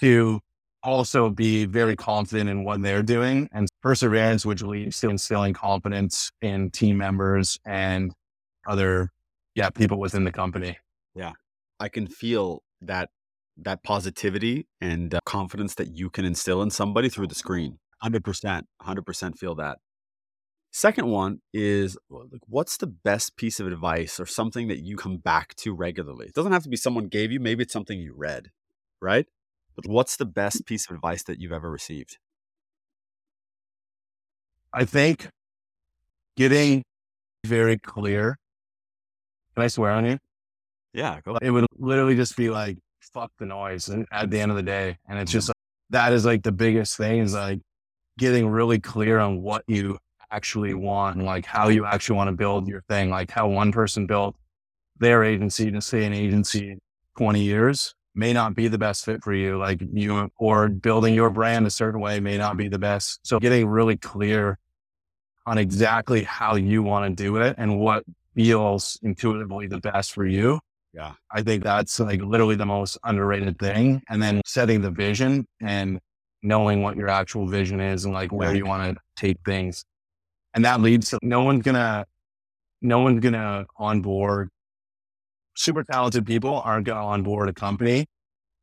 to 0.00 0.40
also 0.82 1.30
be 1.30 1.64
very 1.64 1.96
confident 1.96 2.48
in 2.48 2.64
what 2.64 2.82
they're 2.82 3.02
doing 3.02 3.48
and 3.52 3.68
perseverance, 3.82 4.46
which 4.46 4.62
leads 4.62 5.00
to 5.00 5.10
instilling 5.10 5.54
confidence 5.54 6.30
in 6.40 6.70
team 6.70 6.96
members 6.96 7.58
and 7.66 8.12
other, 8.66 9.10
yeah, 9.54 9.70
people 9.70 9.98
within 9.98 10.24
the 10.24 10.32
company. 10.32 10.78
Yeah. 11.14 11.32
I 11.80 11.88
can 11.88 12.06
feel 12.06 12.62
that, 12.80 13.10
that 13.56 13.82
positivity 13.82 14.66
and 14.80 15.14
uh, 15.14 15.20
confidence 15.24 15.74
that 15.76 15.88
you 15.88 16.10
can 16.10 16.24
instill 16.24 16.62
in 16.62 16.70
somebody 16.70 17.08
through 17.08 17.26
the 17.28 17.34
screen. 17.34 17.78
100%, 18.02 18.62
100% 18.82 19.38
feel 19.38 19.54
that. 19.56 19.78
Second 20.72 21.06
one 21.08 21.40
is 21.54 21.96
like, 22.10 22.42
what's 22.48 22.76
the 22.76 22.86
best 22.86 23.36
piece 23.36 23.60
of 23.60 23.66
advice 23.66 24.20
or 24.20 24.26
something 24.26 24.68
that 24.68 24.80
you 24.80 24.96
come 24.96 25.16
back 25.16 25.54
to 25.56 25.72
regularly? 25.72 26.26
It 26.26 26.34
doesn't 26.34 26.52
have 26.52 26.64
to 26.64 26.68
be 26.68 26.76
someone 26.76 27.08
gave 27.08 27.32
you, 27.32 27.40
maybe 27.40 27.62
it's 27.62 27.72
something 27.72 27.98
you 27.98 28.14
read, 28.14 28.50
right? 29.00 29.26
But 29.76 29.86
what's 29.86 30.16
the 30.16 30.24
best 30.24 30.66
piece 30.66 30.88
of 30.88 30.96
advice 30.96 31.22
that 31.24 31.38
you've 31.38 31.52
ever 31.52 31.70
received? 31.70 32.18
I 34.72 34.84
think 34.84 35.28
getting 36.36 36.82
very 37.46 37.78
clear. 37.78 38.38
Can 39.54 39.64
I 39.64 39.68
swear 39.68 39.92
on 39.92 40.06
you? 40.06 40.18
Yeah, 40.92 41.20
go 41.20 41.32
ahead. 41.32 41.42
It 41.42 41.50
would 41.50 41.66
literally 41.78 42.16
just 42.16 42.36
be 42.36 42.50
like, 42.50 42.78
fuck 43.00 43.30
the 43.38 43.46
noise 43.46 43.88
and 43.88 44.06
at 44.10 44.30
the 44.30 44.40
end 44.40 44.50
of 44.50 44.56
the 44.56 44.62
day. 44.62 44.98
And 45.08 45.18
it's 45.18 45.30
just, 45.30 45.50
that 45.90 46.12
is 46.12 46.24
like 46.24 46.42
the 46.42 46.52
biggest 46.52 46.96
thing 46.96 47.20
is 47.20 47.34
like 47.34 47.60
getting 48.18 48.48
really 48.48 48.78
clear 48.78 49.18
on 49.18 49.42
what 49.42 49.62
you 49.66 49.98
actually 50.30 50.74
want 50.74 51.16
and 51.16 51.24
like 51.24 51.46
how 51.46 51.68
you 51.68 51.84
actually 51.84 52.16
want 52.16 52.28
to 52.28 52.32
build 52.32 52.66
your 52.66 52.82
thing, 52.88 53.10
like 53.10 53.30
how 53.30 53.46
one 53.46 53.72
person 53.72 54.06
built 54.06 54.36
their 54.98 55.22
agency 55.22 55.70
to 55.70 55.80
say 55.80 56.04
an 56.04 56.12
agency 56.12 56.78
20 57.16 57.42
years 57.42 57.94
may 58.16 58.32
not 58.32 58.54
be 58.54 58.66
the 58.66 58.78
best 58.78 59.04
fit 59.04 59.22
for 59.22 59.34
you. 59.34 59.58
Like 59.58 59.80
you 59.92 60.30
or 60.38 60.68
building 60.68 61.14
your 61.14 61.30
brand 61.30 61.66
a 61.66 61.70
certain 61.70 62.00
way 62.00 62.18
may 62.18 62.38
not 62.38 62.56
be 62.56 62.68
the 62.68 62.78
best. 62.78 63.20
So 63.22 63.38
getting 63.38 63.68
really 63.68 63.96
clear 63.96 64.58
on 65.46 65.58
exactly 65.58 66.24
how 66.24 66.56
you 66.56 66.82
want 66.82 67.16
to 67.16 67.22
do 67.22 67.36
it 67.36 67.54
and 67.58 67.78
what 67.78 68.04
feels 68.34 68.98
intuitively 69.02 69.66
the 69.66 69.78
best 69.78 70.12
for 70.12 70.26
you. 70.26 70.58
Yeah. 70.92 71.12
I 71.30 71.42
think 71.42 71.62
that's 71.62 72.00
like 72.00 72.22
literally 72.22 72.56
the 72.56 72.66
most 72.66 72.98
underrated 73.04 73.58
thing. 73.58 74.02
And 74.08 74.22
then 74.22 74.40
setting 74.46 74.80
the 74.80 74.90
vision 74.90 75.46
and 75.60 76.00
knowing 76.42 76.82
what 76.82 76.96
your 76.96 77.08
actual 77.08 77.46
vision 77.46 77.80
is 77.80 78.06
and 78.06 78.14
like 78.14 78.32
where 78.32 78.54
you 78.54 78.64
want 78.64 78.96
to 78.96 79.02
take 79.14 79.36
things. 79.44 79.84
And 80.54 80.64
that 80.64 80.80
leads 80.80 81.10
to 81.10 81.18
no 81.22 81.42
one's 81.42 81.62
gonna, 81.62 82.06
no 82.80 83.00
one's 83.00 83.20
gonna 83.20 83.66
onboard 83.76 84.48
super 85.56 85.82
talented 85.82 86.26
people 86.26 86.60
aren't 86.64 86.86
gonna 86.86 87.04
onboard 87.04 87.48
a 87.48 87.52
company 87.52 88.06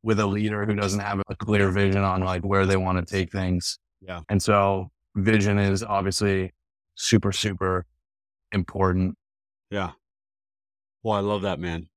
with 0.02 0.20
a 0.20 0.26
leader 0.26 0.64
who 0.66 0.74
doesn't 0.74 1.00
have 1.00 1.22
a 1.28 1.36
clear 1.36 1.70
vision 1.70 2.02
on 2.02 2.20
like 2.20 2.44
where 2.44 2.66
they 2.66 2.76
want 2.76 2.98
to 2.98 3.14
take 3.14 3.32
things. 3.32 3.78
Yeah. 4.00 4.20
And 4.28 4.42
so 4.42 4.90
vision 5.16 5.58
is 5.58 5.82
obviously 5.82 6.52
super, 6.94 7.32
super 7.32 7.86
important. 8.52 9.16
Yeah. 9.70 9.92
Well, 11.02 11.14
I 11.14 11.20
love 11.20 11.42
that, 11.42 11.58
man. 11.58 11.88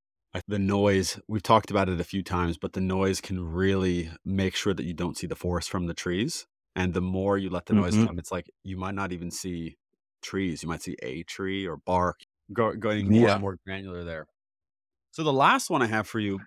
The 0.47 0.59
noise, 0.59 1.19
we've 1.27 1.43
talked 1.43 1.71
about 1.71 1.89
it 1.89 1.99
a 1.99 2.03
few 2.03 2.21
times, 2.21 2.57
but 2.57 2.73
the 2.73 2.81
noise 2.81 3.21
can 3.21 3.43
really 3.43 4.11
make 4.23 4.55
sure 4.55 4.73
that 4.73 4.85
you 4.85 4.93
don't 4.93 5.17
see 5.17 5.25
the 5.25 5.35
forest 5.35 5.69
from 5.69 5.87
the 5.87 5.93
trees. 5.93 6.45
And 6.75 6.93
the 6.93 7.01
more 7.01 7.37
you 7.37 7.49
let 7.49 7.65
the 7.65 7.73
noise 7.73 7.95
mm-hmm. 7.95 8.05
come, 8.05 8.19
it's 8.19 8.31
like 8.31 8.49
you 8.63 8.77
might 8.77 8.93
not 8.93 9.11
even 9.11 9.31
see 9.31 9.77
trees. 10.21 10.61
You 10.61 10.69
might 10.69 10.83
see 10.83 10.95
a 11.01 11.23
tree 11.23 11.67
or 11.67 11.77
bark 11.77 12.19
go, 12.53 12.73
going 12.73 13.09
more 13.09 13.27
yeah. 13.27 13.33
and 13.33 13.41
more 13.41 13.57
granular 13.65 14.03
there. 14.03 14.27
So 15.17 15.23
the 15.23 15.33
last 15.33 15.71
one 15.71 15.81
I 15.81 15.87
have 15.87 16.05
for 16.05 16.19
you 16.19 16.41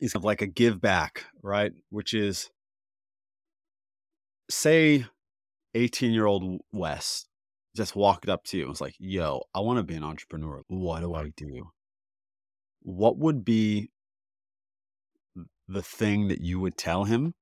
is 0.00 0.12
kind 0.12 0.22
of 0.22 0.24
like 0.24 0.42
a 0.42 0.48
give 0.48 0.80
back, 0.80 1.26
right? 1.40 1.70
Which 1.88 2.14
is 2.14 2.50
say 4.50 5.06
18 5.76 6.10
year 6.10 6.26
old 6.26 6.62
Wes 6.72 7.26
just 7.76 7.94
walked 7.94 8.28
up 8.28 8.42
to 8.46 8.56
you 8.56 8.64
and 8.64 8.70
was 8.70 8.80
like, 8.80 8.96
yo, 8.98 9.42
I 9.54 9.60
want 9.60 9.76
to 9.76 9.84
be 9.84 9.94
an 9.94 10.02
entrepreneur. 10.02 10.62
What 10.66 10.98
do 11.02 11.14
I 11.14 11.30
do? 11.36 11.70
What 12.82 13.18
would 13.18 13.44
be 13.44 13.90
the 15.68 15.82
thing 15.82 16.26
that 16.26 16.40
you 16.40 16.58
would 16.58 16.76
tell 16.76 17.04
him 17.04 17.34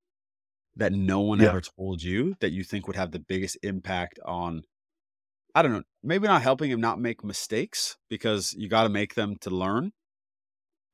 that 0.76 0.92
no 0.92 1.20
one 1.20 1.40
yeah. 1.40 1.48
ever 1.48 1.62
told 1.62 2.02
you 2.02 2.34
that 2.40 2.52
you 2.52 2.64
think 2.64 2.86
would 2.86 2.96
have 2.96 3.12
the 3.12 3.18
biggest 3.18 3.56
impact 3.62 4.18
on 4.26 4.64
I 5.54 5.62
don't 5.62 5.72
know, 5.72 5.82
maybe 6.02 6.28
not 6.28 6.42
helping 6.42 6.70
him 6.70 6.82
not 6.82 7.00
make 7.00 7.24
mistakes 7.24 7.96
because 8.10 8.52
you 8.58 8.68
got 8.68 8.82
to 8.82 8.90
make 8.90 9.14
them 9.14 9.34
to 9.40 9.48
learn, 9.48 9.92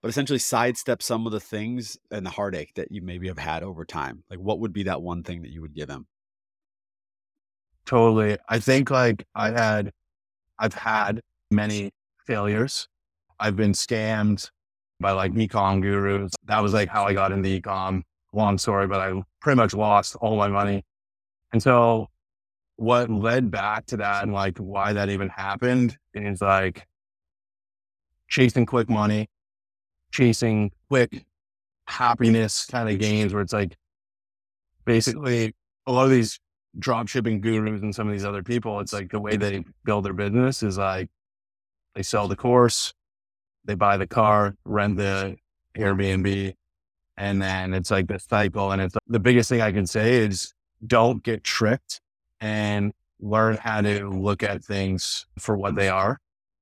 but 0.04 0.10
essentially 0.10 0.38
sidestep 0.38 1.02
some 1.02 1.24
of 1.24 1.32
the 1.32 1.40
things 1.40 1.96
and 2.10 2.26
the 2.26 2.30
heartache 2.30 2.74
that 2.74 2.92
you 2.92 3.00
maybe 3.00 3.26
have 3.26 3.38
had 3.38 3.62
over 3.62 3.86
time. 3.86 4.22
Like, 4.28 4.38
what 4.38 4.60
would 4.60 4.70
be 4.70 4.82
that 4.82 5.00
one 5.00 5.22
thing 5.22 5.40
that 5.40 5.50
you 5.50 5.62
would 5.62 5.72
give 5.72 5.88
him? 5.88 6.06
Totally. 7.86 8.36
I 8.46 8.58
think 8.58 8.90
like 8.90 9.24
I 9.34 9.50
had, 9.50 9.92
I've 10.58 10.74
had 10.74 11.22
many 11.50 11.90
failures. 12.26 12.86
I've 13.40 13.56
been 13.56 13.72
scammed 13.72 14.50
by 15.00 15.12
like 15.12 15.32
ecom 15.32 15.80
gurus. 15.80 16.34
That 16.44 16.62
was 16.62 16.74
like 16.74 16.90
how 16.90 17.06
I 17.06 17.14
got 17.14 17.32
into 17.32 17.48
ecom. 17.48 18.02
Long 18.34 18.58
story, 18.58 18.86
but 18.86 19.00
I 19.00 19.22
pretty 19.40 19.56
much 19.56 19.72
lost 19.72 20.16
all 20.16 20.36
my 20.36 20.48
money. 20.48 20.84
And 21.54 21.62
so 21.62 22.08
what 22.76 23.08
led 23.08 23.50
back 23.50 23.86
to 23.86 23.96
that 23.96 24.24
and 24.24 24.34
like 24.34 24.58
why 24.58 24.92
that 24.92 25.08
even 25.08 25.30
happened 25.30 25.96
is 26.12 26.42
like 26.42 26.86
chasing 28.28 28.66
quick 28.66 28.90
money, 28.90 29.28
chasing 30.14 30.70
quick 30.88 31.24
happiness 31.86 32.66
kind 32.66 32.88
of 32.88 32.98
gains 32.98 33.34
where 33.34 33.42
it's 33.42 33.52
like 33.52 33.76
basically 34.84 35.52
a 35.86 35.92
lot 35.92 36.04
of 36.04 36.10
these 36.10 36.38
drop 36.78 37.08
shipping 37.08 37.40
gurus 37.40 37.82
and 37.82 37.94
some 37.94 38.06
of 38.06 38.12
these 38.12 38.24
other 38.24 38.42
people, 38.42 38.80
it's 38.80 38.92
like 38.92 39.10
the 39.10 39.18
way 39.18 39.36
they 39.36 39.64
build 39.84 40.04
their 40.04 40.12
business 40.12 40.62
is 40.62 40.78
like 40.78 41.10
they 41.94 42.02
sell 42.02 42.28
the 42.28 42.36
course, 42.36 42.94
they 43.64 43.74
buy 43.74 43.96
the 43.96 44.06
car, 44.06 44.54
rent 44.64 44.96
the 44.96 45.36
Airbnb, 45.76 46.54
and 47.16 47.42
then 47.42 47.74
it's 47.74 47.90
like 47.90 48.06
this 48.06 48.24
cycle. 48.24 48.70
And 48.70 48.80
it's 48.80 48.94
the 49.08 49.20
biggest 49.20 49.48
thing 49.48 49.60
I 49.60 49.72
can 49.72 49.86
say 49.86 50.14
is 50.14 50.54
don't 50.86 51.22
get 51.22 51.42
tricked 51.42 52.00
and 52.40 52.92
learn 53.20 53.56
how 53.56 53.80
to 53.80 54.08
look 54.08 54.42
at 54.42 54.64
things 54.64 55.26
for 55.38 55.56
what 55.56 55.74
they 55.74 55.88
are 55.88 56.20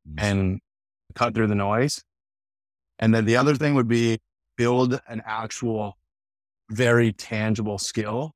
mm. 0.09 0.14
and 0.18 0.61
cut 1.14 1.34
through 1.34 1.48
the 1.48 1.55
noise. 1.55 2.03
And 3.03 3.12
then 3.12 3.24
the 3.24 3.36
other 3.36 3.57
thing 3.57 3.74
would 3.74 3.88
be 3.88 4.20
build 4.57 5.00
an 5.09 5.22
actual 5.26 5.98
very 6.70 7.12
tangible 7.12 7.76
skill 7.76 8.32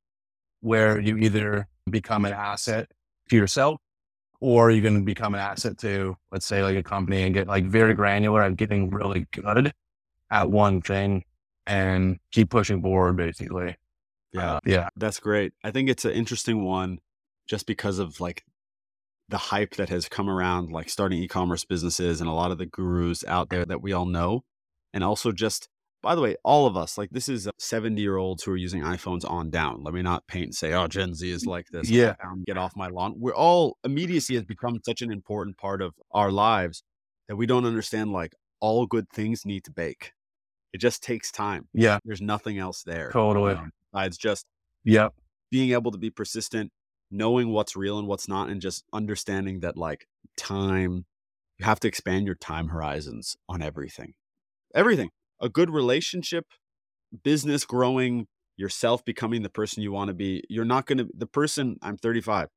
where 0.60 0.98
you 0.98 1.16
either 1.18 1.68
become 1.88 2.24
an 2.24 2.32
asset 2.32 2.90
to 3.30 3.36
yourself 3.36 3.80
or 4.40 4.72
you 4.72 4.82
can 4.82 5.04
become 5.04 5.34
an 5.34 5.40
asset 5.40 5.78
to, 5.78 6.16
let's 6.32 6.46
say, 6.46 6.64
like 6.64 6.76
a 6.76 6.82
company 6.82 7.22
and 7.22 7.32
get 7.32 7.46
like 7.46 7.64
very 7.64 7.94
granular 7.94 8.42
and 8.42 8.56
getting 8.56 8.90
really 8.90 9.28
good 9.30 9.72
at 10.32 10.50
one 10.50 10.82
thing 10.82 11.22
and 11.68 12.18
keep 12.32 12.50
pushing 12.50 12.82
forward, 12.82 13.16
basically. 13.16 13.76
Yeah. 14.32 14.54
Uh, 14.54 14.60
yeah. 14.66 14.88
That's 14.96 15.20
great. 15.20 15.52
I 15.62 15.70
think 15.70 15.88
it's 15.88 16.04
an 16.04 16.10
interesting 16.10 16.64
one 16.64 16.98
just 17.46 17.66
because 17.66 18.00
of 18.00 18.20
like 18.20 18.42
the 19.28 19.38
hype 19.38 19.76
that 19.76 19.90
has 19.90 20.08
come 20.08 20.28
around, 20.28 20.72
like 20.72 20.90
starting 20.90 21.22
e 21.22 21.28
commerce 21.28 21.64
businesses 21.64 22.20
and 22.20 22.28
a 22.28 22.32
lot 22.32 22.50
of 22.50 22.58
the 22.58 22.66
gurus 22.66 23.24
out 23.28 23.48
there 23.48 23.64
that 23.64 23.80
we 23.80 23.92
all 23.92 24.06
know. 24.06 24.42
And 24.96 25.04
also 25.04 25.30
just 25.30 25.68
by 26.02 26.14
the 26.14 26.20
way, 26.20 26.36
all 26.44 26.66
of 26.66 26.76
us, 26.76 26.96
like 26.96 27.10
this 27.10 27.28
is 27.28 27.48
70 27.58 28.00
year 28.00 28.16
olds 28.16 28.42
who 28.44 28.52
are 28.52 28.56
using 28.56 28.80
iPhones 28.80 29.28
on 29.28 29.50
down. 29.50 29.82
Let 29.82 29.92
me 29.92 30.02
not 30.02 30.26
paint 30.28 30.44
and 30.44 30.54
say, 30.54 30.72
oh, 30.72 30.86
Gen 30.86 31.14
Z 31.14 31.28
is 31.28 31.46
like 31.46 31.66
this. 31.72 31.90
Yeah. 31.90 32.14
Get 32.46 32.56
off 32.56 32.76
my 32.76 32.86
lawn. 32.86 33.14
We're 33.16 33.34
all, 33.34 33.76
immediacy 33.84 34.36
has 34.36 34.44
become 34.44 34.78
such 34.84 35.02
an 35.02 35.10
important 35.10 35.58
part 35.58 35.82
of 35.82 35.94
our 36.12 36.30
lives 36.30 36.82
that 37.28 37.34
we 37.36 37.44
don't 37.44 37.64
understand 37.66 38.12
like 38.12 38.34
all 38.60 38.86
good 38.86 39.10
things 39.10 39.44
need 39.44 39.64
to 39.64 39.72
bake. 39.72 40.12
It 40.72 40.78
just 40.78 41.02
takes 41.02 41.32
time. 41.32 41.68
Yeah. 41.74 41.98
There's 42.04 42.22
nothing 42.22 42.56
else 42.56 42.82
there. 42.84 43.10
Totally. 43.10 43.54
Um, 43.54 43.72
besides 43.92 44.16
just 44.16 44.46
yeah, 44.84 45.08
being 45.50 45.72
able 45.72 45.90
to 45.90 45.98
be 45.98 46.10
persistent, 46.10 46.70
knowing 47.10 47.50
what's 47.50 47.74
real 47.74 47.98
and 47.98 48.06
what's 48.06 48.28
not, 48.28 48.48
and 48.48 48.60
just 48.60 48.84
understanding 48.92 49.60
that 49.60 49.76
like 49.76 50.06
time, 50.36 51.04
you 51.58 51.64
have 51.64 51.80
to 51.80 51.88
expand 51.88 52.26
your 52.26 52.36
time 52.36 52.68
horizons 52.68 53.36
on 53.48 53.60
everything. 53.60 54.14
Everything 54.76 55.10
a 55.40 55.48
good 55.48 55.70
relationship, 55.70 56.44
business 57.24 57.64
growing, 57.64 58.26
yourself 58.56 59.04
becoming 59.04 59.42
the 59.42 59.50
person 59.50 59.82
you 59.82 59.92
want 59.92 60.08
to 60.08 60.14
be. 60.14 60.42
You're 60.48 60.64
not 60.64 60.86
going 60.86 60.98
to, 60.98 61.08
the 61.14 61.26
person, 61.26 61.76
I'm 61.82 61.96
35. 61.96 62.48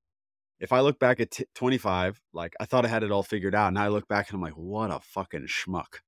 If 0.59 0.74
I 0.74 0.82
look 0.82 0.99
back 0.99 1.20
at 1.20 1.32
t- 1.32 1.45
25, 1.55 2.20
like 2.34 2.53
I 2.59 2.65
thought 2.65 2.86
I 2.86 2.89
had 2.89 3.03
it 3.03 3.11
all 3.11 3.24
figured 3.24 3.55
out. 3.55 3.70
And 3.70 3.80
I 3.80 3.88
look 3.88 4.07
back 4.07 4.30
and 4.30 4.36
I'm 4.36 4.41
like, 4.41 4.57
what 4.57 4.91
a 4.91 4.99
fucking 4.99 5.47
schmuck 5.47 5.99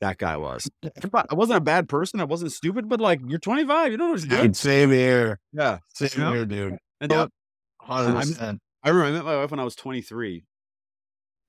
that 0.00 0.18
guy 0.18 0.36
was. 0.36 0.70
I 0.82 1.34
wasn't 1.34 1.58
a 1.58 1.62
bad 1.62 1.88
person. 1.88 2.20
I 2.20 2.24
wasn't 2.24 2.52
stupid, 2.52 2.88
but 2.88 3.00
like 3.00 3.20
you're 3.26 3.38
25, 3.38 3.92
you 3.92 3.96
don't 3.96 4.08
understand. 4.08 4.56
Same 4.56 4.90
here. 4.90 5.40
Yeah. 5.52 5.78
Same 5.94 6.10
you 6.14 6.20
know? 6.20 6.32
here, 6.32 6.46
dude. 6.46 6.78
And. 7.00 7.12
100%. 7.88 8.58
I 8.82 8.88
remember 8.88 9.08
I 9.08 9.12
met 9.12 9.24
my 9.24 9.36
wife 9.36 9.50
when 9.50 9.60
I 9.60 9.64
was 9.64 9.76
23. 9.76 10.44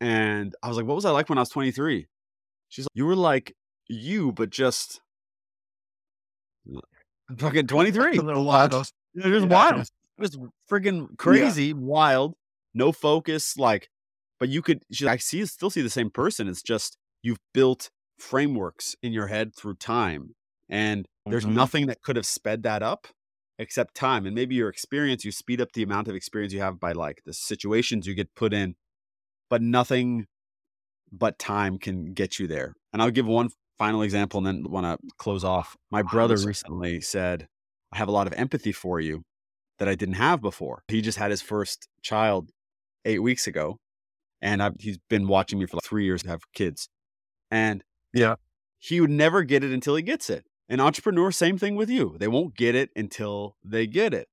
And 0.01 0.53
I 0.61 0.67
was 0.67 0.77
like, 0.77 0.85
what 0.85 0.95
was 0.95 1.05
I 1.05 1.11
like 1.11 1.29
when 1.29 1.37
I 1.37 1.41
was 1.41 1.49
23? 1.49 2.07
She's 2.69 2.85
like, 2.85 2.89
you 2.93 3.05
were 3.05 3.15
like 3.15 3.53
you, 3.87 4.31
but 4.31 4.49
just 4.49 5.01
fucking 7.37 7.67
23. 7.67 8.17
A 8.17 8.21
little 8.21 8.45
wild. 8.45 8.73
It 8.73 8.77
was 9.27 9.43
yeah. 9.43 9.45
wild. 9.45 9.81
It 9.81 10.21
was 10.21 10.37
freaking 10.71 11.17
crazy, 11.17 11.67
yeah. 11.67 11.73
wild, 11.75 12.35
no 12.73 12.91
focus. 12.91 13.57
Like, 13.57 13.89
but 14.39 14.49
you 14.49 14.61
could, 14.61 14.83
I 15.07 15.17
see, 15.17 15.45
still 15.45 15.69
see 15.69 15.81
the 15.81 15.89
same 15.89 16.09
person. 16.09 16.47
It's 16.47 16.61
just 16.61 16.97
you've 17.21 17.39
built 17.53 17.89
frameworks 18.19 18.95
in 19.01 19.13
your 19.13 19.27
head 19.27 19.55
through 19.55 19.75
time. 19.75 20.35
And 20.69 21.05
there's 21.25 21.45
mm-hmm. 21.45 21.55
nothing 21.55 21.87
that 21.87 22.01
could 22.01 22.15
have 22.15 22.25
sped 22.25 22.63
that 22.63 22.81
up 22.81 23.07
except 23.57 23.95
time. 23.95 24.25
And 24.25 24.35
maybe 24.35 24.55
your 24.55 24.69
experience, 24.69 25.23
you 25.23 25.31
speed 25.31 25.61
up 25.61 25.71
the 25.73 25.83
amount 25.83 26.07
of 26.07 26.15
experience 26.15 26.53
you 26.53 26.61
have 26.61 26.79
by 26.79 26.91
like 26.91 27.21
the 27.25 27.33
situations 27.33 28.07
you 28.07 28.15
get 28.15 28.33
put 28.35 28.53
in, 28.53 28.75
but 29.49 29.61
nothing 29.61 30.25
but 31.11 31.39
time 31.39 31.77
can 31.77 32.13
get 32.13 32.39
you 32.39 32.47
there. 32.47 32.73
And 32.91 33.01
I'll 33.01 33.11
give 33.11 33.25
one 33.25 33.49
final 33.77 34.01
example 34.01 34.37
and 34.39 34.47
then 34.47 34.71
want 34.71 34.85
to 34.85 35.07
close 35.17 35.43
off. 35.43 35.75
My 35.91 36.01
brother 36.01 36.37
recently 36.37 37.01
said, 37.01 37.47
I 37.91 37.97
have 37.97 38.07
a 38.07 38.11
lot 38.11 38.27
of 38.27 38.33
empathy 38.33 38.71
for 38.71 38.99
you 38.99 39.23
that 39.79 39.87
I 39.87 39.95
didn't 39.95 40.15
have 40.15 40.41
before. 40.41 40.83
He 40.87 41.01
just 41.01 41.17
had 41.17 41.31
his 41.31 41.41
first 41.41 41.87
child 42.01 42.49
eight 43.03 43.21
weeks 43.21 43.47
ago. 43.47 43.77
And 44.41 44.61
I've, 44.61 44.73
he's 44.79 44.99
been 45.09 45.27
watching 45.27 45.59
me 45.59 45.65
for 45.65 45.77
like 45.77 45.83
three 45.83 46.05
years 46.05 46.23
to 46.23 46.29
have 46.29 46.41
kids. 46.53 46.87
And 47.49 47.83
yeah, 48.13 48.35
he 48.79 49.01
would 49.01 49.09
never 49.09 49.43
get 49.43 49.63
it 49.63 49.71
until 49.71 49.95
he 49.95 50.01
gets 50.01 50.29
it. 50.29 50.45
An 50.69 50.79
entrepreneur, 50.79 51.31
same 51.31 51.57
thing 51.57 51.75
with 51.75 51.89
you. 51.89 52.15
They 52.19 52.27
won't 52.27 52.55
get 52.55 52.75
it 52.75 52.89
until 52.95 53.55
they 53.63 53.87
get 53.87 54.13
it. 54.13 54.27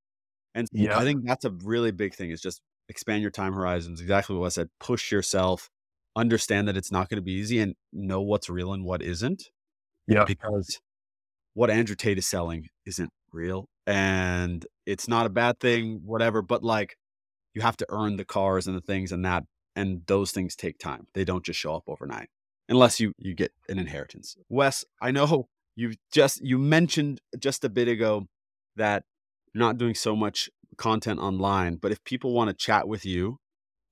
And 0.55 0.67
yeah. 0.73 0.99
I 0.99 1.03
think 1.03 1.25
that's 1.25 1.45
a 1.45 1.51
really 1.51 1.93
big 1.93 2.15
thing 2.15 2.31
is 2.31 2.41
just 2.41 2.61
expand 2.89 3.23
your 3.23 3.31
time 3.31 3.55
horizons. 3.55 4.01
Exactly 4.01 4.37
what 4.37 4.47
I 4.47 4.51
said. 4.51 4.69
Push 4.81 5.13
yourself 5.13 5.71
understand 6.17 6.69
that 6.69 6.77
it's 6.77 6.93
not 6.93 7.09
going 7.09 7.17
to 7.17 7.23
be 7.23 7.33
easy 7.33 7.59
and 7.59 7.75
know 7.93 8.21
what's 8.21 8.49
real 8.49 8.73
and 8.73 8.85
what 8.85 9.03
isn't. 9.03 9.45
Yeah. 10.07 10.25
Because 10.25 10.81
what 11.55 11.71
Andrew 11.71 11.97
Tate 11.97 12.19
is 12.19 12.27
selling 12.27 12.69
isn't 12.87 13.11
real 13.33 13.69
and 13.87 14.67
it's 14.87 15.09
not 15.09 15.27
a 15.27 15.31
bad 15.31 15.59
thing, 15.61 16.03
whatever. 16.05 16.43
But 16.43 16.63
like 16.63 16.97
you 17.55 17.63
have 17.63 17.77
to 17.79 17.87
earn 17.89 18.17
the 18.17 18.25
cars 18.25 18.67
and 18.67 18.77
the 18.77 18.81
things 18.81 19.13
and 19.13 19.25
that, 19.25 19.45
and 19.75 20.03
those 20.07 20.33
things 20.33 20.55
take 20.55 20.79
time. 20.79 21.07
They 21.15 21.25
don't 21.25 21.45
just 21.45 21.59
show 21.59 21.75
up 21.75 21.85
overnight 21.87 22.29
unless 22.69 23.01
you, 23.01 23.13
you 23.19 23.35
get 23.35 23.53
an 23.69 23.79
inheritance. 23.79 24.37
Wes, 24.49 24.85
I 25.01 25.11
know 25.11 25.49
you 25.77 25.95
just, 26.13 26.41
you 26.43 26.59
mentioned 26.59 27.21
just 27.39 27.65
a 27.65 27.69
bit 27.69 27.89
ago 27.89 28.27
that 28.77 29.05
you're 29.53 29.61
not 29.61 29.79
doing 29.79 29.95
so 29.95 30.15
much 30.17 30.51
content 30.77 31.21
online, 31.21 31.77
but 31.77 31.93
if 31.93 32.03
people 32.05 32.33
want 32.33 32.49
to 32.49 32.55
chat 32.55 32.89
with 32.89 33.05
you 33.05 33.39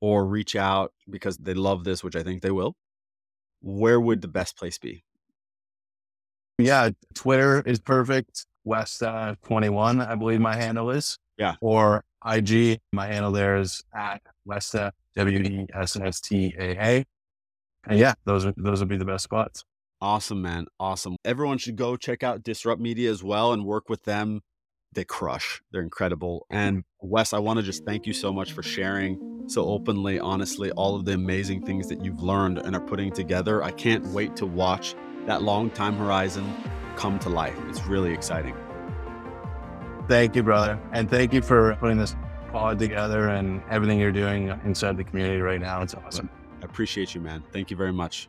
or 0.01 0.27
reach 0.27 0.57
out 0.57 0.93
because 1.09 1.37
they 1.39 1.55
love 1.55 1.85
this, 1.85 2.03
which 2.03 2.17
I 2.17 2.23
think 2.23 2.43
they 2.43 2.51
will, 2.51 2.75
where 3.61 4.01
would 4.01 4.23
the 4.23 4.29
best 4.29 4.57
place 4.57 4.79
be? 4.79 5.05
Yeah, 6.59 6.91
Twitter 7.15 7.63
is 7.63 7.79
perfect. 7.79 8.47
West 8.65 9.03
uh, 9.03 9.35
21, 9.45 10.01
I 10.01 10.15
believe 10.15 10.41
my 10.41 10.57
handle 10.57 10.91
is. 10.91 11.19
Yeah. 11.39 11.55
Or 11.61 12.05
IG, 12.25 12.81
my 12.93 13.07
handle 13.07 13.33
there 13.33 13.57
is 13.57 13.83
at 13.95 14.21
Westa, 14.47 14.93
W 15.17 15.39
E 15.39 15.67
S 15.75 15.97
S 15.97 16.21
T 16.21 16.55
A 16.59 16.77
A. 16.77 17.05
And 17.87 17.99
yeah, 17.99 18.15
those 18.27 18.45
are 18.45 18.53
those 18.57 18.81
would 18.81 18.91
be 18.91 18.99
the 18.99 19.07
best 19.07 19.25
spots. 19.25 19.65
Awesome, 20.03 20.43
man. 20.43 20.67
Awesome. 20.79 21.17
Everyone 21.25 21.59
should 21.59 21.77
go 21.77 21.97
check 21.97 22.23
out 22.23 22.43
DSRUPT 22.43 22.79
Media 22.79 23.11
as 23.11 23.23
well 23.23 23.53
and 23.53 23.65
work 23.65 23.89
with 23.89 24.05
them. 24.05 24.41
They 24.93 25.05
crush. 25.05 25.63
They're 25.73 25.83
incredible. 25.83 26.47
Mm-hmm. 26.51 26.57
And 26.57 26.85
Wes, 27.01 27.33
I 27.33 27.39
want 27.39 27.59
to 27.59 27.63
just 27.63 27.85
thank 27.85 28.07
you 28.07 28.13
so 28.13 28.33
much 28.33 28.53
for 28.53 28.63
sharing 28.63 29.19
so 29.47 29.67
openly, 29.67 30.21
honestly, 30.21 30.71
all 30.73 30.95
of 30.95 31.05
the 31.05 31.13
amazing 31.13 31.65
things 31.67 31.89
that 31.89 32.05
you've 32.05 32.23
learned 32.23 32.59
and 32.59 32.77
are 32.77 32.81
putting 32.81 33.13
together. 33.13 33.63
I 33.63 33.73
can't 33.73 34.07
wait 34.09 34.37
to 34.37 34.47
watch 34.47 34.95
that 35.27 35.43
long 35.43 35.71
time 35.71 35.97
horizon 35.97 36.55
come 36.97 37.19
to 37.21 37.29
life. 37.29 37.57
It's 37.69 37.85
really 37.87 38.13
exciting. 38.13 38.55
Thank 40.09 40.37
you, 40.37 40.43
brother. 40.43 40.79
And 40.93 41.11
thank 41.11 41.33
you 41.33 41.43
for 41.43 41.77
putting 41.77 41.99
this 41.99 42.17
pod 42.51 42.79
together 42.79 43.29
and 43.29 43.63
everything 43.71 43.99
you're 43.99 44.13
doing 44.13 44.49
inside 44.65 44.97
the 44.97 45.05
community 45.05 45.41
right 45.41 45.61
now. 45.61 45.83
It's 45.83 45.95
awesome. 45.95 46.29
I 46.63 46.65
appreciate 46.65 47.15
you, 47.15 47.21
man. 47.21 47.43
Thank 47.53 47.71
you 47.71 47.77
very 47.77 47.93
much. 47.93 48.29